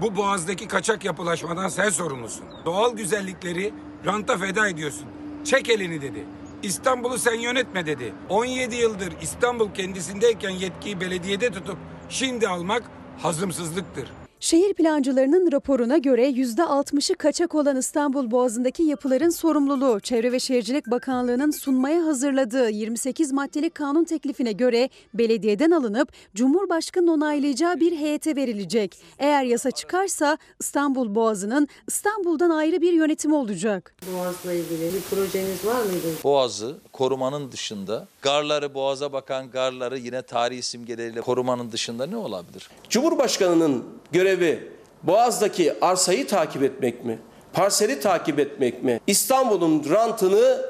[0.00, 2.44] bu boğazdaki kaçak yapılaşmadan sen sorumlusun.
[2.64, 3.74] Doğal güzellikleri
[4.06, 5.06] ranta feda ediyorsun.
[5.44, 6.24] Çek elini dedi.
[6.62, 8.14] İstanbul'u sen yönetme dedi.
[8.28, 11.76] 17 yıldır İstanbul kendisindeyken yetkiyi belediyede tutup
[12.08, 12.82] şimdi almak
[13.22, 14.08] hazımsızlıktır.
[14.40, 21.50] Şehir plancılarının raporuna göre %60'ı kaçak olan İstanbul Boğazı'ndaki yapıların sorumluluğu Çevre ve Şehircilik Bakanlığı'nın
[21.50, 28.96] sunmaya hazırladığı 28 maddelik kanun teklifine göre belediyeden alınıp Cumhurbaşkanı'nın onaylayacağı bir heyete verilecek.
[29.18, 33.94] Eğer yasa çıkarsa İstanbul Boğazı'nın İstanbul'dan ayrı bir yönetimi olacak.
[34.14, 36.06] Boğaz'la ilgili bir projeniz var mıydı?
[36.24, 42.70] Boğazı korumanın dışında, garları boğaza bakan garları yine tarihi simgeleriyle korumanın dışında ne olabilir?
[42.88, 44.72] Cumhurbaşkanının görevi
[45.02, 47.18] Boğaz'daki arsayı takip etmek mi?
[47.52, 49.00] Parseli takip etmek mi?
[49.06, 50.60] İstanbul'un rantını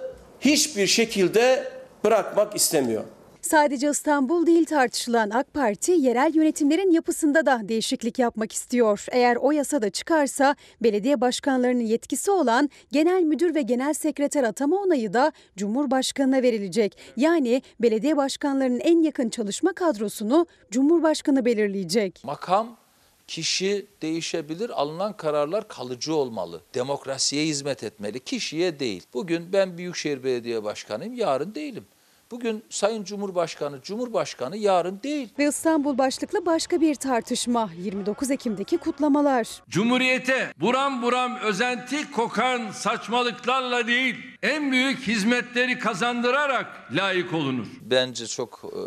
[0.40, 1.72] hiçbir şekilde
[2.04, 3.04] bırakmak istemiyor.
[3.46, 9.06] Sadece İstanbul değil tartışılan AK Parti yerel yönetimlerin yapısında da değişiklik yapmak istiyor.
[9.10, 14.76] Eğer o yasa da çıkarsa belediye başkanlarının yetkisi olan genel müdür ve genel sekreter atama
[14.76, 16.98] onayı da Cumhurbaşkanına verilecek.
[17.16, 22.24] Yani belediye başkanlarının en yakın çalışma kadrosunu Cumhurbaşkanı belirleyecek.
[22.24, 22.76] Makam
[23.26, 26.62] Kişi değişebilir, alınan kararlar kalıcı olmalı.
[26.74, 29.02] Demokrasiye hizmet etmeli, kişiye değil.
[29.14, 31.86] Bugün ben Büyükşehir Belediye Başkanıyım, yarın değilim.
[32.30, 35.28] Bugün Sayın Cumhurbaşkanı, Cumhurbaşkanı yarın değil.
[35.38, 39.48] Ve İstanbul başlıklı başka bir tartışma 29 Ekim'deki kutlamalar.
[39.68, 47.66] Cumhuriyete buram buram özenti kokan saçmalıklarla değil, en büyük hizmetleri kazandırarak layık olunur.
[47.80, 48.80] Bence çok e,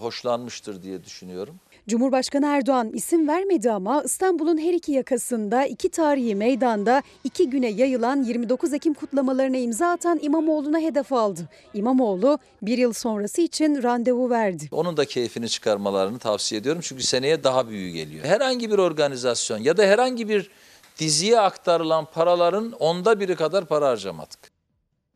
[0.00, 1.54] hoşlanmıştır diye düşünüyorum.
[1.88, 8.22] Cumhurbaşkanı Erdoğan isim vermedi ama İstanbul'un her iki yakasında iki tarihi meydanda iki güne yayılan
[8.22, 11.48] 29 Ekim kutlamalarına imza atan İmamoğlu'na hedef aldı.
[11.74, 14.68] İmamoğlu bir yıl sonrası için randevu verdi.
[14.72, 18.24] Onun da keyfini çıkarmalarını tavsiye ediyorum çünkü seneye daha büyüğü geliyor.
[18.24, 20.50] Herhangi bir organizasyon ya da herhangi bir
[20.98, 24.38] diziye aktarılan paraların onda biri kadar para harcamadık.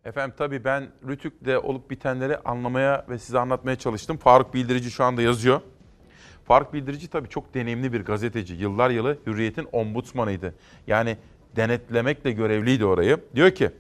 [0.04, 4.16] Efendim tabii ben Rütük'te olup bitenleri anlamaya ve size anlatmaya çalıştım.
[4.16, 5.60] Faruk Bildirici şu anda yazıyor.
[6.44, 8.54] Faruk Bildirici tabii çok deneyimli bir gazeteci.
[8.54, 10.54] Yıllar yılı Hürriyet'in ombudsmanıydı.
[10.86, 11.16] Yani
[11.56, 13.20] denetlemekle görevliydi orayı.
[13.34, 13.70] Diyor ki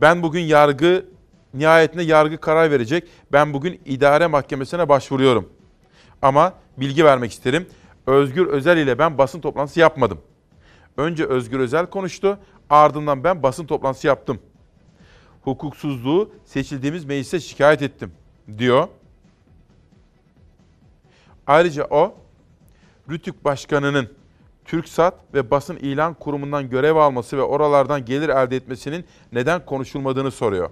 [0.00, 1.06] ben bugün yargı
[1.54, 3.08] nihayetinde yargı karar verecek.
[3.32, 5.48] Ben bugün idare mahkemesine başvuruyorum.
[6.22, 7.66] Ama bilgi vermek isterim.
[8.06, 10.18] Özgür Özel ile ben basın toplantısı yapmadım.
[10.96, 12.38] Önce Özgür Özel konuştu.
[12.70, 14.38] Ardından ben basın toplantısı yaptım.
[15.42, 18.12] Hukuksuzluğu seçildiğimiz meclise şikayet ettim
[18.58, 18.88] diyor.
[21.46, 22.14] Ayrıca o,
[23.10, 24.08] Rütük Başkanı'nın
[24.64, 30.70] TürkSat ve Basın İlan Kurumu'ndan görev alması ve oralardan gelir elde etmesinin neden konuşulmadığını soruyor.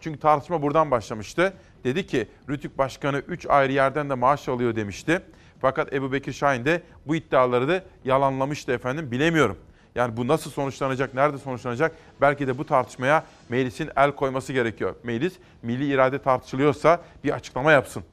[0.00, 1.52] Çünkü tartışma buradan başlamıştı.
[1.84, 5.22] Dedi ki Rütük Başkanı 3 ayrı yerden de maaş alıyor demişti.
[5.60, 9.10] Fakat Ebu Bekir Şahin de bu iddiaları da yalanlamıştı efendim.
[9.10, 9.58] Bilemiyorum.
[9.94, 11.96] Yani bu nasıl sonuçlanacak, nerede sonuçlanacak?
[12.20, 14.94] Belki de bu tartışmaya meclisin el koyması gerekiyor.
[15.02, 18.04] Meclis milli irade tartışılıyorsa bir açıklama yapsın.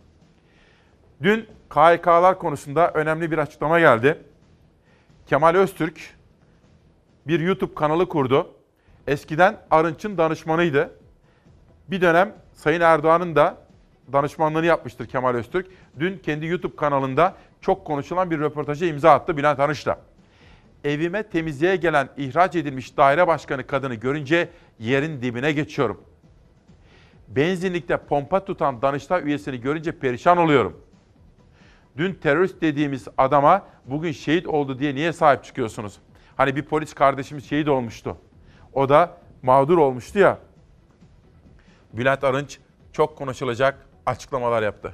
[1.23, 4.17] Dün KHK'lar konusunda önemli bir açıklama geldi.
[5.25, 6.15] Kemal Öztürk
[7.27, 8.51] bir YouTube kanalı kurdu.
[9.07, 10.91] Eskiden Arınç'ın danışmanıydı.
[11.87, 13.57] Bir dönem Sayın Erdoğan'ın da
[14.13, 15.67] danışmanlığını yapmıştır Kemal Öztürk.
[15.99, 19.99] Dün kendi YouTube kanalında çok konuşulan bir röportaja imza attı Bülent Arınç'la.
[20.83, 26.01] Evime temizliğe gelen ihraç edilmiş daire başkanı kadını görünce yerin dibine geçiyorum.
[27.27, 30.88] Benzinlikte pompa tutan Danıştay üyesini görünce perişan oluyorum.
[31.97, 35.99] Dün terörist dediğimiz adama bugün şehit oldu diye niye sahip çıkıyorsunuz?
[36.37, 38.17] Hani bir polis kardeşimiz şehit olmuştu.
[38.73, 40.37] O da mağdur olmuştu ya.
[41.93, 42.59] Bülent Arınç
[42.93, 44.93] çok konuşulacak açıklamalar yaptı.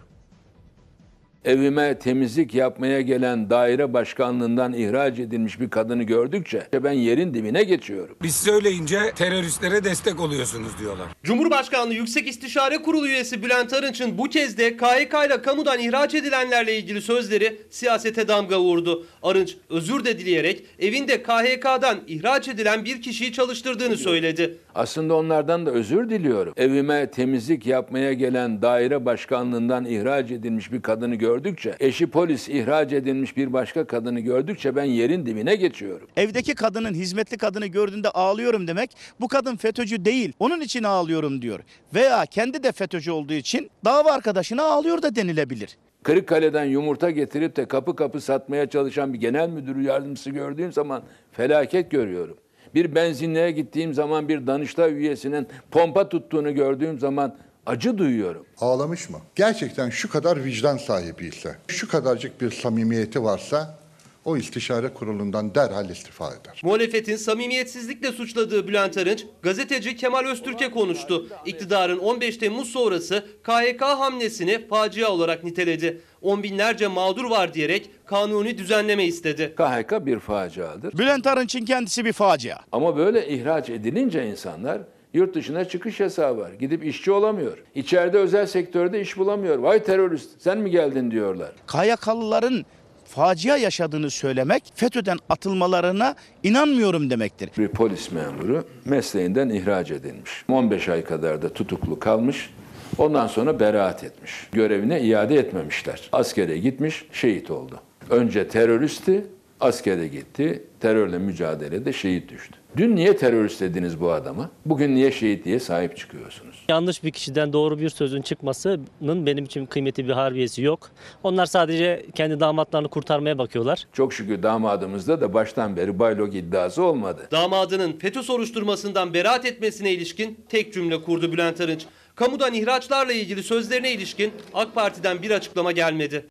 [1.45, 8.17] Evime temizlik yapmaya gelen daire başkanlığından ihraç edilmiş bir kadını gördükçe ben yerin dibine geçiyorum.
[8.23, 11.07] Biz söyleyince teröristlere destek oluyorsunuz diyorlar.
[11.23, 16.77] Cumhurbaşkanlığı Yüksek İstişare Kurulu üyesi Bülent Arınç'ın bu kez de KHK ile kamudan ihraç edilenlerle
[16.77, 19.05] ilgili sözleri siyasete damga vurdu.
[19.23, 24.57] Arınç özür de dileyerek evinde KHK'dan ihraç edilen bir kişiyi çalıştırdığını söyledi.
[24.75, 26.53] Aslında onlardan da özür diliyorum.
[26.57, 33.37] Evime temizlik yapmaya gelen daire başkanlığından ihraç edilmiş bir kadını gördükçe, eşi polis ihraç edilmiş
[33.37, 36.07] bir başka kadını gördükçe ben yerin dibine geçiyorum.
[36.17, 41.59] Evdeki kadının hizmetli kadını gördüğünde ağlıyorum demek bu kadın FETÖ'cü değil onun için ağlıyorum diyor.
[41.93, 45.77] Veya kendi de FETÖ'cü olduğu için dava arkadaşına ağlıyor da denilebilir.
[46.03, 51.91] Kırıkkale'den yumurta getirip de kapı kapı satmaya çalışan bir genel müdür yardımcısı gördüğüm zaman felaket
[51.91, 52.37] görüyorum.
[52.75, 57.35] Bir benzinliğe gittiğim zaman bir Danıştay üyesinin pompa tuttuğunu gördüğüm zaman
[57.65, 58.45] acı duyuyorum.
[58.59, 59.17] Ağlamış mı?
[59.35, 63.77] Gerçekten şu kadar vicdan sahibiyse, şu kadarcık bir samimiyeti varsa
[64.25, 66.61] o istişare kurulundan derhal istifa eder.
[66.63, 71.27] Muhalefetin samimiyetsizlikle suçladığı Bülent Arınç, gazeteci Kemal Öztürk'e konuştu.
[71.45, 76.01] İktidarın 15 Temmuz sonrası KHK hamlesini facia olarak niteledi.
[76.21, 79.53] On binlerce mağdur var diyerek kanuni düzenleme istedi.
[79.57, 80.97] KHK bir faciadır.
[80.97, 82.57] Bülent Arınç'ın kendisi bir facia.
[82.71, 84.81] Ama böyle ihraç edilince insanlar
[85.15, 86.51] yurt dışına çıkış yasağı var.
[86.59, 87.57] Gidip işçi olamıyor.
[87.75, 89.57] İçeride özel sektörde iş bulamıyor.
[89.57, 91.51] Vay terörist sen mi geldin diyorlar.
[91.67, 92.65] KYK'lıların
[93.05, 97.49] facia yaşadığını söylemek FETÖ'den atılmalarına inanmıyorum demektir.
[97.57, 100.45] Bir polis memuru mesleğinden ihraç edilmiş.
[100.49, 102.49] 15 ay kadar da tutuklu kalmış.
[102.97, 104.47] Ondan sonra beraat etmiş.
[104.51, 106.09] Görevine iade etmemişler.
[106.11, 107.79] Askere gitmiş, şehit oldu.
[108.09, 109.25] Önce teröristi,
[109.59, 110.63] askere gitti.
[110.79, 112.57] Terörle mücadelede şehit düştü.
[112.77, 114.49] Dün niye terörist dediniz bu adama?
[114.65, 116.65] Bugün niye şehit diye sahip çıkıyorsunuz?
[116.69, 120.89] Yanlış bir kişiden doğru bir sözün çıkmasının benim için kıymeti bir harbiyesi yok.
[121.23, 123.87] Onlar sadece kendi damatlarını kurtarmaya bakıyorlar.
[123.93, 127.27] Çok şükür damadımızda da baştan beri baylok iddiası olmadı.
[127.31, 131.85] Damadının FETÖ soruşturmasından beraat etmesine ilişkin tek cümle kurdu Bülent Arınç.
[132.15, 136.25] Kamudan ihraçlarla ilgili sözlerine ilişkin AK Parti'den bir açıklama gelmedi.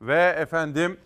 [0.00, 0.96] Ve efendim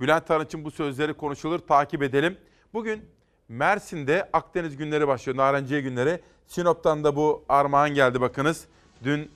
[0.00, 2.36] Bülent Arınç'ın bu sözleri konuşulur takip edelim.
[2.72, 3.04] Bugün
[3.48, 5.38] Mersin'de Akdeniz günleri başlıyor.
[5.38, 6.20] Narenciye günleri.
[6.46, 8.64] Sinop'tan da bu armağan geldi bakınız.
[9.04, 9.30] Dün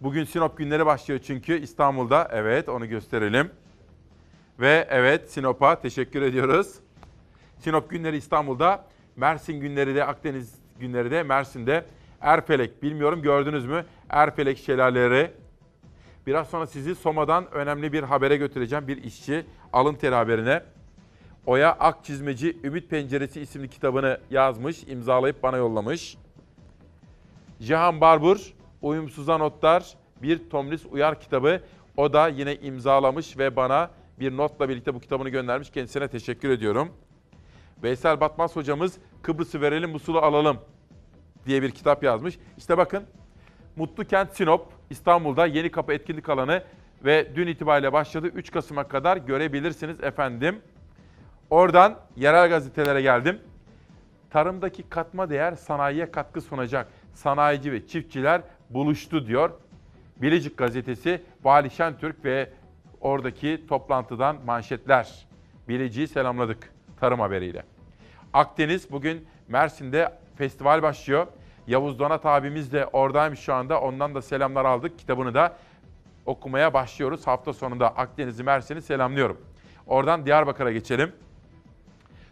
[0.00, 2.28] bugün Sinop günleri başlıyor çünkü İstanbul'da.
[2.32, 3.50] Evet onu gösterelim.
[4.60, 6.74] Ve evet Sinop'a teşekkür ediyoruz.
[7.58, 8.84] Sinop günleri İstanbul'da,
[9.16, 11.84] Mersin günleri de Akdeniz günleri de Mersin'de.
[12.20, 13.84] Erfelek bilmiyorum gördünüz mü?
[14.08, 15.30] Erfelek şelaleleri.
[16.26, 18.88] Biraz sonra sizi Soma'dan önemli bir habere götüreceğim.
[18.88, 20.62] Bir işçi alın teri haberine.
[21.46, 26.16] Oya Akçizmeci Ümit Penceresi isimli kitabını yazmış, imzalayıp bana yollamış.
[27.60, 31.60] Cihan Barbur, Uyumsuza Notlar, bir Tomris Uyar kitabı.
[31.96, 33.90] O da yine imzalamış ve bana
[34.20, 35.70] bir notla birlikte bu kitabını göndermiş.
[35.70, 36.88] Kendisine teşekkür ediyorum.
[37.82, 40.58] Veysel Batmaz hocamız Kıbrıs'ı verelim, Musul'u alalım
[41.46, 42.38] diye bir kitap yazmış.
[42.58, 43.04] İşte bakın
[43.76, 46.62] Mutlu Kent Sinop İstanbul'da Yeni Kapı etkinlik alanı
[47.04, 48.26] ve dün itibariyle başladı.
[48.26, 50.60] 3 Kasım'a kadar görebilirsiniz efendim.
[51.50, 53.38] Oradan yerel gazetelere geldim.
[54.30, 56.88] Tarımdaki katma değer sanayiye katkı sunacak.
[57.14, 58.40] Sanayici ve çiftçiler
[58.70, 59.50] buluştu diyor.
[60.16, 62.50] Bilecik gazetesi Vali Şentürk ve
[63.00, 65.26] oradaki toplantıdan manşetler.
[65.68, 67.62] Bilecik'i selamladık tarım haberiyle.
[68.32, 71.26] Akdeniz bugün Mersin'de festival başlıyor.
[71.66, 73.80] Yavuz Donat abimiz de oradaymış şu anda.
[73.80, 74.98] Ondan da selamlar aldık.
[74.98, 75.56] Kitabını da
[76.26, 77.26] okumaya başlıyoruz.
[77.26, 79.40] Hafta sonunda Akdeniz'i, Mersin'i selamlıyorum.
[79.86, 81.12] Oradan Diyarbakır'a geçelim.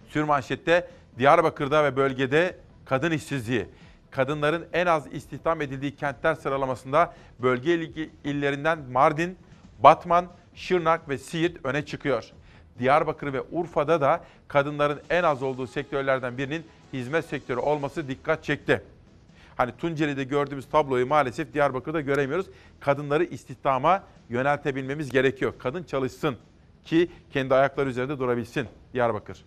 [0.09, 0.89] Sürmanşette
[1.19, 3.67] Diyarbakır'da ve bölgede kadın işsizliği.
[4.11, 7.75] Kadınların en az istihdam edildiği kentler sıralamasında bölge
[8.25, 9.39] illerinden Mardin,
[9.79, 12.33] Batman, Şırnak ve Siirt öne çıkıyor.
[12.79, 18.83] Diyarbakır ve Urfa'da da kadınların en az olduğu sektörlerden birinin hizmet sektörü olması dikkat çekti.
[19.57, 22.47] Hani Tunceli'de gördüğümüz tabloyu maalesef Diyarbakır'da göremiyoruz.
[22.81, 25.55] Kadınları istihdama yöneltebilmemiz gerekiyor.
[25.59, 26.37] Kadın çalışsın
[26.85, 29.45] ki kendi ayakları üzerinde durabilsin Diyarbakır.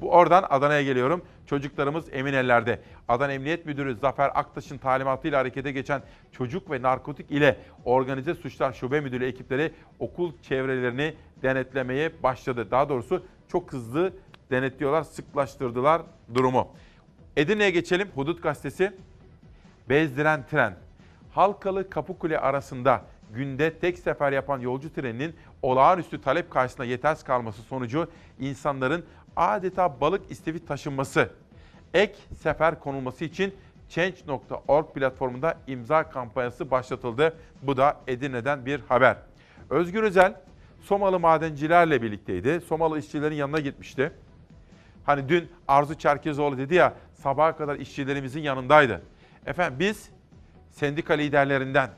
[0.00, 1.22] Bu oradan Adana'ya geliyorum.
[1.46, 2.80] Çocuklarımız emin ellerde.
[3.08, 6.02] Adana Emniyet Müdürü Zafer Aktaş'ın talimatıyla harekete geçen
[6.32, 12.70] çocuk ve narkotik ile organize suçlar şube müdürü ekipleri okul çevrelerini denetlemeye başladı.
[12.70, 14.12] Daha doğrusu çok hızlı
[14.50, 16.02] denetliyorlar, sıklaştırdılar
[16.34, 16.68] durumu.
[17.36, 18.08] Edirne'ye geçelim.
[18.14, 18.92] Hudut Gazetesi.
[19.88, 20.74] Bezdiren tren.
[21.32, 23.02] Halkalı Kapıkule arasında
[23.34, 28.10] günde tek sefer yapan yolcu treninin olağanüstü talep karşısında yetersiz kalması sonucu
[28.40, 29.04] insanların
[29.36, 31.30] adeta balık istevi taşınması,
[31.94, 33.54] ek sefer konulması için
[33.88, 37.36] Change.org platformunda imza kampanyası başlatıldı.
[37.62, 39.16] Bu da Edirne'den bir haber.
[39.70, 40.34] Özgür Özel
[40.82, 42.60] Somalı madencilerle birlikteydi.
[42.60, 44.12] Somalı işçilerin yanına gitmişti.
[45.04, 46.94] Hani dün Arzu Çerkezoğlu dedi ya
[47.26, 49.02] sabaha kadar işçilerimizin yanındaydı.
[49.46, 50.10] Efendim biz
[50.70, 51.90] sendika liderlerinden,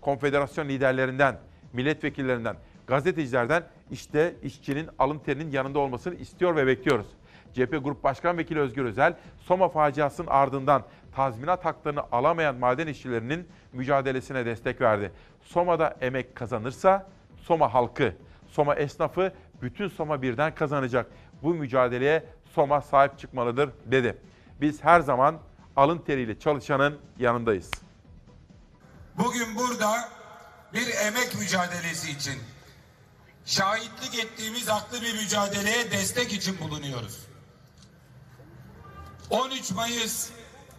[0.00, 1.38] konfederasyon liderlerinden,
[1.72, 2.56] milletvekillerinden,
[2.86, 7.06] gazetecilerden işte işçinin alın terinin yanında olmasını istiyor ve bekliyoruz.
[7.52, 10.82] CHP Grup Başkan Vekili Özgür Özel, Soma faciasının ardından
[11.14, 15.10] tazminat haklarını alamayan maden işçilerinin mücadelesine destek verdi.
[15.42, 17.06] Soma'da emek kazanırsa
[17.36, 18.12] Soma halkı,
[18.48, 19.32] Soma esnafı
[19.62, 21.06] bütün Soma birden kazanacak.
[21.42, 24.16] Bu mücadeleye Soma sahip çıkmalıdır dedi.
[24.60, 25.40] Biz her zaman
[25.76, 27.70] alın teriyle çalışanın yanındayız.
[29.18, 30.08] Bugün burada
[30.72, 32.40] bir emek mücadelesi için
[33.44, 37.26] şahitlik ettiğimiz haklı bir mücadeleye destek için bulunuyoruz.
[39.30, 40.30] 13 Mayıs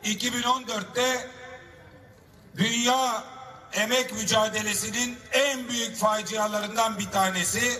[0.03, 1.29] 2014'te
[2.57, 3.23] Dünya
[3.73, 7.79] Emek Mücadelesi'nin en büyük facialarından bir tanesi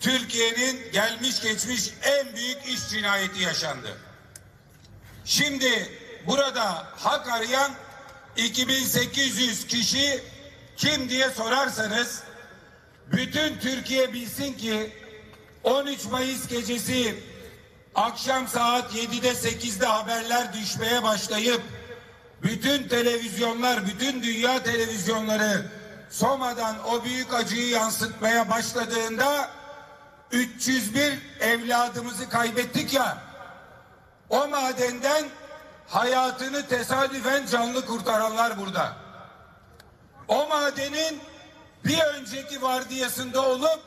[0.00, 3.98] Türkiye'nin gelmiş geçmiş en büyük iş cinayeti yaşandı.
[5.24, 5.88] Şimdi
[6.26, 7.72] burada hak arayan
[8.36, 10.22] 2800 kişi
[10.76, 12.22] kim diye sorarsanız
[13.12, 14.92] bütün Türkiye bilsin ki
[15.64, 17.14] 13 Mayıs gecesi
[17.94, 21.62] akşam saat 7'de 8'de haberler düşmeye başlayıp
[22.42, 25.70] bütün televizyonlar, bütün dünya televizyonları
[26.10, 29.50] Soma'dan o büyük acıyı yansıtmaya başladığında
[30.32, 33.33] 301 evladımızı kaybettik ya
[34.34, 35.24] o madenden
[35.88, 38.96] hayatını tesadüfen canlı kurtaranlar burada.
[40.28, 41.20] O madenin
[41.84, 43.80] bir önceki vardiyasında olup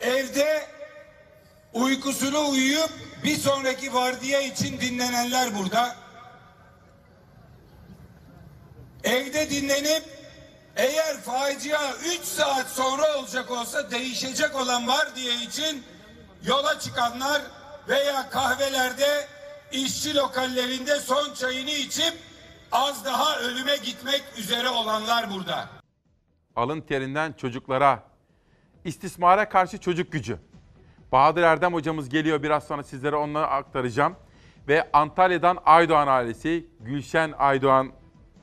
[0.00, 0.66] evde
[1.72, 2.90] uykusunu uyuyup
[3.24, 5.96] bir sonraki vardiya için dinlenenler burada.
[9.04, 10.04] Evde dinlenip
[10.76, 15.84] eğer facia 3 saat sonra olacak olsa değişecek olan var diye için
[16.42, 17.42] yola çıkanlar
[17.88, 19.39] veya kahvelerde
[19.72, 22.14] işçi lokallerinde son çayını içip
[22.72, 25.68] az daha ölüme gitmek üzere olanlar burada.
[26.56, 28.02] Alın terinden çocuklara,
[28.84, 30.38] istismara karşı çocuk gücü.
[31.12, 34.16] Bahadır Erdem hocamız geliyor biraz sonra sizlere onları aktaracağım.
[34.68, 37.92] Ve Antalya'dan Aydoğan ailesi, Gülşen Aydoğan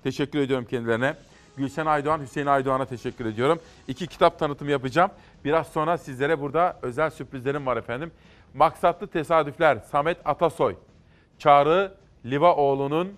[0.03, 1.15] teşekkür ediyorum kendilerine.
[1.57, 3.59] Gülşen Aydoğan, Hüseyin Aydoğan'a teşekkür ediyorum.
[3.87, 5.11] İki kitap tanıtımı yapacağım.
[5.45, 8.11] Biraz sonra sizlere burada özel sürprizlerim var efendim.
[8.53, 10.75] Maksatlı Tesadüfler, Samet Atasoy,
[11.39, 11.93] Çağrı
[12.25, 13.17] Livaoğlu'nun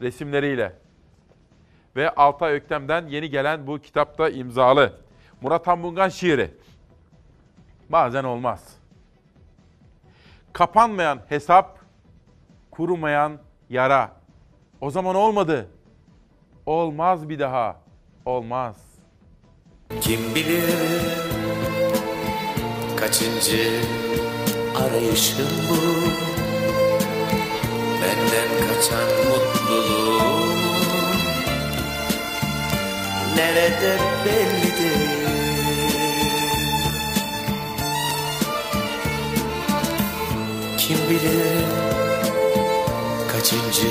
[0.00, 0.72] resimleriyle
[1.96, 5.00] ve Altay Öktem'den yeni gelen bu kitapta imzalı.
[5.40, 6.50] Murat Hanbungan şiiri.
[7.88, 8.76] Bazen olmaz.
[10.52, 11.78] Kapanmayan hesap,
[12.70, 13.38] kurumayan
[13.70, 14.12] yara.
[14.80, 15.68] O zaman olmadı.
[16.66, 17.76] Olmaz bir daha.
[18.26, 18.76] Olmaz.
[20.00, 21.14] Kim bilir
[22.96, 23.80] kaçıncı
[24.76, 26.03] arayışım bu
[28.04, 30.54] Benden kaçan mutluluğum
[33.36, 35.10] Nerede belli değil
[40.78, 41.64] Kim bilir
[43.32, 43.88] kaçıncı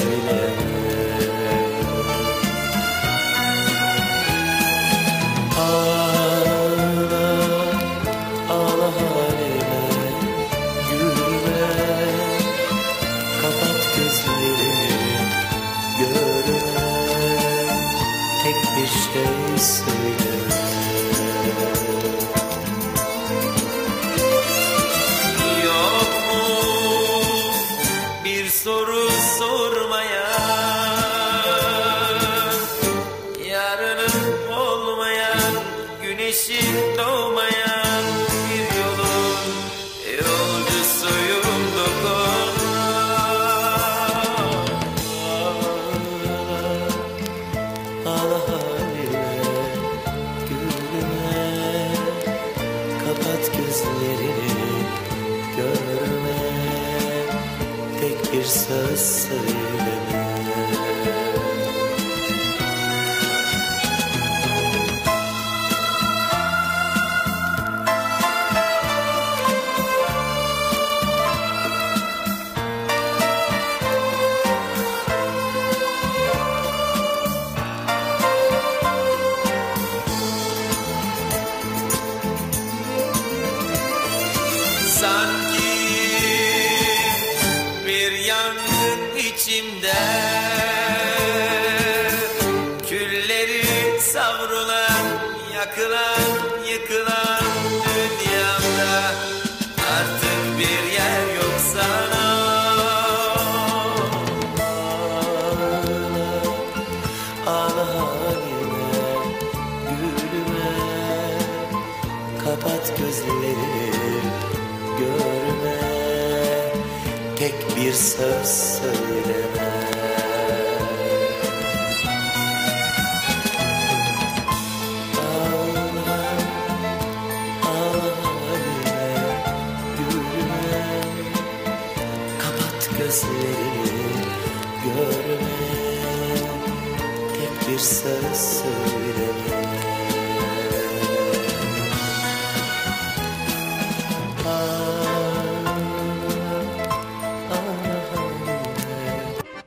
[0.00, 0.23] şey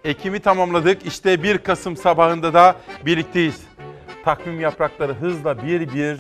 [0.08, 1.06] Ekim'i tamamladık.
[1.06, 2.76] İşte 1 Kasım sabahında da
[3.06, 3.62] birlikteyiz.
[4.26, 6.18] Takvim yaprakları hızla bir bir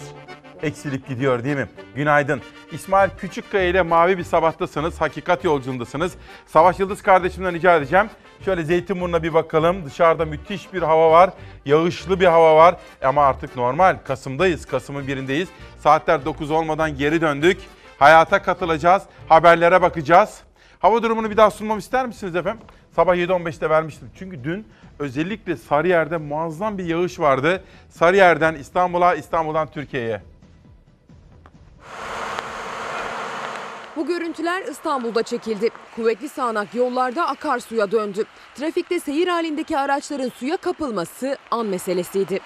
[0.61, 1.68] eksilip gidiyor değil mi?
[1.95, 2.41] Günaydın.
[2.72, 5.01] İsmail Küçükkaya ile mavi bir sabahtasınız.
[5.01, 6.15] Hakikat yolculuğundasınız.
[6.45, 8.09] Savaş Yıldız kardeşimden rica edeceğim.
[8.45, 9.85] Şöyle Zeytinburnu'na bir bakalım.
[9.85, 11.30] Dışarıda müthiş bir hava var.
[11.65, 12.76] Yağışlı bir hava var.
[13.03, 13.97] Ama artık normal.
[14.05, 14.65] Kasım'dayız.
[14.65, 15.47] Kasım'ın birindeyiz.
[15.80, 17.57] Saatler 9 olmadan geri döndük.
[17.99, 19.03] Hayata katılacağız.
[19.30, 20.41] Haberlere bakacağız.
[20.80, 22.61] Hava durumunu bir daha sunmam ister misiniz efendim?
[22.98, 24.11] Sabah 7.15'te vermiştim.
[24.19, 24.68] Çünkü dün
[24.99, 27.64] özellikle Sarıyer'de muazzam bir yağış vardı.
[27.90, 30.22] Sarıyer'den İstanbul'a, İstanbul'dan Türkiye'ye.
[33.95, 35.69] Bu görüntüler İstanbul'da çekildi.
[35.95, 38.24] Kuvvetli sağanak yollarda akarsuya döndü.
[38.56, 42.40] Trafikte seyir halindeki araçların suya kapılması an meselesiydi.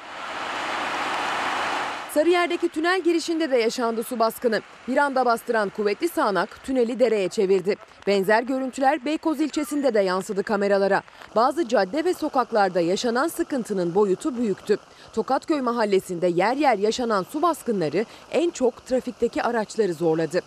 [2.13, 4.61] Sarıyer'deki tünel girişinde de yaşandı su baskını.
[4.87, 7.75] Bir anda bastıran kuvvetli sağanak tüneli dereye çevirdi.
[8.07, 11.01] Benzer görüntüler Beykoz ilçesinde de yansıdı kameralara.
[11.35, 14.77] Bazı cadde ve sokaklarda yaşanan sıkıntının boyutu büyüktü.
[15.13, 20.41] Tokatköy mahallesinde yer yer yaşanan su baskınları en çok trafikteki araçları zorladı.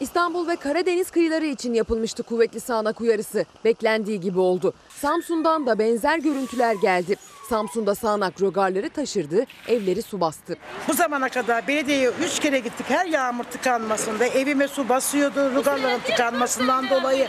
[0.00, 3.44] İstanbul ve Karadeniz kıyıları için yapılmıştı kuvvetli sağanak uyarısı.
[3.64, 4.72] Beklendiği gibi oldu.
[4.88, 7.16] Samsun'dan da benzer görüntüler geldi.
[7.50, 10.56] Samsun'da sağanak rögarları taşırdı, evleri su bastı.
[10.88, 14.26] Bu zamana kadar belediyeye üç kere gittik her yağmur tıkanmasında.
[14.26, 17.28] Evime su basıyordu rügarların tıkanmasından dolayı.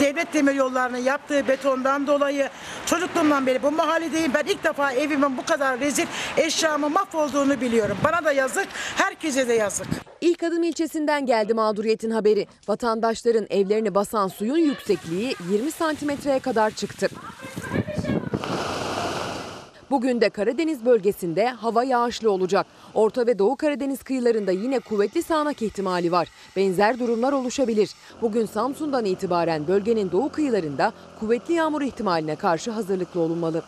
[0.00, 2.48] Devlet demir yollarının yaptığı betondan dolayı.
[2.86, 4.34] Çocukluğumdan beri bu mahalledeyim.
[4.34, 6.06] Ben ilk defa evimin bu kadar rezil
[6.36, 7.96] eşyamı mahvolduğunu biliyorum.
[8.04, 9.86] Bana da yazık, herkese de yazık.
[10.20, 12.46] İlk adım ilçesinden geldi mağduriyetin haberi.
[12.68, 17.08] Vatandaşların evlerini basan suyun yüksekliği 20 santimetreye kadar çıktı.
[19.90, 22.66] Bugün de Karadeniz bölgesinde hava yağışlı olacak.
[22.94, 26.28] Orta ve Doğu Karadeniz kıyılarında yine kuvvetli sağanak ihtimali var.
[26.56, 27.90] Benzer durumlar oluşabilir.
[28.22, 33.62] Bugün Samsun'dan itibaren bölgenin doğu kıyılarında kuvvetli yağmur ihtimaline karşı hazırlıklı olunmalı.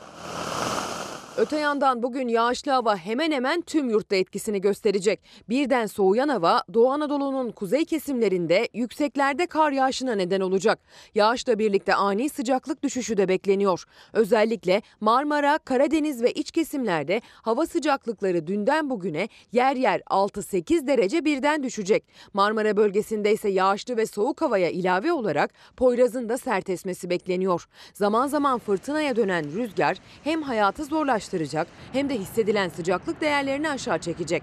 [1.39, 5.21] Öte yandan bugün yağışlı hava hemen hemen tüm yurtta etkisini gösterecek.
[5.49, 10.79] Birden soğuyan hava Doğu Anadolu'nun kuzey kesimlerinde yükseklerde kar yağışına neden olacak.
[11.15, 13.85] Yağışla birlikte ani sıcaklık düşüşü de bekleniyor.
[14.13, 21.63] Özellikle Marmara, Karadeniz ve iç kesimlerde hava sıcaklıkları dünden bugüne yer yer 6-8 derece birden
[21.63, 22.05] düşecek.
[22.33, 27.69] Marmara bölgesinde ise yağışlı ve soğuk havaya ilave olarak Poyraz'ın da sert esmesi bekleniyor.
[27.95, 30.85] Zaman zaman fırtınaya dönen rüzgar hem hayatı
[31.29, 34.43] zorlaştıracak hem de hissedilen sıcaklık değerlerini aşağı çekecek.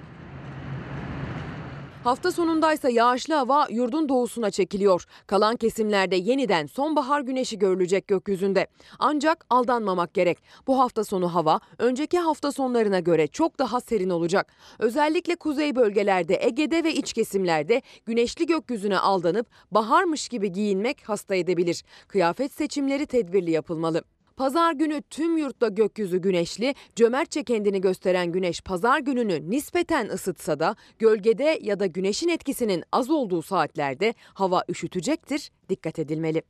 [2.03, 5.05] Hafta sonundaysa yağışlı hava yurdun doğusuna çekiliyor.
[5.27, 8.67] Kalan kesimlerde yeniden sonbahar güneşi görülecek gökyüzünde.
[8.99, 10.37] Ancak aldanmamak gerek.
[10.67, 14.53] Bu hafta sonu hava önceki hafta sonlarına göre çok daha serin olacak.
[14.79, 21.83] Özellikle kuzey bölgelerde, Ege'de ve iç kesimlerde güneşli gökyüzüne aldanıp baharmış gibi giyinmek hasta edebilir.
[22.07, 24.03] Kıyafet seçimleri tedbirli yapılmalı.
[24.37, 30.75] Pazar günü tüm yurtta gökyüzü güneşli, cömertçe kendini gösteren güneş pazar gününü nispeten ısıtsa da
[30.99, 36.41] gölgede ya da güneşin etkisinin az olduğu saatlerde hava üşütecektir, dikkat edilmeli.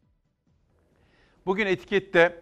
[1.45, 2.41] Bugün etikette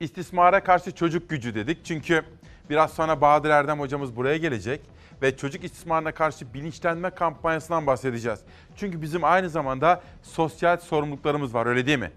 [0.00, 1.84] istismara karşı çocuk gücü dedik.
[1.84, 2.24] Çünkü
[2.70, 4.80] biraz sonra Bahadır Erdem hocamız buraya gelecek
[5.22, 8.40] ve çocuk istismarına karşı bilinçlenme kampanyasından bahsedeceğiz.
[8.76, 12.12] Çünkü bizim aynı zamanda sosyal sorumluluklarımız var öyle değil mi?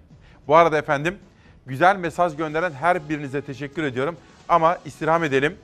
[0.47, 1.19] Bu arada efendim
[1.65, 4.17] güzel mesaj gönderen her birinize teşekkür ediyorum.
[4.49, 5.57] Ama istirham edelim.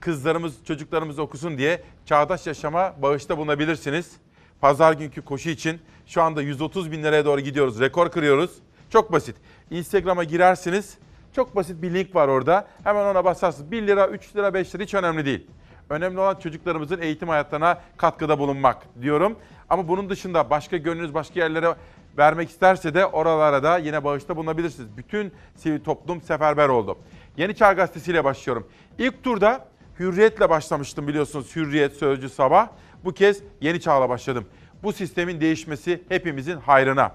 [0.00, 4.12] Kızlarımız, çocuklarımız okusun diye Çağdaş Yaşam'a bağışta bulunabilirsiniz.
[4.60, 7.80] Pazar günkü koşu için şu anda 130 bin liraya doğru gidiyoruz.
[7.80, 8.50] Rekor kırıyoruz.
[8.90, 9.36] Çok basit.
[9.70, 10.98] Instagram'a girersiniz.
[11.36, 12.68] Çok basit bir link var orada.
[12.84, 13.70] Hemen ona basarsınız.
[13.70, 15.46] 1 lira, 3 lira, 5 lira hiç önemli değil.
[15.90, 19.36] Önemli olan çocuklarımızın eğitim hayatlarına katkıda bulunmak diyorum.
[19.70, 21.74] Ama bunun dışında başka gönlünüz başka yerlere
[22.18, 24.96] vermek isterse de oralara da yine bağışta bulunabilirsiniz.
[24.96, 26.98] Bütün sivil toplum seferber oldu.
[27.36, 28.68] Yeni Çağ Gazetesi ile başlıyorum.
[28.98, 29.66] İlk turda
[29.98, 31.56] Hürriyet'le başlamıştım biliyorsunuz.
[31.56, 32.68] Hürriyet, Sözcü, Sabah.
[33.04, 34.44] Bu kez Yeni Çağ'la başladım.
[34.82, 37.12] Bu sistemin değişmesi hepimizin hayrına.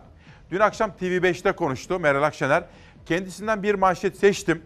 [0.51, 2.63] Dün akşam TV5'te konuştu Meral Akşener.
[3.05, 4.61] Kendisinden bir manşet seçtim.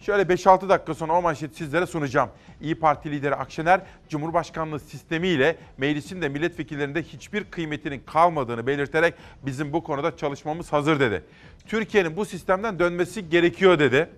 [0.00, 2.30] Şöyle 5-6 dakika sonra o manşeti sizlere sunacağım.
[2.60, 9.14] İyi Parti lideri Akşener, Cumhurbaşkanlığı sistemiyle meclisin de milletvekillerinde hiçbir kıymetinin kalmadığını belirterek
[9.46, 11.22] bizim bu konuda çalışmamız hazır dedi.
[11.66, 14.10] Türkiye'nin bu sistemden dönmesi gerekiyor dedi.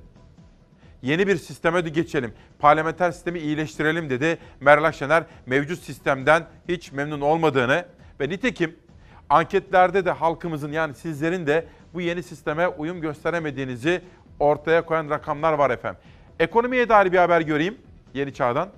[1.03, 2.33] Yeni bir sisteme de geçelim.
[2.59, 4.39] Parlamenter sistemi iyileştirelim dedi.
[4.61, 7.85] Meral Akşener mevcut sistemden hiç memnun olmadığını
[8.21, 8.77] ve nitekim
[9.29, 14.01] anketlerde de halkımızın yani sizlerin de bu yeni sisteme uyum gösteremediğinizi
[14.41, 16.01] ortaya koyan rakamlar var efendim.
[16.41, 17.79] Ekonomiye dair bir haber göreyim
[18.15, 18.69] Yeni Çağ'dan.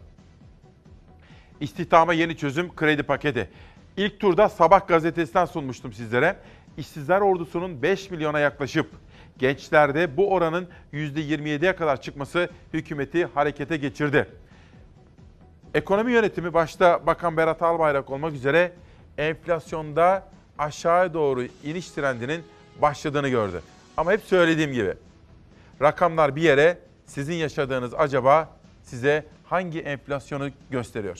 [1.60, 3.48] İstihdama yeni çözüm kredi paketi.
[3.96, 6.36] İlk turda Sabah gazetesinden sunmuştum sizlere.
[6.76, 8.90] İşsizler ordusunun 5 milyona yaklaşıp
[9.38, 14.28] gençlerde bu oranın %27'ye kadar çıkması hükümeti harekete geçirdi.
[15.74, 18.72] Ekonomi yönetimi başta Bakan Berat Albayrak olmak üzere
[19.18, 20.28] enflasyonda
[20.58, 22.42] aşağıya doğru iniş trendinin
[22.82, 23.62] başladığını gördü.
[23.96, 24.94] Ama hep söylediğim gibi
[25.82, 28.59] rakamlar bir yere sizin yaşadığınız acaba
[28.90, 31.18] size hangi enflasyonu gösteriyor?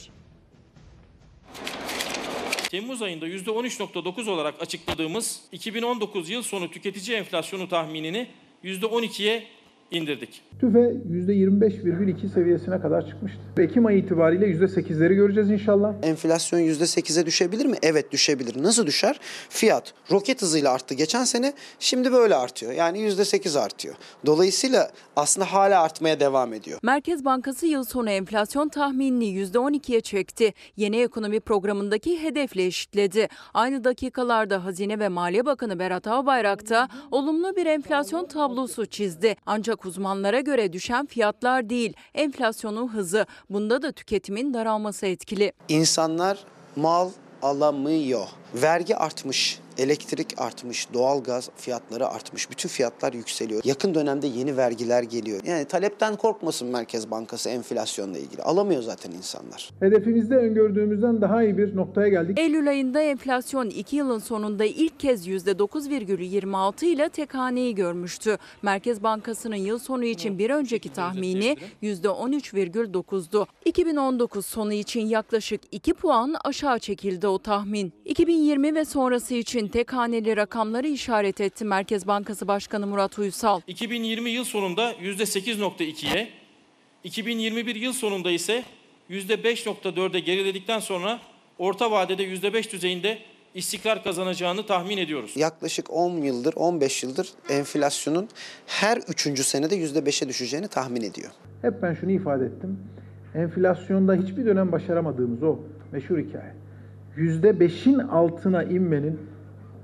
[2.69, 8.27] Temmuz ayında %13.9 olarak açıkladığımız 2019 yıl sonu tüketici enflasyonu tahminini
[8.63, 9.47] %12'ye
[9.91, 10.41] indirdik.
[10.61, 13.39] TÜFE %25,2 seviyesine kadar çıkmıştı.
[13.57, 15.93] Ekim ayı itibariyle %8'leri göreceğiz inşallah.
[16.03, 17.77] Enflasyon %8'e düşebilir mi?
[17.83, 18.63] Evet düşebilir.
[18.63, 19.19] Nasıl düşer?
[19.49, 21.53] Fiyat roket hızıyla arttı geçen sene.
[21.79, 22.71] Şimdi böyle artıyor.
[22.71, 23.95] Yani %8 artıyor.
[24.25, 26.79] Dolayısıyla aslında hala artmaya devam ediyor.
[26.83, 30.53] Merkez Bankası yıl sonu enflasyon tahminini %12'ye çekti.
[30.77, 33.27] Yeni ekonomi programındaki hedefle eşitledi.
[33.53, 39.35] Aynı dakikalarda Hazine ve Maliye Bakanı Berat Albayrak da olumlu bir enflasyon tablosu çizdi.
[39.45, 43.25] Ancak uzmanlara göre düşen fiyatlar değil, enflasyonun hızı.
[43.49, 45.51] Bunda da tüketimin daralması etkili.
[45.69, 46.37] İnsanlar
[46.75, 47.09] mal
[47.41, 48.27] alamıyor.
[48.53, 52.51] Vergi artmış, elektrik artmış, doğalgaz fiyatları artmış.
[52.51, 53.61] Bütün fiyatlar yükseliyor.
[53.63, 55.41] Yakın dönemde yeni vergiler geliyor.
[55.45, 58.41] Yani talepten korkmasın Merkez Bankası enflasyonla ilgili.
[58.41, 59.69] Alamıyor zaten insanlar.
[59.79, 62.39] Hedefimizde öngördüğümüzden daha iyi bir noktaya geldik.
[62.39, 68.37] Eylül ayında enflasyon 2 yılın sonunda ilk kez %9,26 ile tek haneyi görmüştü.
[68.61, 73.47] Merkez Bankası'nın yıl sonu için bir önceki tahmini %13,9'du.
[73.65, 77.93] 2019 sonu için yaklaşık 2 puan aşağı çekildi o tahmin.
[78.05, 83.61] 2020 ve sonrası için tek haneli rakamları işaret etti Merkez Bankası Başkanı Murat Uysal.
[83.67, 86.29] 2020 yıl sonunda %8.2'ye,
[87.03, 88.63] 2021 yıl sonunda ise
[89.09, 91.19] %5.4'e geriledikten sonra
[91.57, 93.17] orta vadede %5 düzeyinde
[93.53, 95.31] istikrar kazanacağını tahmin ediyoruz.
[95.35, 98.29] Yaklaşık 10 yıldır, 15 yıldır enflasyonun
[98.67, 101.31] her üçüncü senede %5'e düşeceğini tahmin ediyor.
[101.61, 102.79] Hep ben şunu ifade ettim.
[103.35, 105.59] Enflasyonda hiçbir dönem başaramadığımız o
[105.91, 106.53] meşhur hikaye.
[107.17, 109.30] %5'in altına inmenin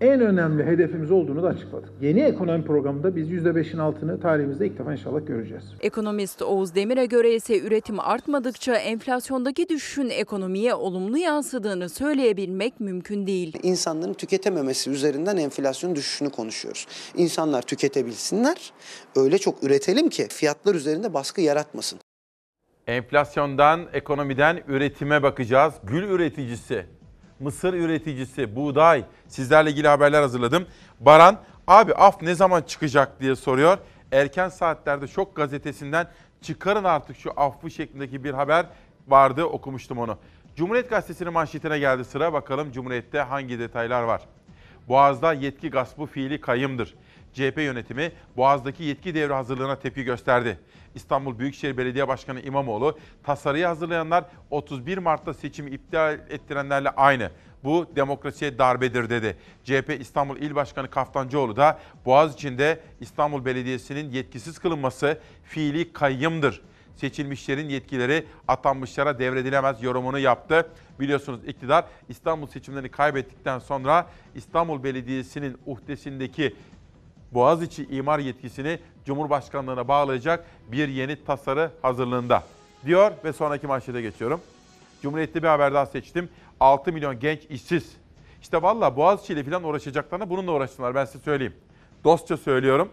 [0.02, 1.90] en önemli hedefimiz olduğunu da açıkladık.
[2.02, 5.64] Yeni ekonomi programında biz %5'in altını tarihimizde ilk defa inşallah göreceğiz.
[5.82, 13.58] Ekonomist Oğuz Demir'e göre ise üretim artmadıkça enflasyondaki düşüşün ekonomiye olumlu yansıdığını söyleyebilmek mümkün değil.
[13.64, 16.88] İnsanların tüketememesi üzerinden enflasyon düşüşünü konuşuyoruz.
[17.16, 18.74] İnsanlar tüketebilsinler,
[19.16, 22.00] öyle çok üretelim ki fiyatlar üzerinde baskı yaratmasın.
[22.88, 25.74] Enflasyondan, ekonomiden üretime bakacağız.
[25.84, 26.86] Gül üreticisi,
[27.40, 30.66] mısır üreticisi, buğday sizlerle ilgili haberler hazırladım.
[31.00, 33.78] Baran, abi af ne zaman çıkacak diye soruyor.
[34.12, 36.08] Erken saatlerde Şok gazetesinden
[36.42, 38.66] çıkarın artık şu affı şeklindeki bir haber
[39.08, 40.18] vardı okumuştum onu.
[40.56, 44.22] Cumhuriyet Gazetesi'nin manşetine geldi sıra bakalım Cumhuriyet'te hangi detaylar var.
[44.88, 46.96] Boğaz'da yetki gaspı fiili kayımdır.
[47.34, 50.60] CHP yönetimi Boğaz'daki yetki devri hazırlığına tepki gösterdi.
[50.98, 57.32] İstanbul Büyükşehir Belediye Başkanı İmamoğlu, tasarıyı hazırlayanlar 31 Mart'ta seçimi iptal ettirenlerle aynı.
[57.64, 59.38] Bu demokrasiye darbedir dedi.
[59.64, 66.62] CHP İstanbul İl Başkanı Kaftancıoğlu da Boğaz içinde İstanbul Belediyesi'nin yetkisiz kılınması fiili kayyımdır.
[66.96, 70.70] Seçilmişlerin yetkileri atanmışlara devredilemez yorumunu yaptı.
[71.00, 76.56] Biliyorsunuz iktidar İstanbul seçimlerini kaybettikten sonra İstanbul Belediyesi'nin uhdesindeki
[77.32, 82.44] Boğaziçi imar yetkisini Cumhurbaşkanlığına bağlayacak bir yeni tasarı hazırlığında
[82.86, 84.42] diyor ve sonraki manşete geçiyorum.
[85.02, 86.30] Cumhuriyet'te bir haber daha seçtim.
[86.60, 87.98] 6 milyon genç işsiz.
[88.42, 91.56] İşte valla Boğaziçi ile falan uğraşacaklarına bununla uğraşsınlar ben size söyleyeyim.
[92.04, 92.90] Dostça söylüyorum.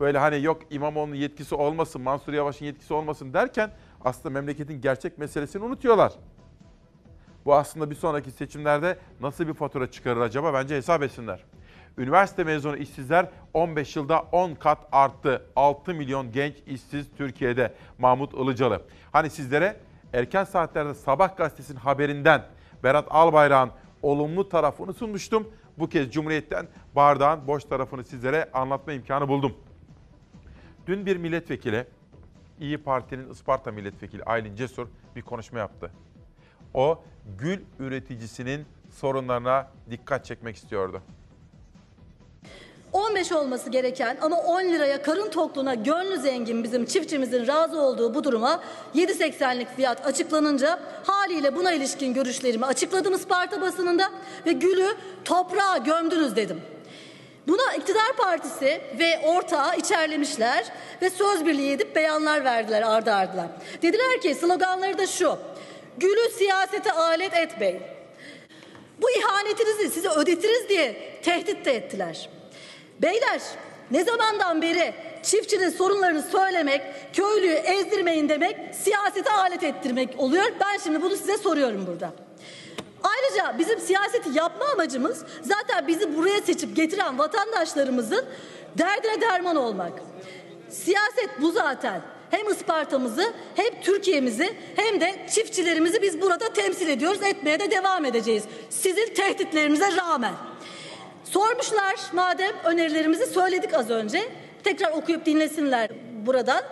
[0.00, 3.70] Böyle hani yok İmamoğlu'nun yetkisi olmasın, Mansur Yavaş'ın yetkisi olmasın derken
[4.04, 6.12] aslında memleketin gerçek meselesini unutuyorlar.
[7.44, 11.44] Bu aslında bir sonraki seçimlerde nasıl bir fatura çıkarır acaba bence hesap etsinler.
[11.98, 15.46] Üniversite mezunu işsizler 15 yılda 10 kat arttı.
[15.56, 17.74] 6 milyon genç işsiz Türkiye'de.
[17.98, 18.82] Mahmut Ilıcalı.
[19.12, 19.76] Hani sizlere
[20.12, 22.44] erken saatlerde Sabah gazetesinin haberinden
[22.84, 25.48] Berat Albayrak'ın olumlu tarafını sunmuştum.
[25.78, 29.54] Bu kez Cumhuriyet'ten bardağın boş tarafını sizlere anlatma imkanı buldum.
[30.86, 31.86] Dün bir milletvekili,
[32.60, 34.86] İyi Parti'nin Isparta milletvekili Aylin Cesur
[35.16, 35.90] bir konuşma yaptı.
[36.74, 37.02] O
[37.38, 41.02] gül üreticisinin sorunlarına dikkat çekmek istiyordu.
[42.92, 48.24] 15 olması gereken ama 10 liraya karın tokluğuna gönlü zengin bizim çiftçimizin razı olduğu bu
[48.24, 48.62] duruma
[48.94, 54.10] 7.80'lik fiyat açıklanınca haliyle buna ilişkin görüşlerimi açıkladım Isparta basınında
[54.46, 54.88] ve gülü
[55.24, 56.60] toprağa gömdünüz dedim.
[57.48, 60.64] Buna iktidar partisi ve ortağı içerlemişler
[61.02, 63.48] ve söz birliği edip beyanlar verdiler ardı ardına.
[63.82, 65.38] Dediler ki sloganları da şu.
[65.98, 67.82] Gülü siyasete alet etmeyin.
[69.02, 72.28] Bu ihanetinizi size ödetiriz diye tehdit de ettiler.
[73.02, 73.40] Beyler
[73.90, 80.44] ne zamandan beri çiftçinin sorunlarını söylemek, köylüyü ezdirmeyin demek, siyasete alet ettirmek oluyor.
[80.60, 82.12] Ben şimdi bunu size soruyorum burada.
[83.02, 88.24] Ayrıca bizim siyaseti yapma amacımız zaten bizi buraya seçip getiren vatandaşlarımızın
[88.78, 89.92] derdine derman olmak.
[90.68, 92.02] Siyaset bu zaten.
[92.30, 97.22] Hem Isparta'mızı hem Türkiye'mizi hem de çiftçilerimizi biz burada temsil ediyoruz.
[97.22, 98.44] Etmeye de devam edeceğiz.
[98.70, 100.32] Sizin tehditlerinize rağmen.
[101.32, 104.32] Sormuşlar madem önerilerimizi söyledik az önce.
[104.64, 105.90] Tekrar okuyup dinlesinler
[106.26, 106.62] buradan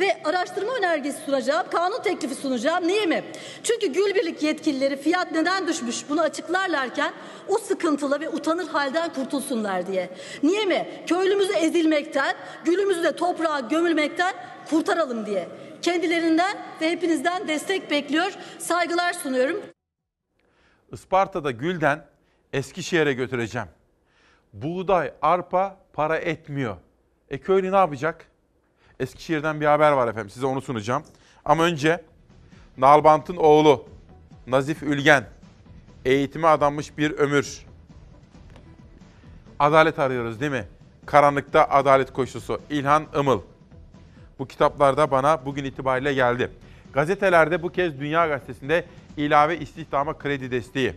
[0.00, 2.88] ve araştırma önergesi sunacağım, kanun teklifi sunacağım.
[2.88, 3.24] Niye mi?
[3.62, 7.12] Çünkü Gülbirlik yetkilileri fiyat neden düşmüş bunu açıklarlarken
[7.48, 10.10] o sıkıntılı ve utanır halden kurtulsunlar diye.
[10.42, 11.04] Niye mi?
[11.06, 14.34] Köylümüzü ezilmekten, gülümüzü de toprağa gömülmekten
[14.70, 15.48] kurtaralım diye.
[15.82, 18.32] Kendilerinden ve hepinizden destek bekliyor.
[18.58, 19.62] Saygılar sunuyorum.
[20.92, 22.06] Isparta'da Gül'den
[22.52, 23.68] Eskişehir'e götüreceğim.
[24.52, 26.76] Buğday, arpa para etmiyor.
[27.30, 28.26] E köylü ne yapacak?
[29.00, 30.30] Eskişehir'den bir haber var efendim.
[30.30, 31.02] Size onu sunacağım.
[31.44, 32.04] Ama önce
[32.78, 33.88] Nalbant'ın oğlu
[34.46, 35.24] Nazif Ülgen.
[36.04, 37.66] Eğitime adanmış bir ömür.
[39.58, 40.68] Adalet arıyoruz değil mi?
[41.06, 42.60] Karanlıkta Adalet Koşusu.
[42.70, 43.40] İlhan Imıl.
[44.38, 46.50] Bu kitaplarda bana bugün itibariyle geldi.
[46.92, 48.84] Gazetelerde bu kez Dünya Gazetesi'nde
[49.16, 50.94] ilave istihdama kredi desteği.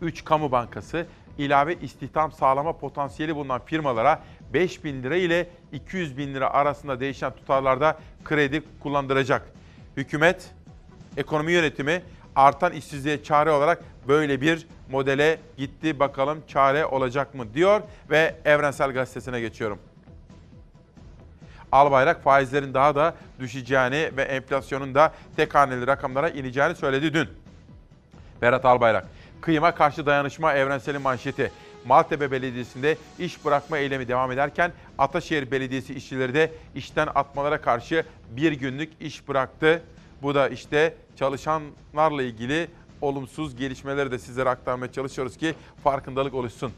[0.00, 1.06] 3 kamu bankası
[1.44, 4.22] ilave istihdam sağlama potansiyeli bulunan firmalara
[4.52, 9.42] 5 bin lira ile 200 bin lira arasında değişen tutarlarda kredi kullandıracak.
[9.96, 10.50] Hükümet,
[11.16, 12.02] ekonomi yönetimi
[12.36, 16.00] artan işsizliğe çare olarak böyle bir modele gitti.
[16.00, 17.80] Bakalım çare olacak mı diyor
[18.10, 19.78] ve Evrensel Gazetesi'ne geçiyorum.
[21.72, 27.28] Albayrak faizlerin daha da düşeceğini ve enflasyonun da tek haneli rakamlara ineceğini söyledi dün.
[28.42, 29.06] Berat Albayrak,
[29.40, 31.52] kıyıma karşı dayanışma evrenselin manşeti.
[31.86, 38.52] Maltepe Belediyesi'nde iş bırakma eylemi devam ederken Ataşehir Belediyesi işçileri de işten atmalara karşı bir
[38.52, 39.82] günlük iş bıraktı.
[40.22, 42.68] Bu da işte çalışanlarla ilgili
[43.00, 45.54] olumsuz gelişmeleri de sizlere aktarmaya çalışıyoruz ki
[45.84, 46.72] farkındalık oluşsun.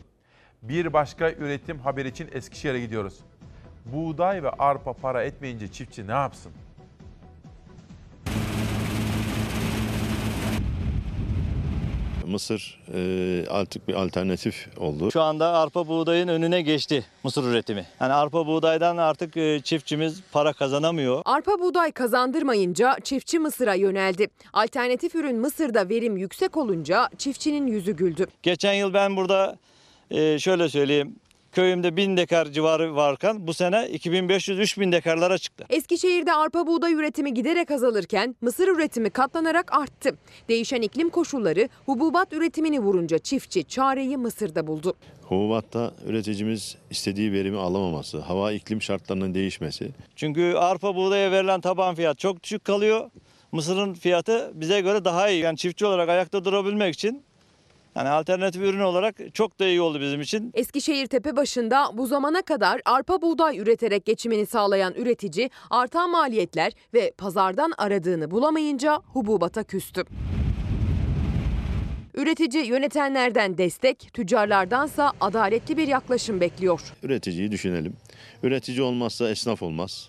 [0.62, 3.14] Bir başka üretim haberi için Eskişehir'e gidiyoruz.
[3.84, 6.52] Buğday ve arpa para etmeyince çiftçi ne yapsın?
[12.32, 15.10] Mısır e, artık bir alternatif oldu.
[15.10, 17.86] Şu anda arpa buğdayın önüne geçti mısır üretimi.
[18.00, 21.22] Yani arpa buğdaydan artık e, çiftçimiz para kazanamıyor.
[21.24, 24.28] Arpa buğday kazandırmayınca çiftçi mısıra yöneldi.
[24.52, 28.26] Alternatif ürün mısırda verim yüksek olunca çiftçinin yüzü güldü.
[28.42, 29.56] Geçen yıl ben burada
[30.10, 31.16] e, şöyle söyleyeyim
[31.52, 35.64] köyümde 1000 dekar civarı varken bu sene 2500-3000 dekarlara çıktı.
[35.70, 40.16] Eskişehir'de arpa buğday üretimi giderek azalırken mısır üretimi katlanarak arttı.
[40.48, 44.94] Değişen iklim koşulları hububat üretimini vurunca çiftçi çareyi mısırda buldu.
[45.22, 49.88] Hububatta üreticimiz istediği verimi alamaması, hava iklim şartlarının değişmesi.
[50.16, 53.10] Çünkü arpa buğdaya verilen taban fiyat çok düşük kalıyor.
[53.52, 55.42] Mısırın fiyatı bize göre daha iyi.
[55.42, 57.24] Yani çiftçi olarak ayakta durabilmek için
[57.96, 60.50] yani alternatif ürün olarak çok da iyi oldu bizim için.
[60.54, 67.72] Eskişehir Tepebaşı'nda bu zamana kadar arpa buğday üreterek geçimini sağlayan üretici artan maliyetler ve pazardan
[67.78, 70.04] aradığını bulamayınca hububata küstü.
[72.14, 76.80] Üretici yönetenlerden destek, tüccarlardansa adaletli bir yaklaşım bekliyor.
[77.02, 77.96] Üreticiyi düşünelim.
[78.42, 80.08] Üretici olmazsa esnaf olmaz.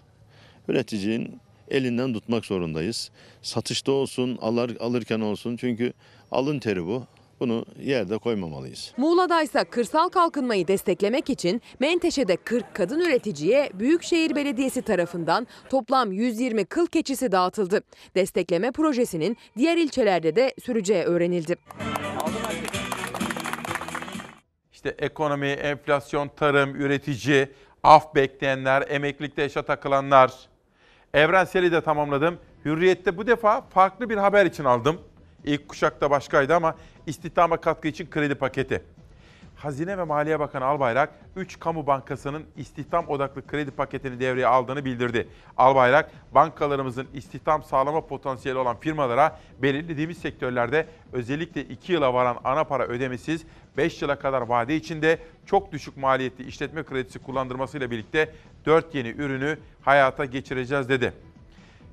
[0.67, 1.39] Üreticinin
[1.71, 3.11] elinden tutmak zorundayız.
[3.41, 5.93] Satışta olsun, alır, alırken olsun çünkü
[6.31, 7.03] alın teri bu.
[7.43, 8.93] Bunu yerde koymamalıyız.
[8.97, 16.65] Muğla'da ise kırsal kalkınmayı desteklemek için Menteşe'de 40 kadın üreticiye Büyükşehir Belediyesi tarafından toplam 120
[16.65, 17.81] kıl keçisi dağıtıldı.
[18.15, 21.55] Destekleme projesinin diğer ilçelerde de süreceği öğrenildi.
[24.73, 27.47] İşte ekonomi, enflasyon, tarım, üretici,
[27.83, 30.33] af bekleyenler, emeklilikte yaşa takılanlar.
[31.13, 32.37] Evrenseli de tamamladım.
[32.65, 35.01] Hürriyet'te bu defa farklı bir haber için aldım.
[35.43, 36.75] İlk kuşakta başkaydı ama
[37.07, 38.83] istihdama katkı için kredi paketi.
[39.55, 45.27] Hazine ve Maliye Bakanı Albayrak 3 kamu bankasının istihdam odaklı kredi paketini devreye aldığını bildirdi.
[45.57, 52.85] Albayrak, bankalarımızın istihdam sağlama potansiyeli olan firmalara belirlediğimiz sektörlerde özellikle 2 yıla varan ana para
[52.87, 53.43] ödemesiz
[53.77, 58.33] 5 yıla kadar vade içinde çok düşük maliyetli işletme kredisi kullandırmasıyla birlikte
[58.65, 61.13] 4 yeni ürünü hayata geçireceğiz dedi.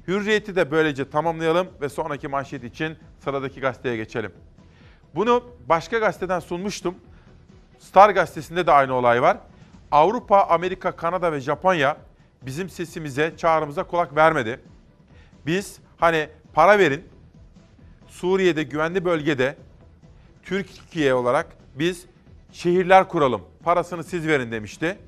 [0.09, 4.33] Hürriyeti de böylece tamamlayalım ve sonraki manşet için sıradaki gazeteye geçelim.
[5.15, 6.95] Bunu başka gazeteden sunmuştum.
[7.79, 9.37] Star gazetesinde de aynı olay var.
[9.91, 11.97] Avrupa, Amerika, Kanada ve Japonya
[12.43, 14.61] bizim sesimize, çağrımıza kulak vermedi.
[15.47, 17.05] Biz hani para verin,
[18.09, 19.57] Suriye'de güvenli bölgede
[20.43, 22.07] Türkiye olarak biz
[22.53, 24.99] şehirler kuralım, parasını siz verin demişti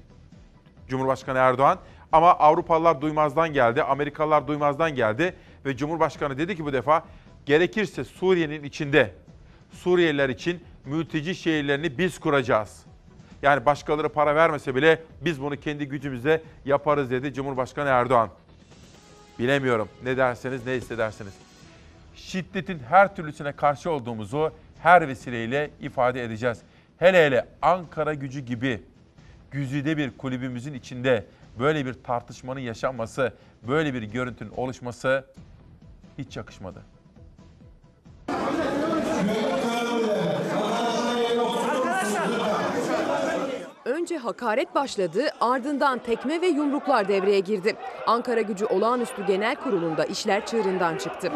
[0.89, 1.79] Cumhurbaşkanı Erdoğan.
[2.13, 5.35] Ama Avrupalılar duymazdan geldi, Amerikalılar duymazdan geldi
[5.65, 7.05] ve Cumhurbaşkanı dedi ki bu defa
[7.47, 9.15] gerekirse Suriye'nin içinde
[9.73, 12.83] Suriyeliler için mülteci şehirlerini biz kuracağız.
[13.43, 18.31] Yani başkaları para vermese bile biz bunu kendi gücümüzle yaparız dedi Cumhurbaşkanı Erdoğan.
[19.39, 21.33] Bilemiyorum ne derseniz ne hissedersiniz.
[22.15, 26.59] Şiddetin her türlüsüne karşı olduğumuzu her vesileyle ifade edeceğiz.
[26.99, 28.83] Hele hele Ankara gücü gibi
[29.51, 31.27] güzide bir kulübümüzün içinde
[31.59, 33.33] böyle bir tartışmanın yaşanması,
[33.69, 35.25] böyle bir görüntünün oluşması
[36.19, 36.83] hiç yakışmadı.
[44.03, 47.77] Önce hakaret başladı, ardından tekme ve yumruklar devreye girdi.
[48.07, 51.33] Ankara Gücü Olağanüstü Genel Kurulu'nda işler çığırından çıktı.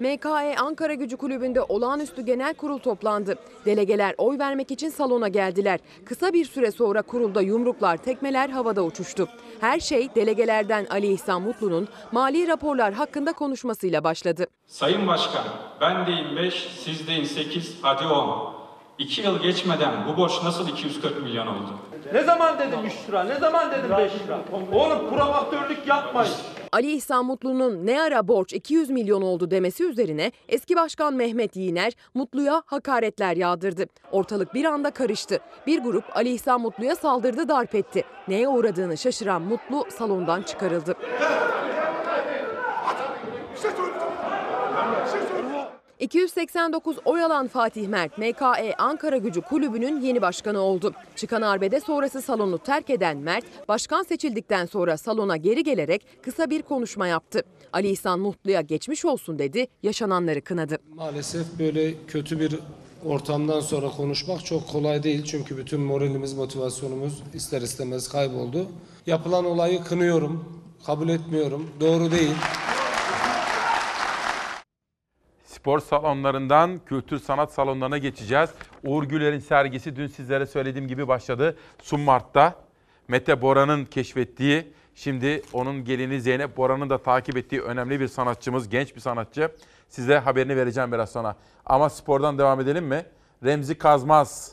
[0.00, 3.38] MKE Ankara Gücü Kulübü'nde olağanüstü genel kurul toplandı.
[3.66, 5.80] Delegeler oy vermek için salona geldiler.
[6.04, 9.28] Kısa bir süre sonra kurulda yumruklar, tekmeler havada uçuştu.
[9.60, 14.46] Her şey delegelerden Ali İhsan Mutlu'nun mali raporlar hakkında konuşmasıyla başladı.
[14.66, 15.44] Sayın Başkan,
[15.80, 18.55] ben deyim 5, siz deyin 8, hadi 10.
[18.98, 21.70] 2 yıl geçmeden bu borç nasıl 240 milyon oldu?
[22.12, 24.38] Ne zaman dedim 3 lira, ne zaman dedim 5 lira?
[24.72, 26.32] Oğlum provokatörlük yapmayın.
[26.72, 31.92] Ali İhsan Mutlu'nun ne ara borç 200 milyon oldu demesi üzerine eski başkan Mehmet Yiğner
[32.14, 33.86] Mutlu'ya hakaretler yağdırdı.
[34.12, 35.40] Ortalık bir anda karıştı.
[35.66, 38.04] Bir grup Ali İhsan Mutlu'ya saldırdı darp etti.
[38.28, 40.94] Neye uğradığını şaşıran Mutlu salondan çıkarıldı.
[46.00, 50.92] 289 oy alan Fatih Mert, MKE Ankara Gücü Kulübü'nün yeni başkanı oldu.
[51.16, 56.62] Çıkan arbede sonrası salonu terk eden Mert, başkan seçildikten sonra salona geri gelerek kısa bir
[56.62, 57.42] konuşma yaptı.
[57.72, 60.78] Ali İhsan Mutlu'ya geçmiş olsun dedi, yaşananları kınadı.
[60.94, 62.58] Maalesef böyle kötü bir
[63.04, 65.24] ortamdan sonra konuşmak çok kolay değil.
[65.24, 68.66] Çünkü bütün moralimiz, motivasyonumuz ister istemez kayboldu.
[69.06, 70.44] Yapılan olayı kınıyorum,
[70.86, 72.34] kabul etmiyorum, doğru değil.
[75.66, 78.50] Spor salonlarından kültür sanat salonlarına geçeceğiz.
[78.84, 81.56] Uğur Güler'in sergisi dün sizlere söylediğim gibi başladı.
[81.82, 82.54] Sunmart'ta
[83.08, 88.94] Mete Bora'nın keşfettiği, şimdi onun gelini Zeynep Bora'nın da takip ettiği önemli bir sanatçımız, genç
[88.94, 89.52] bir sanatçı.
[89.88, 91.36] Size haberini vereceğim biraz sonra.
[91.64, 93.06] Ama spordan devam edelim mi?
[93.44, 94.52] Remzi Kazmaz,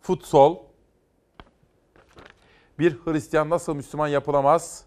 [0.00, 0.56] futsal.
[2.78, 4.84] Bir Hristiyan nasıl Müslüman yapılamaz?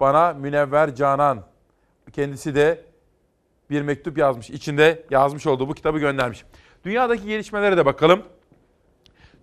[0.00, 1.42] Bana Münevver Canan,
[2.12, 2.93] kendisi de
[3.70, 4.50] bir mektup yazmış.
[4.50, 6.44] İçinde yazmış olduğu bu kitabı göndermiş.
[6.84, 8.22] Dünyadaki gelişmelere de bakalım.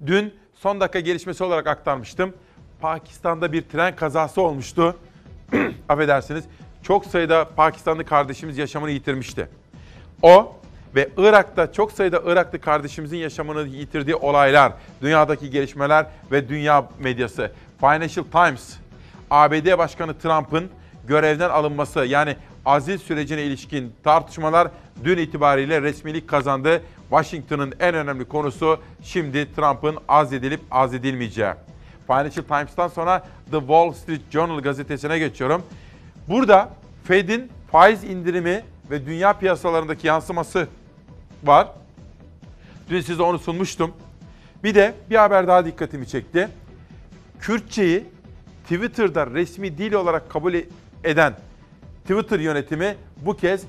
[0.06, 2.34] Dün son dakika gelişmesi olarak aktarmıştım.
[2.81, 4.98] Pakistan'da bir tren kazası olmuştu.
[5.89, 6.45] Affedersiniz.
[6.84, 9.48] Çok sayıda Pakistanlı kardeşimiz yaşamını yitirmişti.
[10.22, 10.56] O
[10.95, 17.52] ve Irak'ta çok sayıda Iraklı kardeşimizin yaşamını yitirdiği olaylar, dünyadaki gelişmeler ve dünya medyası.
[17.80, 18.73] Financial Times,
[19.30, 20.69] ABD Başkanı Trump'ın
[21.07, 22.35] görevden alınması yani
[22.66, 24.68] azil sürecine ilişkin tartışmalar
[25.04, 26.82] dün itibariyle resmilik kazandı.
[27.10, 31.54] Washington'ın en önemli konusu şimdi Trump'ın azledilip azledilmeyeceği.
[32.08, 33.20] Financial Times'tan sonra
[33.52, 35.64] The Wall Street Journal gazetesine geçiyorum.
[36.28, 36.70] Burada
[37.04, 40.68] Fed'in faiz indirimi ve dünya piyasalarındaki yansıması
[41.44, 41.68] var.
[42.90, 43.92] Dün size onu sunmuştum.
[44.64, 46.50] Bir de bir haber daha dikkatimi çekti.
[47.40, 48.06] Kürtçeyi
[48.64, 50.54] Twitter'da resmi dil olarak kabul
[51.04, 51.34] eden
[52.12, 53.64] Twitter yönetimi bu kez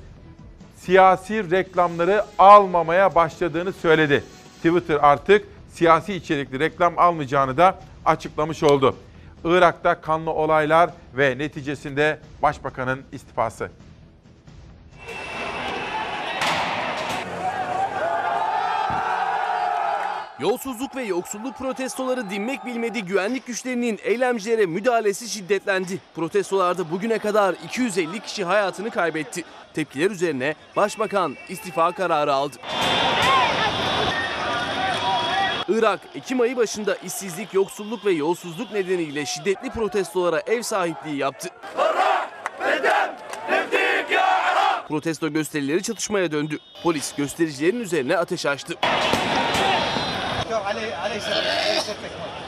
[0.77, 4.23] siyasi reklamları almamaya başladığını söyledi.
[4.57, 8.95] Twitter artık siyasi içerikli reklam almayacağını da açıklamış oldu.
[9.43, 13.69] Irak'ta kanlı olaylar ve neticesinde başbakanın istifası.
[20.39, 25.99] Yolsuzluk ve yoksulluk protestoları dinmek bilmedi güvenlik güçlerinin eylemcilere müdahalesi şiddetlendi.
[26.15, 29.43] Protestolarda bugüne kadar 250 kişi hayatını kaybetti.
[29.73, 32.55] Tepkiler üzerine başbakan istifa kararı aldı.
[35.67, 41.49] Irak, Ekim ayı başında işsizlik, yoksulluk ve yolsuzluk nedeniyle şiddetli protestolara ev sahipliği yaptı.
[44.87, 46.57] Protesto gösterileri çatışmaya döndü.
[46.83, 48.73] Polis göstericilerin üzerine ateş açtı.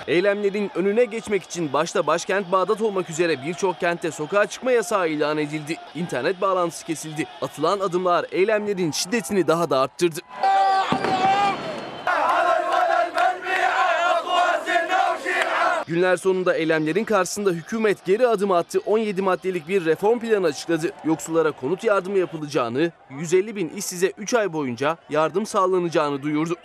[0.07, 5.37] Eylemlerin önüne geçmek için başta başkent Bağdat olmak üzere birçok kentte sokağa çıkma yasağı ilan
[5.37, 5.77] edildi.
[5.95, 7.25] İnternet bağlantısı kesildi.
[7.41, 10.19] Atılan adımlar eylemlerin şiddetini daha da arttırdı.
[15.87, 18.79] Günler sonunda eylemlerin karşısında hükümet geri adım attı.
[18.85, 20.91] 17 maddelik bir reform planı açıkladı.
[21.05, 26.55] Yoksullara konut yardımı yapılacağını, 150 bin işsize 3 ay boyunca yardım sağlanacağını duyurdu.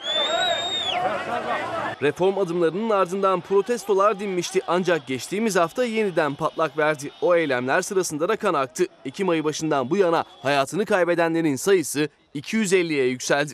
[2.02, 7.10] Reform adımlarının ardından protestolar dinmişti ancak geçtiğimiz hafta yeniden patlak verdi.
[7.20, 8.86] O eylemler sırasında da kan aktı.
[9.04, 13.52] Ekim ayı başından bu yana hayatını kaybedenlerin sayısı 250'ye yükseldi.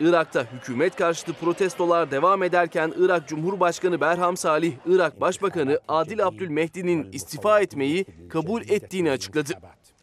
[0.00, 7.60] Irak'ta hükümet karşıtı protestolar devam ederken Irak Cumhurbaşkanı Berham Salih, Irak Başbakanı Adil Abdülmehdi'nin istifa
[7.60, 9.52] etmeyi kabul ettiğini açıkladı.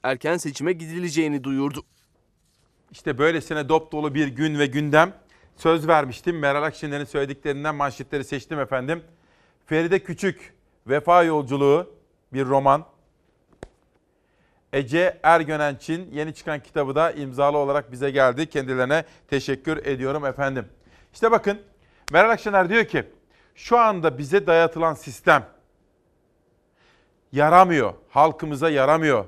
[0.04, 1.84] Erken seçime gidileceğini duyurdu.
[2.92, 5.14] İşte böylesine dop dolu bir gün ve gündem.
[5.56, 6.40] Söz vermiştim.
[6.40, 9.04] Meral Akşener'in söylediklerinden manşetleri seçtim efendim.
[9.66, 10.54] Feride Küçük,
[10.88, 11.96] Vefa Yolculuğu
[12.34, 12.86] bir roman.
[14.74, 18.50] Ece Ergönenç'in yeni çıkan kitabı da imzalı olarak bize geldi.
[18.50, 20.66] Kendilerine teşekkür ediyorum efendim.
[21.14, 21.62] İşte bakın
[22.12, 23.04] Meral Akşener diyor ki
[23.56, 25.46] şu anda bize dayatılan sistem
[27.32, 27.94] yaramıyor.
[28.10, 29.26] Halkımıza yaramıyor.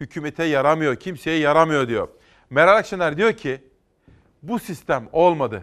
[0.00, 0.96] Hükümete yaramıyor.
[0.96, 2.08] Kimseye yaramıyor diyor.
[2.50, 3.71] Meral Akşener diyor ki
[4.42, 5.62] bu sistem olmadı.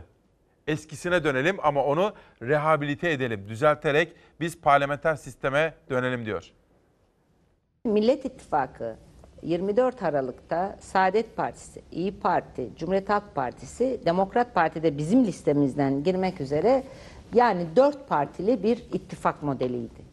[0.68, 6.52] Eskisine dönelim ama onu rehabilite edelim, düzelterek biz parlamenter sisteme dönelim diyor.
[7.86, 8.96] Millet İttifakı
[9.44, 16.42] 24 Aralık'ta Saadet Partisi, İyi Parti, Cumhuriyet Halk Partisi, Demokrat Parti de bizim listemizden girmek
[16.42, 16.84] üzere
[17.34, 20.10] yani dört partili bir ittifak modeliydi.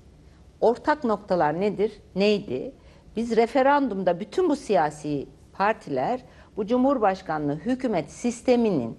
[0.61, 1.93] Ortak noktalar nedir?
[2.15, 2.73] Neydi?
[3.17, 6.21] Biz referandumda bütün bu siyasi partiler
[6.57, 8.99] bu Cumhurbaşkanlığı hükümet sisteminin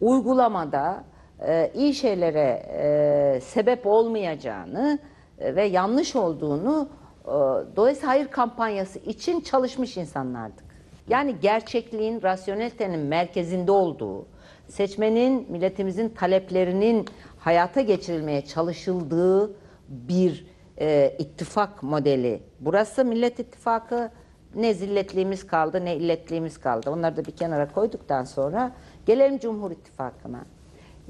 [0.00, 1.04] uygulamada
[1.46, 4.98] e, iyi şeylere e, sebep olmayacağını
[5.38, 6.88] e, ve yanlış olduğunu
[7.24, 7.30] e,
[7.76, 10.68] dolayısıyla hayır kampanyası için çalışmış insanlardık.
[11.08, 14.26] Yani gerçekliğin, rasyonelitenin merkezinde olduğu,
[14.68, 17.06] seçmenin, milletimizin taleplerinin
[17.38, 19.56] hayata geçirilmeye çalışıldığı
[19.88, 20.46] bir
[20.80, 22.42] e, ittifak modeli.
[22.60, 24.10] Burası Millet İttifakı
[24.54, 26.90] ne zilletliğimiz kaldı ne illetliğimiz kaldı.
[26.90, 28.72] Onları da bir kenara koyduktan sonra
[29.06, 30.40] gelelim Cumhur İttifakı'na.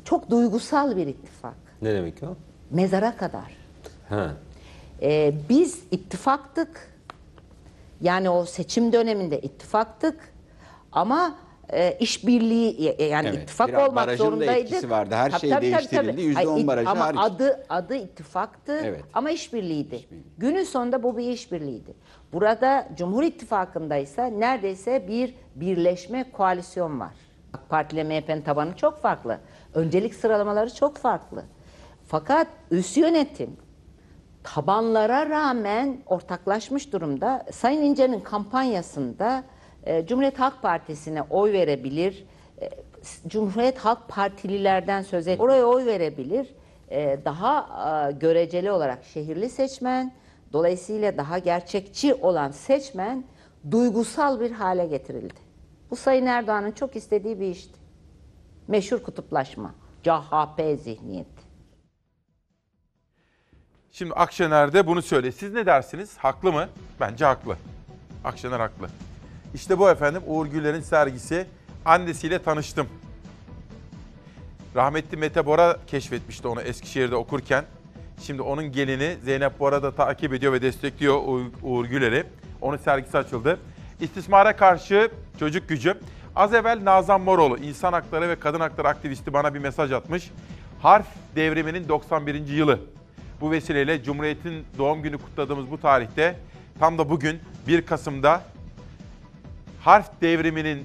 [0.04, 1.54] Çok duygusal bir ittifak.
[1.82, 2.36] Ne demek o?
[2.70, 3.56] Mezara kadar.
[4.08, 4.30] Ha.
[5.02, 6.98] Ee, biz ittifaktık.
[8.00, 10.32] Yani o seçim döneminde ittifaktık.
[10.92, 11.34] Ama
[11.72, 14.66] e, işbirliği e, yani Evet, ittifak biraz olmak barajın da zorundaydık.
[14.66, 15.14] etkisi vardı.
[15.14, 16.22] Her şey değiştirildi.
[16.22, 17.20] Yüzde on Hayır, it- barajı ama hariç.
[17.22, 19.02] adı adı ittifaktı Evet.
[19.14, 20.00] ama işbirliğiydi.
[20.38, 21.94] Günün sonunda bu bir işbirliğiydi.
[22.32, 27.14] Burada Cumhur İttifakı'nda ise neredeyse bir birleşme koalisyon var.
[27.52, 29.38] AK Parti ile MHP'nin tabanı çok farklı.
[29.74, 31.44] Öncelik sıralamaları çok farklı.
[32.06, 33.56] Fakat üst yönetim
[34.54, 37.44] tabanlara rağmen ortaklaşmış durumda.
[37.52, 39.44] Sayın İnce'nin kampanyasında
[39.84, 42.26] e, Cumhuriyet Halk Partisi'ne oy verebilir,
[42.60, 42.70] e,
[43.26, 46.54] Cumhuriyet Halk Partililerden söz et, oraya oy verebilir.
[46.90, 47.68] E, daha
[48.08, 50.12] e, göreceli olarak şehirli seçmen,
[50.52, 53.24] dolayısıyla daha gerçekçi olan seçmen
[53.70, 55.34] duygusal bir hale getirildi.
[55.90, 57.78] Bu Sayın Erdoğan'ın çok istediği bir işti.
[58.68, 61.42] Meşhur kutuplaşma, CHP zihniyeti.
[63.92, 65.34] Şimdi Akşener de bunu söylüyor.
[65.38, 66.18] Siz ne dersiniz?
[66.18, 66.68] Haklı mı?
[67.00, 67.56] Bence haklı.
[68.24, 68.88] Akşener haklı.
[69.54, 71.46] İşte bu efendim Uğur Güller'in sergisi.
[71.84, 72.88] Annesiyle tanıştım.
[74.76, 77.64] Rahmetli Mete Bora keşfetmişti onu Eskişehir'de okurken.
[78.20, 81.16] Şimdi onun gelini Zeynep Bora da takip ediyor ve destekliyor
[81.62, 82.24] Uğur- Güler'i.
[82.60, 83.58] Onun sergisi açıldı.
[84.00, 85.94] İstismara karşı çocuk gücü.
[86.36, 90.30] Az evvel Nazan Moroğlu, insan hakları ve kadın hakları aktivisti bana bir mesaj atmış.
[90.82, 92.34] Harf devriminin 91.
[92.46, 92.80] yılı.
[93.40, 96.38] Bu vesileyle Cumhuriyet'in doğum günü kutladığımız bu tarihte
[96.78, 98.42] tam da bugün 1 Kasım'da
[99.80, 100.84] harf devriminin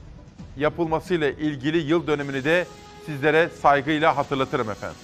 [0.58, 2.66] yapılmasıyla ilgili yıl dönümünü de
[3.06, 4.98] sizlere saygıyla hatırlatırım efendim.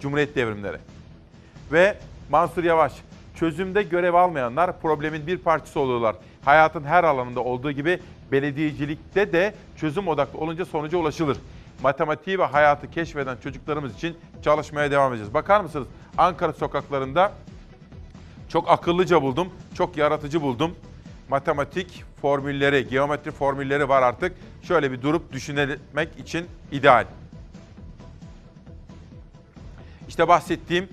[0.00, 0.76] Cumhuriyet devrimleri.
[1.72, 1.96] Ve
[2.30, 2.92] Mansur Yavaş,
[3.34, 6.16] çözümde görev almayanlar problemin bir parçası oluyorlar.
[6.44, 8.00] Hayatın her alanında olduğu gibi
[8.32, 11.38] belediyecilikte de çözüm odaklı olunca sonuca ulaşılır.
[11.82, 15.34] Matematiği ve hayatı keşfeden çocuklarımız için çalışmaya devam edeceğiz.
[15.34, 15.88] Bakar mısınız?
[16.18, 17.32] Ankara sokaklarında
[18.48, 20.74] çok akıllıca buldum, çok yaratıcı buldum.
[21.28, 24.36] Matematik formülleri, geometri formülleri var artık.
[24.62, 27.04] Şöyle bir durup düşünmek için ideal.
[30.08, 30.88] İşte bahsettiğim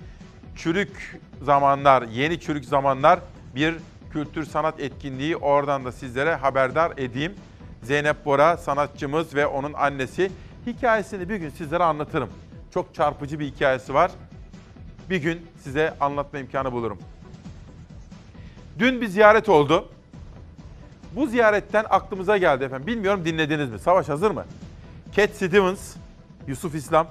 [0.56, 3.20] çürük zamanlar, yeni çürük zamanlar
[3.54, 3.76] bir
[4.12, 5.36] kültür sanat etkinliği.
[5.36, 7.34] Oradan da sizlere haberdar edeyim.
[7.82, 10.30] Zeynep Bora sanatçımız ve onun annesi.
[10.66, 12.28] Hikayesini bir gün sizlere anlatırım.
[12.74, 14.10] Çok çarpıcı bir hikayesi var.
[15.10, 16.98] Bir gün size anlatma imkanı bulurum.
[18.78, 19.88] Dün bir ziyaret oldu.
[21.12, 22.86] Bu ziyaretten aklımıza geldi efendim.
[22.86, 23.78] Bilmiyorum dinlediniz mi?
[23.78, 24.44] Savaş hazır mı?
[25.16, 25.96] Cat Stevens,
[26.46, 27.06] Yusuf İslam.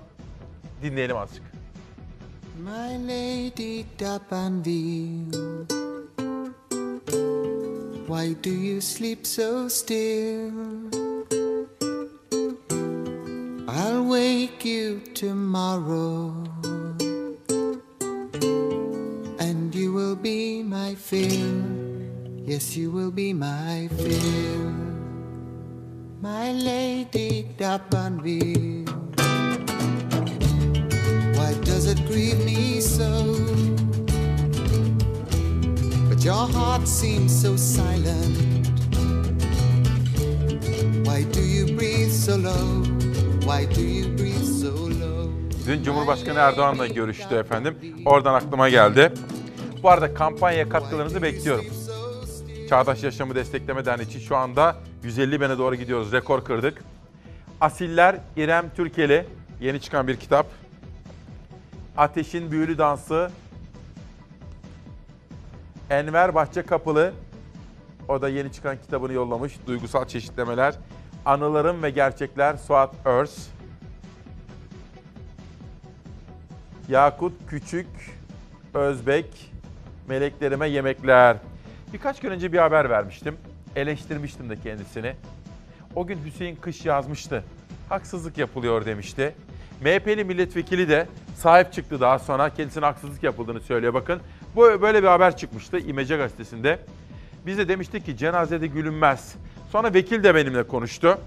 [0.84, 1.55] Dinleyelim azıcık.
[2.58, 5.68] My lady Dapanville,
[8.08, 10.54] why do you sleep so still?
[13.68, 16.34] I'll wake you tomorrow,
[19.40, 21.62] and you will be my fill.
[22.46, 24.72] Yes, you will be my fill.
[26.22, 28.75] My lady Dapanville.
[31.76, 33.10] Does it grieve me so?
[36.10, 38.38] But your heart seems so silent.
[41.06, 42.84] Why do you breathe so low?
[43.42, 45.32] Why do you breathe so low?
[45.68, 47.76] Dün Cumhurbaşkanı Erdoğan'la görüştü efendim.
[48.06, 49.14] Oradan aklıma geldi.
[49.84, 51.66] Bu arada kampanya katkılarınızı bekliyorum.
[52.70, 56.12] Çağdaş Yaşamı Destekleme Derneği için şu anda 150 bine doğru gidiyoruz.
[56.12, 56.84] Rekor kırdık.
[57.62, 59.26] Asiller İrem Türkeli.
[59.62, 60.48] Yeni çıkan bir kitap.
[61.98, 63.32] Ateşin Büyülü Dansı.
[65.90, 67.14] Enver Bahçe Kapılı.
[68.08, 69.54] O da yeni çıkan kitabını yollamış.
[69.68, 70.76] Duygusal çeşitlemeler.
[71.26, 73.48] Anılarım ve Gerçekler Suat Örs.
[76.90, 77.88] Yakut Küçük
[78.74, 79.52] Özbek
[80.08, 81.38] Meleklerime Yemekler.
[81.94, 83.38] Birkaç gün önce bir haber vermiştim.
[83.76, 85.16] Eleştirmiştim de kendisini.
[85.96, 87.44] O gün Hüseyin Kış yazmıştı.
[87.90, 89.36] Haksızlık yapılıyor demişti.
[89.82, 92.50] MHP'li milletvekili de sahip çıktı daha sonra.
[92.50, 94.20] Kendisine haksızlık yapıldığını söylüyor bakın.
[94.56, 96.80] Bu böyle bir haber çıkmıştı İmece gazetesinde.
[97.46, 99.36] Biz de demiştik ki cenazede gülünmez.
[99.72, 101.18] Sonra vekil de benimle konuştu.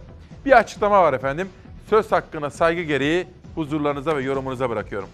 [0.47, 1.49] Bir açıklama var efendim.
[1.91, 5.09] Söz hakkına saygı gereği huzurlarınıza ve yorumunuza bırakıyorum.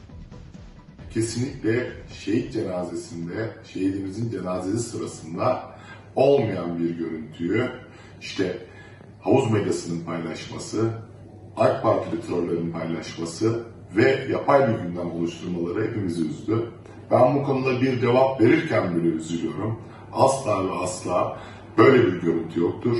[1.14, 5.62] kesinlikle şehit cenazesinde, şehidimizin cenazesi sırasında
[6.16, 7.68] olmayan bir görüntüyü
[8.20, 8.58] işte
[9.20, 10.90] havuz medyasının paylaşması,
[11.56, 13.62] AK Partili trollerin paylaşması
[13.96, 16.70] ve yapay bir gündem oluşturmaları hepimizi üzdü.
[17.10, 19.78] Ben bu konuda bir cevap verirken bile üzülüyorum.
[20.12, 21.38] Asla ve asla
[21.78, 22.96] böyle bir görüntü yoktur.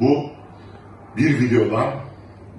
[0.00, 0.16] Bu
[1.16, 1.90] bir videodan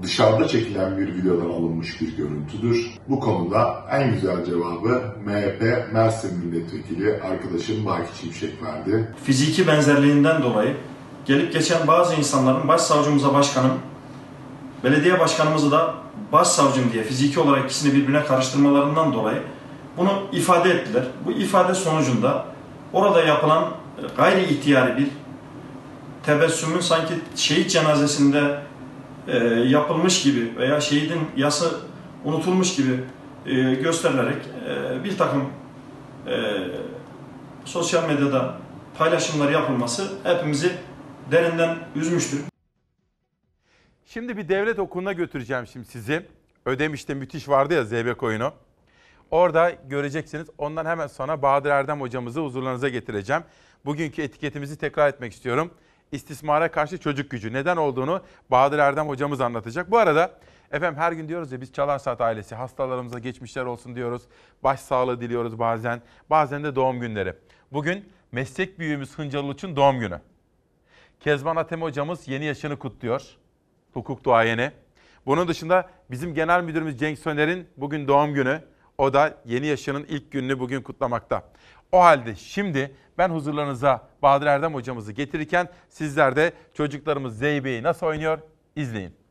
[0.03, 2.97] dışarıda çekilen bir videodan alınmış bir görüntüdür.
[3.09, 9.13] Bu konuda en güzel cevabı MHP Mersin Milletvekili arkadaşım Baki Şimşek verdi.
[9.23, 10.77] fiziki benzerliğinden dolayı
[11.25, 13.73] gelip geçen bazı insanların başsavcımıza başkanım,
[14.85, 15.93] belediye başkanımızı da
[16.31, 19.41] başsavcım diye fiziki olarak ikisini birbirine karıştırmalarından dolayı
[19.97, 21.03] bunu ifade ettiler.
[21.25, 22.45] Bu ifade sonucunda
[22.93, 25.07] orada yapılan e, gayri ihtiyari bir
[26.23, 28.59] tebessümün sanki şehit cenazesinde
[29.27, 31.79] e, yapılmış gibi veya şehidin yası
[32.25, 33.03] unutulmuş gibi
[33.45, 34.37] e, gösterilerek
[34.69, 35.43] e, bir takım
[36.27, 36.33] e,
[37.65, 38.53] sosyal medyada
[38.97, 40.71] paylaşımlar yapılması hepimizi
[41.31, 42.54] derinden üzmüştür.
[44.05, 46.25] Şimdi bir devlet okuluna götüreceğim şimdi sizi.
[46.65, 48.53] Ödemiş'te müthiş vardı ya Zeybek oyunu.
[49.31, 50.47] Orada göreceksiniz.
[50.57, 53.43] Ondan hemen sonra Bahadır Erdem hocamızı huzurlarınıza getireceğim.
[53.85, 55.71] Bugünkü etiketimizi tekrar etmek istiyorum.
[56.11, 57.53] İstismara karşı çocuk gücü.
[57.53, 58.21] Neden olduğunu
[58.51, 59.91] Bahadır Erdem hocamız anlatacak.
[59.91, 60.39] Bu arada
[60.71, 64.21] efendim her gün diyoruz ya biz Çalar Saat ailesi hastalarımıza geçmişler olsun diyoruz.
[64.63, 66.01] Baş sağlığı diliyoruz bazen.
[66.29, 67.33] Bazen de doğum günleri.
[67.71, 70.21] Bugün meslek büyüğümüz Hıncal Uluç'un doğum günü.
[71.19, 73.37] Kezban Atem hocamız yeni yaşını kutluyor.
[73.95, 74.71] Hukuk duayeni.
[75.25, 78.61] Bunun dışında bizim genel müdürümüz Cenk Söner'in bugün doğum günü.
[78.97, 81.43] O da yeni yaşının ilk gününü bugün kutlamakta.
[81.91, 88.39] O halde şimdi ben huzurlarınıza Bahadır Erdem hocamızı getirirken sizler de çocuklarımız Zeybe'yi nasıl oynuyor
[88.75, 89.24] izleyin.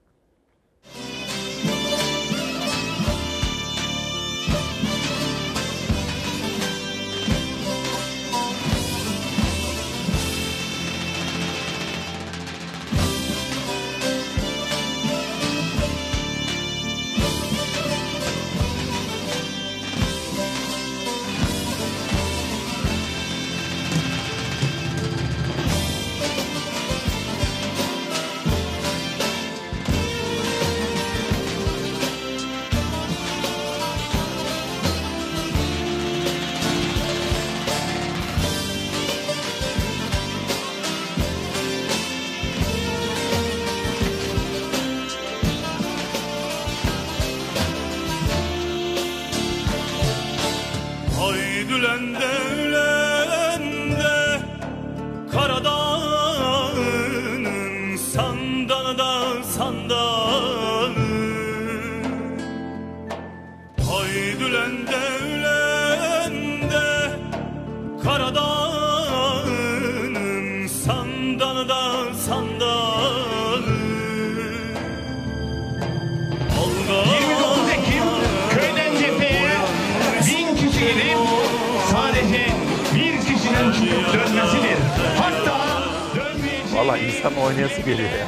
[86.94, 88.26] Valla insan oynayası geliyor ya.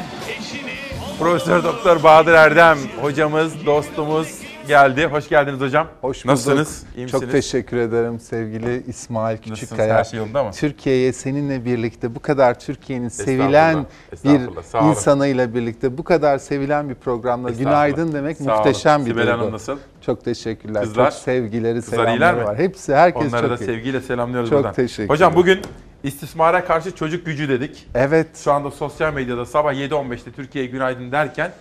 [1.19, 4.29] Profesör Doktor Bahadır Erdem hocamız, dostumuz
[4.69, 5.07] geldi.
[5.07, 5.87] Hoş geldiniz hocam.
[6.01, 6.27] Hoş bulduk.
[6.27, 6.83] Nasılsınız?
[6.97, 7.45] İyi Çok misiniz?
[7.45, 9.39] teşekkür ederim sevgili İsmail?
[9.39, 9.95] Küçükkaya.
[9.97, 10.51] Her şey yolunda mı?
[10.53, 14.83] Türkiye'ye seninle birlikte bu kadar Türkiye'nin Estağfurullah, sevilen bir estağfurullah.
[14.83, 14.91] Olun.
[14.91, 17.59] insanıyla birlikte bu kadar sevilen bir Estağfurullah.
[17.59, 18.57] günaydın demek Sağ olun.
[18.57, 19.39] muhteşem bir Sibel duygu.
[19.41, 19.77] Hanım nasıl?
[20.07, 20.83] Çok teşekkürler.
[20.83, 21.11] Kızlar?
[21.11, 22.45] Çok sevgileri, Kızlar iyiler selamları mi?
[22.45, 22.59] var.
[22.59, 23.67] Hepsi, herkes Onları çok da iyi.
[23.67, 24.75] sevgiyle selamlıyoruz Çok buradan.
[24.75, 25.61] teşekkür Hocam bugün
[26.07, 27.87] istismara karşı çocuk gücü dedik.
[27.95, 28.37] Evet.
[28.37, 31.53] Şu anda sosyal medyada sabah 7.15'te Türkiye günaydın derken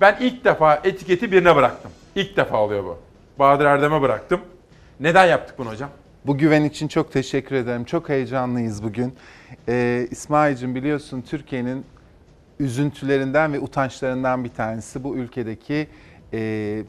[0.00, 1.90] Ben ilk defa etiketi birine bıraktım.
[2.14, 2.98] İlk defa oluyor bu.
[3.38, 4.40] Bahadır Erdem'e bıraktım.
[5.00, 5.90] Neden yaptık bunu hocam?
[6.26, 7.84] Bu güven için çok teşekkür ederim.
[7.84, 9.14] Çok heyecanlıyız bugün.
[9.68, 11.84] Ee, İsmail'cim biliyorsun Türkiye'nin
[12.58, 15.88] üzüntülerinden ve utançlarından bir tanesi bu ülkedeki
[16.32, 16.82] e,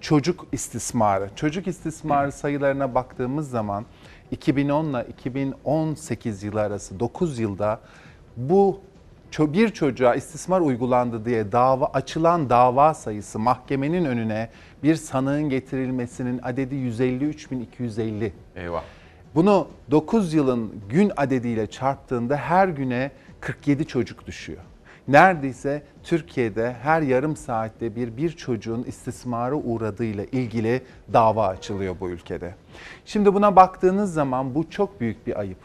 [0.00, 1.30] çocuk istismarı.
[1.36, 3.84] Çocuk istismarı sayılarına baktığımız zaman
[4.30, 7.80] 2010 ile 2018 yılı arası 9 yılda
[8.36, 8.80] bu
[9.38, 14.48] bir çocuğa istismar uygulandı diye dava açılan dava sayısı mahkemenin önüne
[14.82, 18.30] bir sanığın getirilmesinin adedi 153.250.
[18.56, 18.82] Eyvah.
[19.34, 24.62] Bunu 9 yılın gün adediyle çarptığında her güne 47 çocuk düşüyor.
[25.08, 32.54] Neredeyse Türkiye'de her yarım saatte bir bir çocuğun istismara uğradığıyla ilgili dava açılıyor bu ülkede.
[33.04, 35.58] Şimdi buna baktığınız zaman bu çok büyük bir ayıp.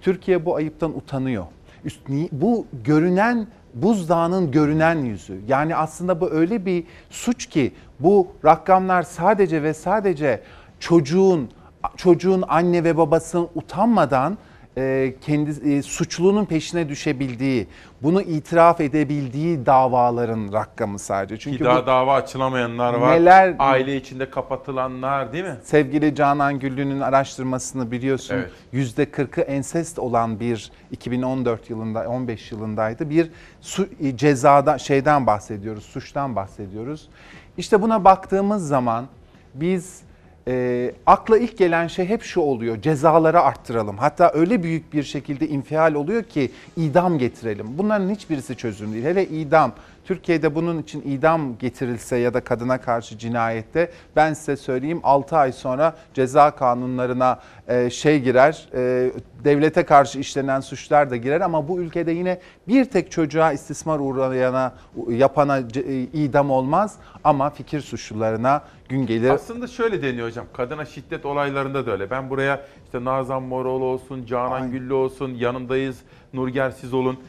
[0.00, 1.44] Türkiye bu ayıptan utanıyor.
[1.84, 5.40] Üst- Bu görünen buzdağının görünen yüzü.
[5.48, 10.40] Yani aslında bu öyle bir suç ki bu rakamlar sadece ve sadece
[10.80, 11.50] çocuğun
[11.96, 14.38] çocuğun anne ve babasının utanmadan
[14.78, 17.66] e, kendi e, suçlunun peşine düşebildiği,
[18.02, 21.38] bunu itiraf edebildiği davaların rakamı sadece.
[21.38, 23.16] Çünkü Ki daha bu dava açılamayanlar var.
[23.20, 25.56] Neler- Aile içinde kapatılanlar değil mi?
[25.62, 28.34] sevgili Canan Güllü'nün araştırmasını biliyorsun.
[28.34, 28.50] Evet.
[28.72, 33.10] Yüzde 40'ı ensest olan bir 2014 yılında 15 yılındaydı.
[33.10, 33.30] Bir
[33.60, 37.08] su, e, cezada şeyden bahsediyoruz, suçtan bahsediyoruz.
[37.56, 39.06] İşte buna baktığımız zaman
[39.54, 40.05] biz
[40.48, 42.82] e, akla ilk gelen şey hep şu oluyor.
[42.82, 43.98] Cezaları arttıralım.
[43.98, 47.66] Hatta öyle büyük bir şekilde infial oluyor ki idam getirelim.
[47.78, 49.04] Bunların hiçbirisi çözüm değil.
[49.04, 49.72] Hele idam.
[50.06, 55.52] Türkiye'de bunun için idam getirilse ya da kadına karşı cinayette ben size söyleyeyim 6 ay
[55.52, 58.68] sonra ceza kanunlarına e, şey girer.
[58.74, 59.10] e,
[59.44, 64.74] devlete karşı işlenen suçlar da girer ama bu ülkede yine bir tek çocuğa istismar uğrayana
[65.08, 65.62] yapana e,
[66.02, 69.30] idam olmaz ama fikir suçlularına gün gelir.
[69.30, 70.46] Aslında şöyle deniyor hocam.
[70.52, 72.10] Kadına şiddet olaylarında da öyle.
[72.10, 75.98] Ben buraya işte Nazan Moroğlu olsun, Canan Güllü olsun, yanımdayız,
[76.32, 77.20] Nurger siz olun.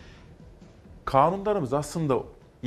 [1.05, 2.17] Kanunlarımız aslında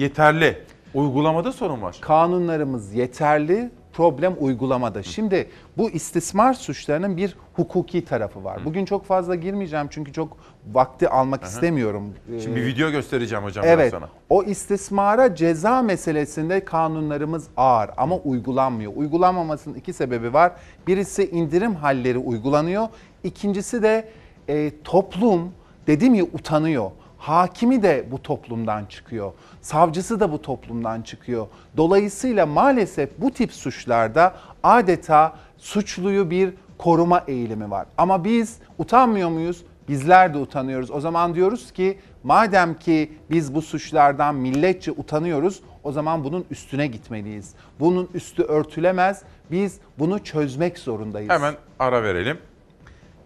[0.01, 0.59] yeterli.
[0.95, 1.97] Uygulamada sorun var.
[2.01, 5.03] Kanunlarımız yeterli, problem uygulamada.
[5.03, 5.49] Şimdi
[5.79, 8.65] bu istismar suçlarının bir hukuki tarafı var.
[8.65, 10.37] Bugün çok fazla girmeyeceğim çünkü çok
[10.73, 12.15] vakti almak istemiyorum.
[12.43, 13.91] Şimdi bir Ee, video göstereceğim hocam ben Evet.
[13.91, 14.09] sana.
[14.29, 18.93] O istismara ceza meselesinde kanunlarımız ağır ama uygulanmıyor.
[18.97, 20.53] Uygulanmamasının iki sebebi var.
[20.87, 22.89] Birisi indirim halleri uygulanıyor.
[23.25, 24.09] İkincisi de
[24.49, 25.53] e, toplum
[25.87, 26.91] dedim ya utanıyor.
[27.21, 29.33] Hakimi de bu toplumdan çıkıyor.
[29.61, 31.47] Savcısı da bu toplumdan çıkıyor.
[31.77, 37.87] Dolayısıyla maalesef bu tip suçlarda adeta suçluyu bir koruma eğilimi var.
[37.99, 39.65] Ama biz utanmıyor muyuz?
[39.89, 40.91] Bizler de utanıyoruz.
[40.91, 46.87] O zaman diyoruz ki madem ki biz bu suçlardan milletçe utanıyoruz o zaman bunun üstüne
[46.87, 47.55] gitmeliyiz.
[47.81, 49.23] Bunun üstü örtülemez.
[49.51, 51.31] Biz bunu çözmek zorundayız.
[51.31, 52.39] Hemen ara verelim.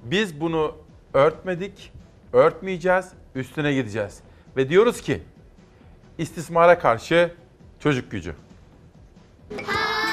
[0.05, 0.75] Biz bunu
[1.15, 1.93] örtmedik,
[2.33, 4.19] örtmeyeceğiz, üstüne gideceğiz.
[4.57, 5.23] Ve diyoruz ki
[6.19, 7.35] istismara karşı
[7.81, 8.35] çocuk gücü.
[9.67, 10.04] Hayır,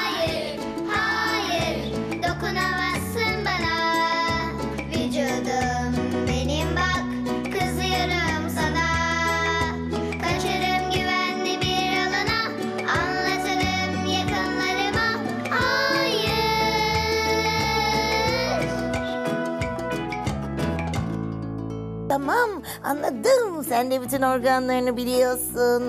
[22.91, 23.63] anladım.
[23.69, 25.83] Sen de bütün organlarını biliyorsun.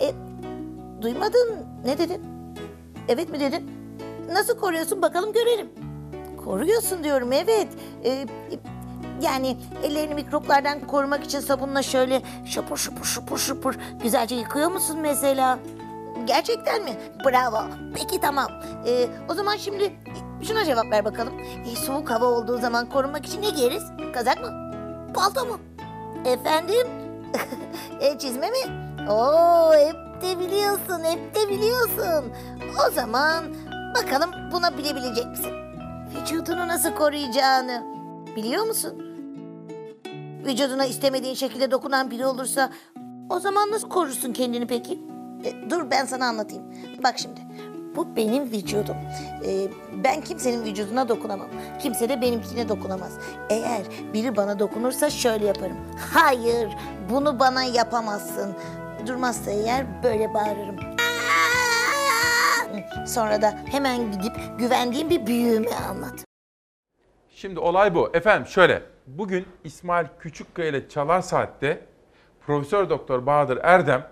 [0.00, 0.12] E,
[1.02, 1.56] duymadın.
[1.84, 2.22] Ne dedin?
[3.08, 3.70] Evet mi dedin?
[4.32, 5.68] Nasıl koruyorsun bakalım görelim.
[6.44, 7.68] Koruyorsun diyorum evet.
[8.04, 8.26] E, e,
[9.22, 15.58] yani ellerini mikroplardan korumak için sabunla şöyle şapur şupur şupur şupur güzelce yıkıyor musun mesela?
[16.26, 16.90] Gerçekten mi?
[17.26, 17.62] Bravo.
[17.94, 18.50] Peki tamam.
[18.86, 19.92] E, o zaman şimdi
[20.42, 21.32] şuna cevap ver bakalım.
[21.72, 23.82] E, soğuk hava olduğu zaman korunmak için ne giyeriz?
[24.14, 24.70] Kazak mı?
[25.14, 25.58] Palto mu?
[26.24, 26.86] Efendim?
[28.00, 28.90] e, çizme mi?
[29.10, 32.32] Oo, hep de biliyorsun, hep de biliyorsun.
[32.88, 33.44] O zaman
[33.94, 35.52] bakalım buna bilebilecek misin?
[36.16, 37.82] Vücudunu nasıl koruyacağını
[38.36, 39.02] biliyor musun?
[40.46, 42.70] Vücuduna istemediğin şekilde dokunan biri olursa
[43.30, 44.98] o zaman nasıl korursun kendini peki?
[45.44, 46.64] E, dur ben sana anlatayım.
[47.04, 47.40] Bak şimdi.
[47.96, 48.96] Bu benim vücudum.
[49.46, 49.68] E,
[50.04, 51.48] ben kimsenin vücuduna dokunamam.
[51.82, 53.18] Kimse de benimkine dokunamaz.
[53.50, 53.82] Eğer
[54.14, 55.76] biri bana dokunursa şöyle yaparım.
[56.14, 56.68] Hayır,
[57.10, 58.54] bunu bana yapamazsın.
[59.06, 60.76] Durmazsa eğer böyle bağırırım.
[63.06, 66.24] Sonra da hemen gidip güvendiğim bir büyüğüme anlat.
[67.30, 68.10] Şimdi olay bu.
[68.14, 68.82] Efendim şöyle.
[69.06, 71.86] Bugün İsmail Küçükkaya ile Çalar Saat'te
[72.46, 74.06] Profesör Doktor Bahadır Erdem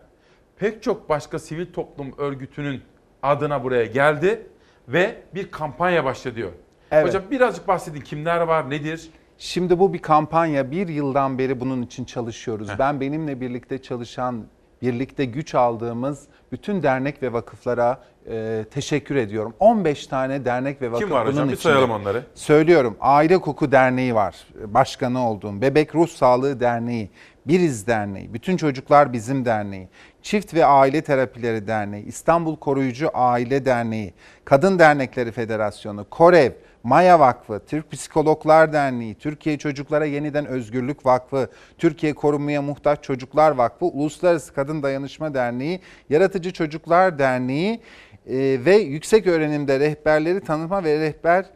[0.56, 2.82] pek çok başka sivil toplum örgütünün
[3.22, 4.46] adına buraya geldi
[4.88, 6.52] ve bir kampanya başladı diyor.
[6.90, 7.06] Evet.
[7.06, 9.10] Hocam birazcık bahsedin kimler var, nedir?
[9.38, 10.70] Şimdi bu bir kampanya.
[10.70, 12.68] Bir yıldan beri bunun için çalışıyoruz.
[12.78, 14.44] Ben benimle birlikte çalışan,
[14.82, 18.00] birlikte güç aldığımız bütün dernek ve vakıflara
[18.30, 19.54] e, teşekkür ediyorum.
[19.60, 21.36] 15 tane dernek ve vakıf Kim var hocam?
[21.36, 21.72] bunun Bir içinde.
[21.72, 22.22] sayalım onları.
[22.34, 22.96] Söylüyorum.
[23.00, 24.36] Aile Koku Derneği var.
[24.64, 25.60] Başkanı olduğum.
[25.60, 27.10] Bebek Ruh Sağlığı Derneği.
[27.46, 28.34] Biriz Derneği.
[28.34, 29.88] Bütün Çocuklar Bizim Derneği.
[30.22, 32.04] Çift ve Aile Terapileri Derneği.
[32.04, 34.14] İstanbul Koruyucu Aile Derneği.
[34.44, 36.06] Kadın Dernekleri Federasyonu.
[36.10, 36.52] Korev.
[36.82, 43.86] Maya Vakfı, Türk Psikologlar Derneği, Türkiye Çocuklara Yeniden Özgürlük Vakfı, Türkiye Korunmaya Muhtaç Çocuklar Vakfı,
[43.86, 45.80] Uluslararası Kadın Dayanışma Derneği,
[46.10, 47.80] Yaratıcı Çocuklar Derneği
[48.26, 51.46] e, ve yüksek öğrenimde rehberleri tanıma ve rehber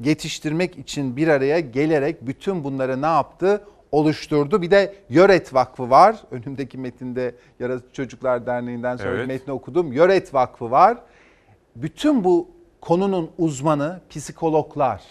[0.00, 3.64] yetiştirmek için bir araya gelerek bütün bunları ne yaptı?
[3.92, 4.62] Oluşturdu.
[4.62, 6.16] Bir de Yöret Vakfı var.
[6.30, 9.28] Önümdeki metinde Yaratıcı Çocuklar Derneği'nden sonra Evet.
[9.28, 9.92] metni okudum.
[9.92, 10.98] Yöret Vakfı var.
[11.76, 12.48] Bütün bu
[12.80, 15.02] konunun uzmanı psikologlar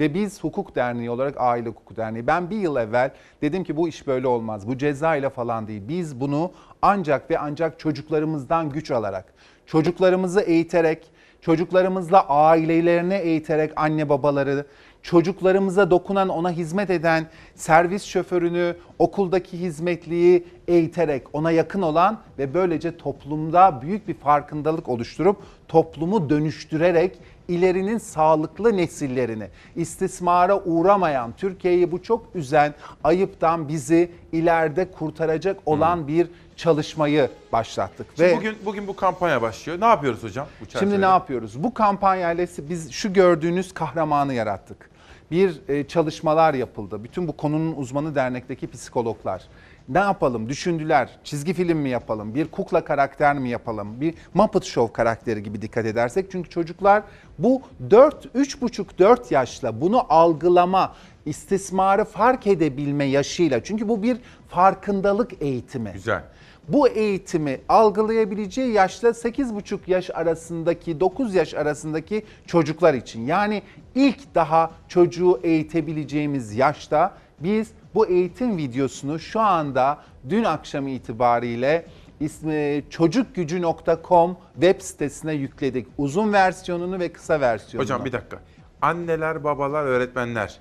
[0.00, 2.26] ve biz hukuk derneği olarak aile hukuku derneği.
[2.26, 3.10] Ben bir yıl evvel
[3.42, 4.68] dedim ki bu iş böyle olmaz.
[4.68, 5.82] Bu ceza ile falan değil.
[5.88, 6.52] Biz bunu
[6.82, 9.24] ancak ve ancak çocuklarımızdan güç alarak,
[9.66, 11.10] çocuklarımızı eğiterek,
[11.40, 14.66] çocuklarımızla ailelerini eğiterek anne babaları,
[15.06, 22.96] çocuklarımıza dokunan, ona hizmet eden servis şoförünü, okuldaki hizmetliyi eğiterek, ona yakın olan ve böylece
[22.96, 25.36] toplumda büyük bir farkındalık oluşturup
[25.68, 27.18] toplumu dönüştürerek
[27.48, 32.74] ilerinin sağlıklı nesillerini, istismara uğramayan, Türkiye'yi bu çok üzen
[33.04, 38.06] ayıptan bizi ileride kurtaracak olan bir çalışmayı başlattık.
[38.16, 39.80] Şimdi ve bugün bugün bu kampanya başlıyor.
[39.80, 40.90] Ne yapıyoruz hocam bu çerçevede?
[40.90, 41.62] Şimdi ne yapıyoruz?
[41.62, 44.95] Bu kampanyayla biz şu gördüğünüz kahramanı yarattık.
[45.30, 47.04] Bir e, çalışmalar yapıldı.
[47.04, 49.42] Bütün bu konunun uzmanı dernekteki psikologlar.
[49.88, 50.48] Ne yapalım?
[50.48, 51.10] Düşündüler.
[51.24, 52.34] Çizgi film mi yapalım?
[52.34, 54.00] Bir kukla karakter mi yapalım?
[54.00, 56.30] Bir Muppet Show karakteri gibi dikkat edersek.
[56.30, 57.02] Çünkü çocuklar
[57.38, 60.94] bu 4, 3,5-4 yaşla bunu algılama,
[61.26, 63.64] istismarı fark edebilme yaşıyla.
[63.64, 64.16] Çünkü bu bir
[64.48, 65.92] farkındalık eğitimi.
[65.92, 66.22] Güzel.
[66.68, 73.26] Bu eğitimi algılayabileceği yaşta 8,5 yaş arasındaki 9 yaş arasındaki çocuklar için.
[73.26, 73.62] Yani
[73.94, 79.98] ilk daha çocuğu eğitebileceğimiz yaşta biz bu eğitim videosunu şu anda
[80.28, 81.86] dün akşam itibariyle
[82.20, 85.86] ismi çocukgücü.com web sitesine yükledik.
[85.98, 87.84] Uzun versiyonunu ve kısa versiyonunu.
[87.84, 88.40] Hocam bir dakika.
[88.82, 90.60] Anneler, babalar, öğretmenler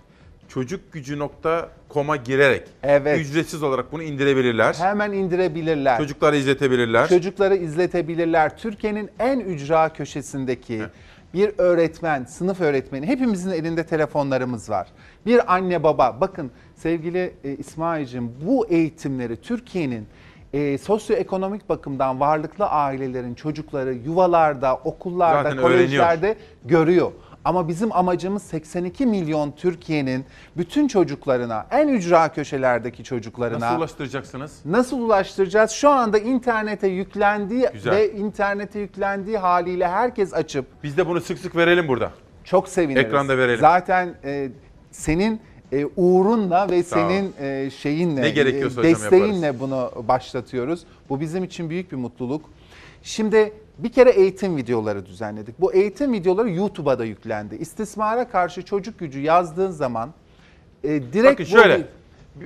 [1.95, 3.19] çocukgücü.com'a girerek Evet.
[3.19, 4.73] ücretsiz olarak bunu indirebilirler.
[4.73, 5.97] Hemen indirebilirler.
[5.97, 7.09] Çocuklara izletebilirler.
[7.09, 8.57] Çocukları izletebilirler.
[8.57, 10.81] Türkiye'nin en ücra köşesindeki
[11.33, 14.87] bir öğretmen, sınıf öğretmeni, hepimizin elinde telefonlarımız var.
[15.25, 20.07] Bir anne baba, bakın sevgili e, İsmail'cim bu eğitimleri Türkiye'nin
[20.53, 26.35] e, sosyoekonomik bakımdan varlıklı ailelerin çocukları yuvalarda, okullarda, Zaten kolejlerde
[26.65, 27.11] görüyor.
[27.45, 30.25] Ama bizim amacımız 82 milyon Türkiye'nin
[30.57, 34.59] bütün çocuklarına, en ücra köşelerdeki çocuklarına Nasıl ulaştıracaksınız?
[34.65, 35.71] Nasıl ulaştıracağız?
[35.71, 37.95] Şu anda internete yüklendiği Güzel.
[37.95, 42.11] ve internete yüklendiği haliyle herkes açıp Biz de bunu sık sık verelim burada.
[42.43, 43.05] çok seviniriz.
[43.05, 43.59] Ekranda verelim.
[43.59, 44.49] Zaten e,
[44.91, 45.41] senin
[45.71, 47.09] e, uğrunla ve Sağ ol.
[47.09, 50.83] senin e, şeyinle, Ne gerekiyorsa e, hocam desteğinle bunu başlatıyoruz.
[51.09, 52.49] Bu bizim için büyük bir mutluluk.
[53.05, 55.61] Şimdi bir kere eğitim videoları düzenledik.
[55.61, 57.55] Bu eğitim videoları YouTube'a da yüklendi.
[57.55, 60.09] İstismara karşı çocuk gücü yazdığın zaman
[60.83, 61.87] e, direkt Bakın bu- şöyle.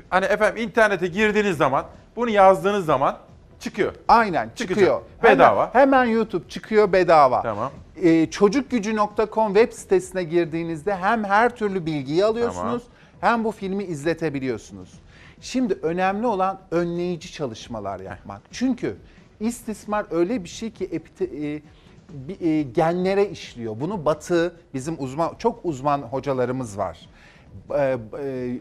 [0.10, 3.18] Hani efendim internete girdiğiniz zaman, bunu yazdığınız zaman
[3.60, 3.94] çıkıyor.
[4.08, 4.68] Aynen Çıkacak.
[4.70, 5.02] çıkıyor.
[5.24, 5.70] Bedava.
[5.74, 7.42] Hemen, hemen YouTube çıkıyor bedava.
[7.42, 7.72] Tamam.
[8.04, 12.84] Ee, çocukgücü.com web sitesine girdiğinizde hem her türlü bilgiyi alıyorsunuz
[13.22, 14.90] hem bu filmi izletebiliyorsunuz.
[15.42, 18.42] Şimdi önemli olan önleyici çalışmalar yapmak.
[18.52, 18.96] Çünkü
[19.40, 21.60] istismar öyle bir şey ki epite-
[22.42, 23.80] e, e, genlere işliyor.
[23.80, 27.10] Bunu Batı bizim uzman çok uzman hocalarımız var.
[27.76, 28.58] E, e,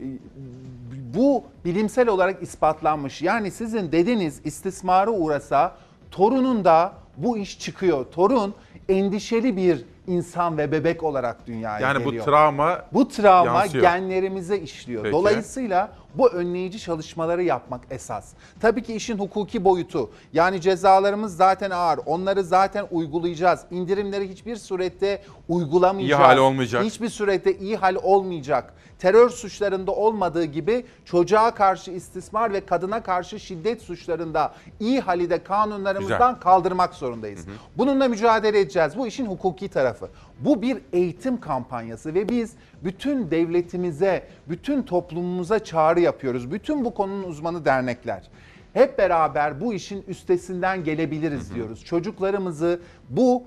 [1.14, 3.22] bu bilimsel olarak ispatlanmış.
[3.22, 5.76] Yani sizin dedeniz istismara uğrasa
[6.10, 8.04] torunun da bu iş çıkıyor.
[8.04, 8.54] Torun
[8.88, 12.24] endişeli bir insan ve bebek olarak dünyaya Yani bu geliyor.
[12.24, 13.84] travma bu travma yansıyor.
[13.84, 15.02] genlerimize işliyor.
[15.02, 15.12] Peki.
[15.12, 18.32] Dolayısıyla bu önleyici çalışmaları yapmak esas.
[18.60, 20.10] Tabii ki işin hukuki boyutu.
[20.32, 22.00] Yani cezalarımız zaten ağır.
[22.06, 23.60] Onları zaten uygulayacağız.
[23.70, 26.20] İndirimleri hiçbir surette uygulamayacağız.
[26.20, 26.84] İyi hal olmayacak.
[26.84, 28.74] Hiçbir surette iyi hal olmayacak.
[28.98, 35.42] Terör suçlarında olmadığı gibi çocuğa karşı istismar ve kadına karşı şiddet suçlarında iyi hali de
[35.42, 36.40] kanunlarımızdan Güzel.
[36.42, 37.46] kaldırmak zorundayız.
[37.76, 38.96] Bununla mücadele edeceğiz.
[38.96, 39.97] Bu işin hukuki tarafı.
[40.40, 42.52] Bu bir eğitim kampanyası ve biz
[42.84, 46.52] bütün devletimize, bütün toplumumuza çağrı yapıyoruz.
[46.52, 48.30] Bütün bu konunun uzmanı dernekler.
[48.72, 51.84] hep beraber bu işin üstesinden gelebiliriz diyoruz.
[51.84, 52.80] Çocuklarımızı
[53.10, 53.44] bu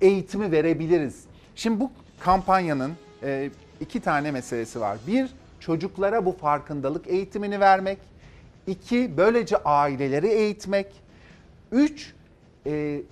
[0.00, 1.24] eğitimi verebiliriz.
[1.54, 1.90] Şimdi bu
[2.20, 2.92] kampanyanın
[3.22, 3.50] e,
[3.80, 4.98] iki tane meselesi var.
[5.06, 7.98] Bir, çocuklara bu farkındalık eğitimini vermek.
[8.66, 10.86] İki, böylece aileleri eğitmek.
[11.72, 12.14] Üç,
[12.66, 13.02] e,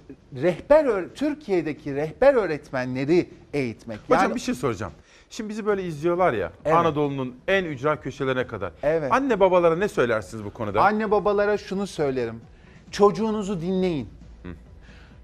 [0.43, 3.99] rehber Türkiye'deki rehber öğretmenleri eğitmek.
[4.09, 4.93] Hocam bir şey soracağım.
[5.31, 6.77] Şimdi bizi böyle izliyorlar ya Evet.
[6.77, 8.73] Anadolu'nun en ücra köşelerine kadar.
[8.83, 9.13] Evet.
[9.13, 10.83] Anne babalara ne söylersiniz bu konuda?
[10.83, 12.41] Anne babalara şunu söylerim.
[12.91, 14.09] Çocuğunuzu dinleyin.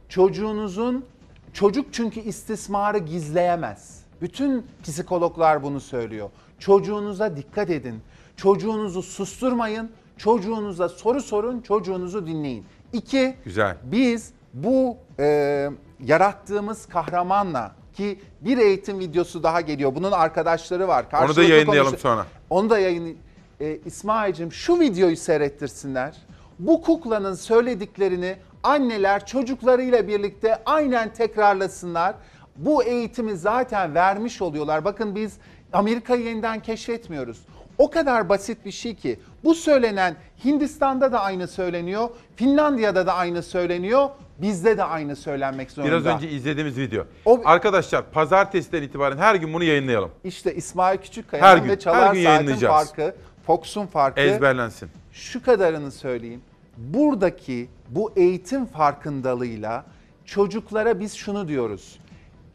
[0.09, 1.05] Çocuğunuzun
[1.53, 4.05] çocuk çünkü istismarı gizleyemez.
[4.23, 6.31] Bütün psikologlar bunu söylüyor.
[6.59, 8.01] Çocuğunuza dikkat edin.
[8.37, 9.91] Çocuğunuzu susturmayın.
[10.17, 12.65] Çocuğunuza soru sorun, çocuğunuzu dinleyin.
[12.93, 13.77] İki, Güzel.
[13.83, 15.69] biz bu e,
[16.05, 19.95] yarattığımız kahramanla ki bir eğitim videosu daha geliyor.
[19.95, 21.03] Bunun arkadaşları var.
[21.05, 22.27] Onu da Karşılıklı yayınlayalım konuşu- sonra.
[22.51, 23.17] Onu da yayın
[23.61, 26.17] e, İsmail'cim şu videoyu seyrettirsinler.
[26.59, 32.15] Bu kuklanın söylediklerini anneler çocuklarıyla birlikte aynen tekrarlasınlar.
[32.57, 34.85] Bu eğitimi zaten vermiş oluyorlar.
[34.85, 35.37] Bakın biz
[35.73, 37.39] Amerika'yı yeniden keşfetmiyoruz.
[37.81, 43.43] O kadar basit bir şey ki bu söylenen Hindistan'da da aynı söyleniyor, Finlandiya'da da aynı
[43.43, 44.09] söyleniyor,
[44.39, 45.93] bizde de aynı söylenmek zorunda.
[45.93, 47.05] Biraz önce izlediğimiz video.
[47.45, 50.11] Arkadaşlar pazartesiden itibaren her gün bunu yayınlayalım.
[50.25, 53.15] İşte İsmail Küçükkaya'nın Her gün, ve her Çalar gün Saat'in farkı,
[53.47, 54.21] Fox'un farkı.
[54.21, 54.89] Ezberlensin.
[55.13, 56.43] Şu kadarını söyleyeyim.
[56.77, 59.85] Buradaki bu eğitim farkındalığıyla
[60.25, 61.99] çocuklara biz şunu diyoruz.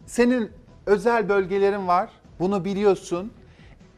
[0.05, 0.51] Senin
[0.85, 2.09] özel bölgelerin var.
[2.39, 3.31] Bunu biliyorsun.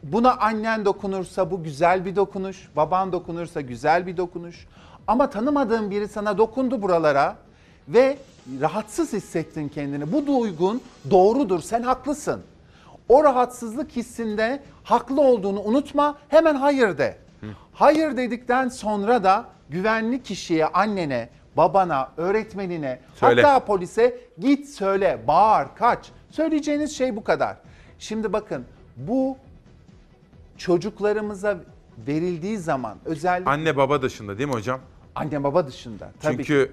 [0.02, 2.68] Buna annen dokunursa bu güzel bir dokunuş.
[2.76, 4.66] Baban dokunursa güzel bir dokunuş.
[5.06, 7.36] Ama tanımadığın biri sana dokundu buralara
[7.88, 8.18] ve
[8.60, 10.12] rahatsız hissettin kendini.
[10.12, 10.80] Bu duygun
[11.10, 11.60] doğrudur.
[11.60, 12.42] Sen haklısın.
[13.08, 16.18] O rahatsızlık hissinde haklı olduğunu unutma.
[16.28, 17.18] Hemen hayır de.
[17.72, 23.42] Hayır dedikten sonra da güvenli kişiye, annene, babana, öğretmenine, Söyle.
[23.42, 26.10] hatta polise git söyle, bağır, kaç.
[26.30, 27.56] Söyleyeceğiniz şey bu kadar.
[27.98, 28.64] Şimdi bakın
[28.96, 29.36] bu
[30.58, 31.56] çocuklarımıza
[32.08, 34.80] verildiği zaman özellikle Anne baba dışında değil mi hocam?
[35.14, 36.72] anne baba dışında tabii Çünkü ki.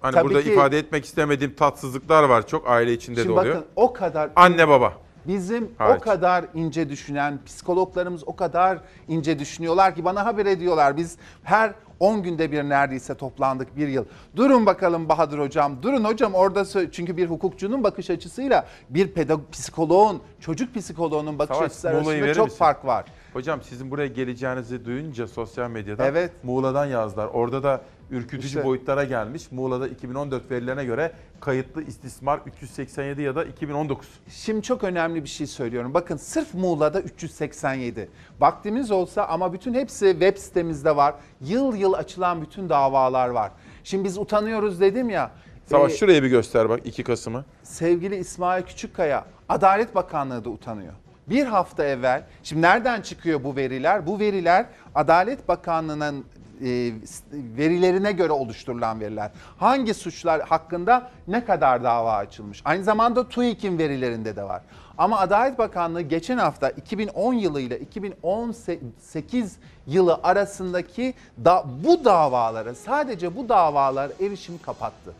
[0.00, 3.54] hani Tabii burada ki- ifade etmek istemediğim tatsızlıklar var çok aile içinde Şimdi de oluyor.
[3.54, 4.92] bakın o kadar Anne baba.
[5.26, 6.00] Bizim Hariç.
[6.00, 8.78] o kadar ince düşünen, psikologlarımız o kadar
[9.08, 10.96] ince düşünüyorlar ki bana haber ediyorlar.
[10.96, 14.04] Biz her 10 günde bir neredeyse toplandık bir yıl.
[14.36, 19.50] Durun bakalım Bahadır Hocam, durun hocam orada sö- çünkü bir hukukçunun bakış açısıyla bir pedagog,
[19.52, 22.58] psikoloğun, çocuk psikoloğunun bakış Savaş, açısı arasında verir çok misin?
[22.58, 23.04] fark var.
[23.32, 26.32] Hocam sizin buraya geleceğinizi duyunca sosyal medyada Evet.
[26.42, 27.26] Muğla'dan yazdılar.
[27.26, 27.80] Orada da
[28.10, 28.64] ürkütücü İşte.
[28.64, 29.52] boyutlara gelmiş.
[29.52, 34.08] Muğla'da 2014 verilerine göre kayıtlı istismar 387 ya da 2019.
[34.28, 35.94] Şimdi çok önemli bir şey söylüyorum.
[35.94, 38.08] Bakın sırf Muğla'da 387.
[38.40, 41.14] Vaktimiz olsa ama bütün hepsi web sitemizde var.
[41.40, 43.50] Yıl yıl açılan bütün davalar var.
[43.84, 45.30] Şimdi biz utanıyoruz dedim ya.
[45.66, 47.44] Savaş e, şuraya bir göster bak 2 Kasım'ı.
[47.62, 50.92] sevgili İsmail Küçükkaya, Adalet Bakanlığı da utanıyor.
[51.32, 54.06] Bir hafta evvel, şimdi nereden çıkıyor bu veriler?
[54.06, 56.24] Bu veriler Adalet Bakanlığı'nın
[56.60, 56.92] e,
[57.32, 59.30] verilerine göre oluşturulan veriler.
[59.58, 62.62] Hangi suçlar hakkında ne kadar dava açılmış?
[62.64, 64.62] Aynı zamanda TÜİK'in verilerinde de var.
[64.98, 69.56] Ama Adalet Bakanlığı geçen hafta 2010 yılı ile 2018
[69.86, 71.14] yılı arasındaki
[71.44, 75.14] da, bu davalara sadece bu davalar erişim kapattı.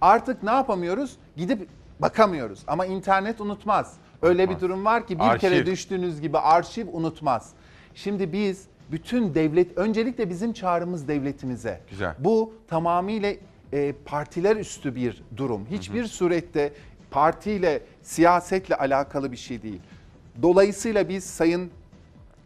[0.00, 1.16] Artık ne yapamıyoruz?
[1.36, 1.68] Gidip
[2.00, 2.60] bakamıyoruz.
[2.66, 3.96] Ama internet unutmaz.
[4.22, 5.40] Öyle bir durum var ki bir Arşiv.
[5.40, 7.50] kere düştüğünüz gibi arşiv unutmaz.
[7.94, 11.80] Şimdi biz bütün devlet, öncelikle bizim çağrımız devletimize.
[11.90, 12.14] Güzel.
[12.18, 13.32] Bu tamamıyla
[13.72, 15.66] e, partiler üstü bir durum.
[15.70, 16.72] Hiçbir surette
[17.10, 19.80] partiyle, siyasetle alakalı bir şey değil.
[20.42, 21.70] Dolayısıyla biz Sayın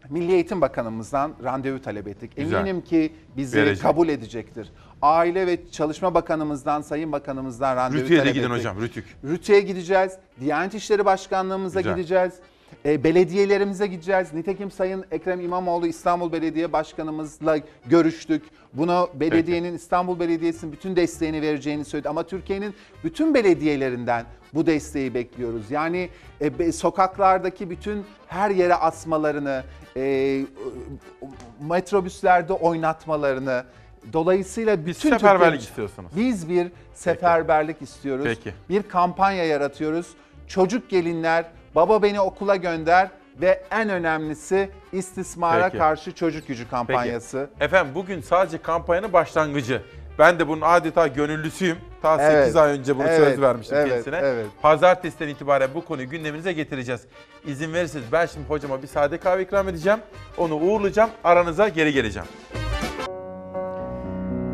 [0.09, 2.35] Milli Eğitim Bakanımızdan randevu talep ettik.
[2.35, 2.57] Güzel.
[2.59, 3.81] Eminim ki bizi Verecek.
[3.83, 4.71] kabul edecektir.
[5.09, 8.57] Aile ve Çalışma Bakanımızdan, Sayın Bakanımızdan randevu Rütü'ye de talep gidin ettik.
[8.59, 9.05] hocam, Rütük.
[9.23, 10.11] Rütü'ye gideceğiz.
[10.39, 11.95] Diyanet İşleri Başkanlığımıza Güzel.
[11.95, 12.33] gideceğiz.
[12.85, 14.33] E, belediyelerimize gideceğiz.
[14.33, 18.43] Nitekim Sayın Ekrem İmamoğlu İstanbul Belediye Başkanımızla görüştük.
[18.73, 22.09] Bunu belediyenin İstanbul Belediyesi'nin bütün desteğini vereceğini söyledi.
[22.09, 22.73] Ama Türkiye'nin
[23.03, 25.71] bütün belediyelerinden bu desteği bekliyoruz.
[25.71, 26.09] Yani
[26.41, 29.63] e, be- sokaklardaki bütün her yere asmalarını,
[29.97, 30.41] e,
[31.69, 33.63] metrobüslerde oynatmalarını,
[34.13, 36.11] dolayısıyla bütün seferberlik Türkiye- istiyorsunuz.
[36.15, 38.25] Biz bir seferberlik istiyoruz.
[38.25, 38.53] Peki.
[38.69, 40.07] Bir kampanya yaratıyoruz.
[40.47, 41.45] Çocuk gelinler,
[41.75, 43.09] baba beni okula gönder
[43.41, 45.77] ve en önemlisi istismara Peki.
[45.77, 47.49] karşı çocuk gücü kampanyası.
[47.53, 47.65] Peki.
[47.65, 49.81] Efendim bugün sadece kampanyanın başlangıcı.
[50.19, 51.77] Ben de bunun adeta gönüllüsüyüm.
[52.01, 54.17] Ta Evet, 8 ay önce bunu evet, söz vermiştim evet, kendisine.
[54.23, 54.45] evet.
[54.61, 57.01] Pazartesiden itibaren bu konuyu gündeminize getireceğiz.
[57.45, 59.99] İzin verirseniz ben şimdi hocama bir sade kahve ikram edeceğim.
[60.37, 61.09] Onu uğurlayacağım.
[61.23, 62.27] Aranıza geri geleceğim.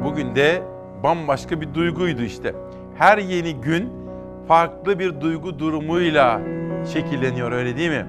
[0.04, 0.64] Bugün de
[1.04, 2.56] bambaşka bir duyguydu işte.
[2.96, 3.94] Her yeni gün
[4.48, 6.42] farklı bir duygu durumuyla
[6.94, 8.08] şekilleniyor öyle değil mi?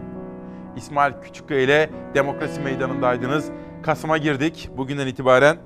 [0.76, 3.50] İsmail Küçükkaya ile Demokrasi Meydanı'ndaydınız.
[3.82, 5.56] Kasım'a girdik bugünden itibaren.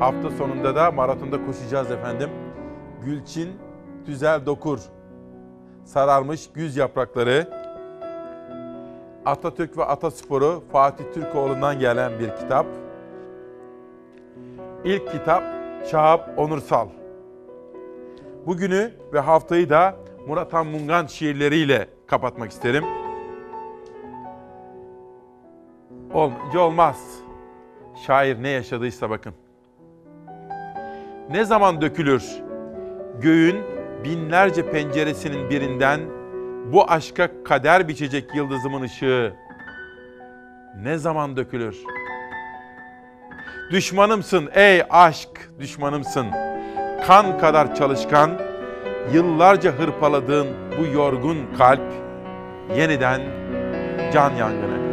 [0.00, 2.30] Hafta sonunda da maratonda koşacağız efendim.
[3.04, 3.48] Gülçin
[4.06, 4.80] Tüzel Dokur.
[5.84, 7.48] Sararmış güz yaprakları.
[9.26, 12.66] Atatürk ve Atasporu Fatih Türkoğlu'ndan gelen bir kitap.
[14.84, 15.44] İlk kitap
[15.90, 16.88] Şahap Onursal.
[18.46, 19.96] Bugünü ve haftayı da
[20.28, 22.84] Murat Han şiirleriyle kapatmak isterim.
[26.12, 27.18] Olmayınca olmaz.
[28.06, 29.34] Şair ne yaşadıysa bakın.
[31.30, 32.42] Ne zaman dökülür
[33.20, 33.56] göğün
[34.04, 36.00] binlerce penceresinin birinden
[36.72, 39.34] bu aşka kader biçecek yıldızımın ışığı
[40.82, 41.84] ne zaman dökülür?
[43.70, 45.28] Düşmanımsın ey aşk
[45.60, 46.26] düşmanımsın.
[47.06, 48.30] Kan kadar çalışkan,
[49.12, 50.46] yıllarca hırpaladığın
[50.78, 51.92] bu yorgun kalp
[52.76, 53.20] yeniden
[54.12, 54.83] can yangını.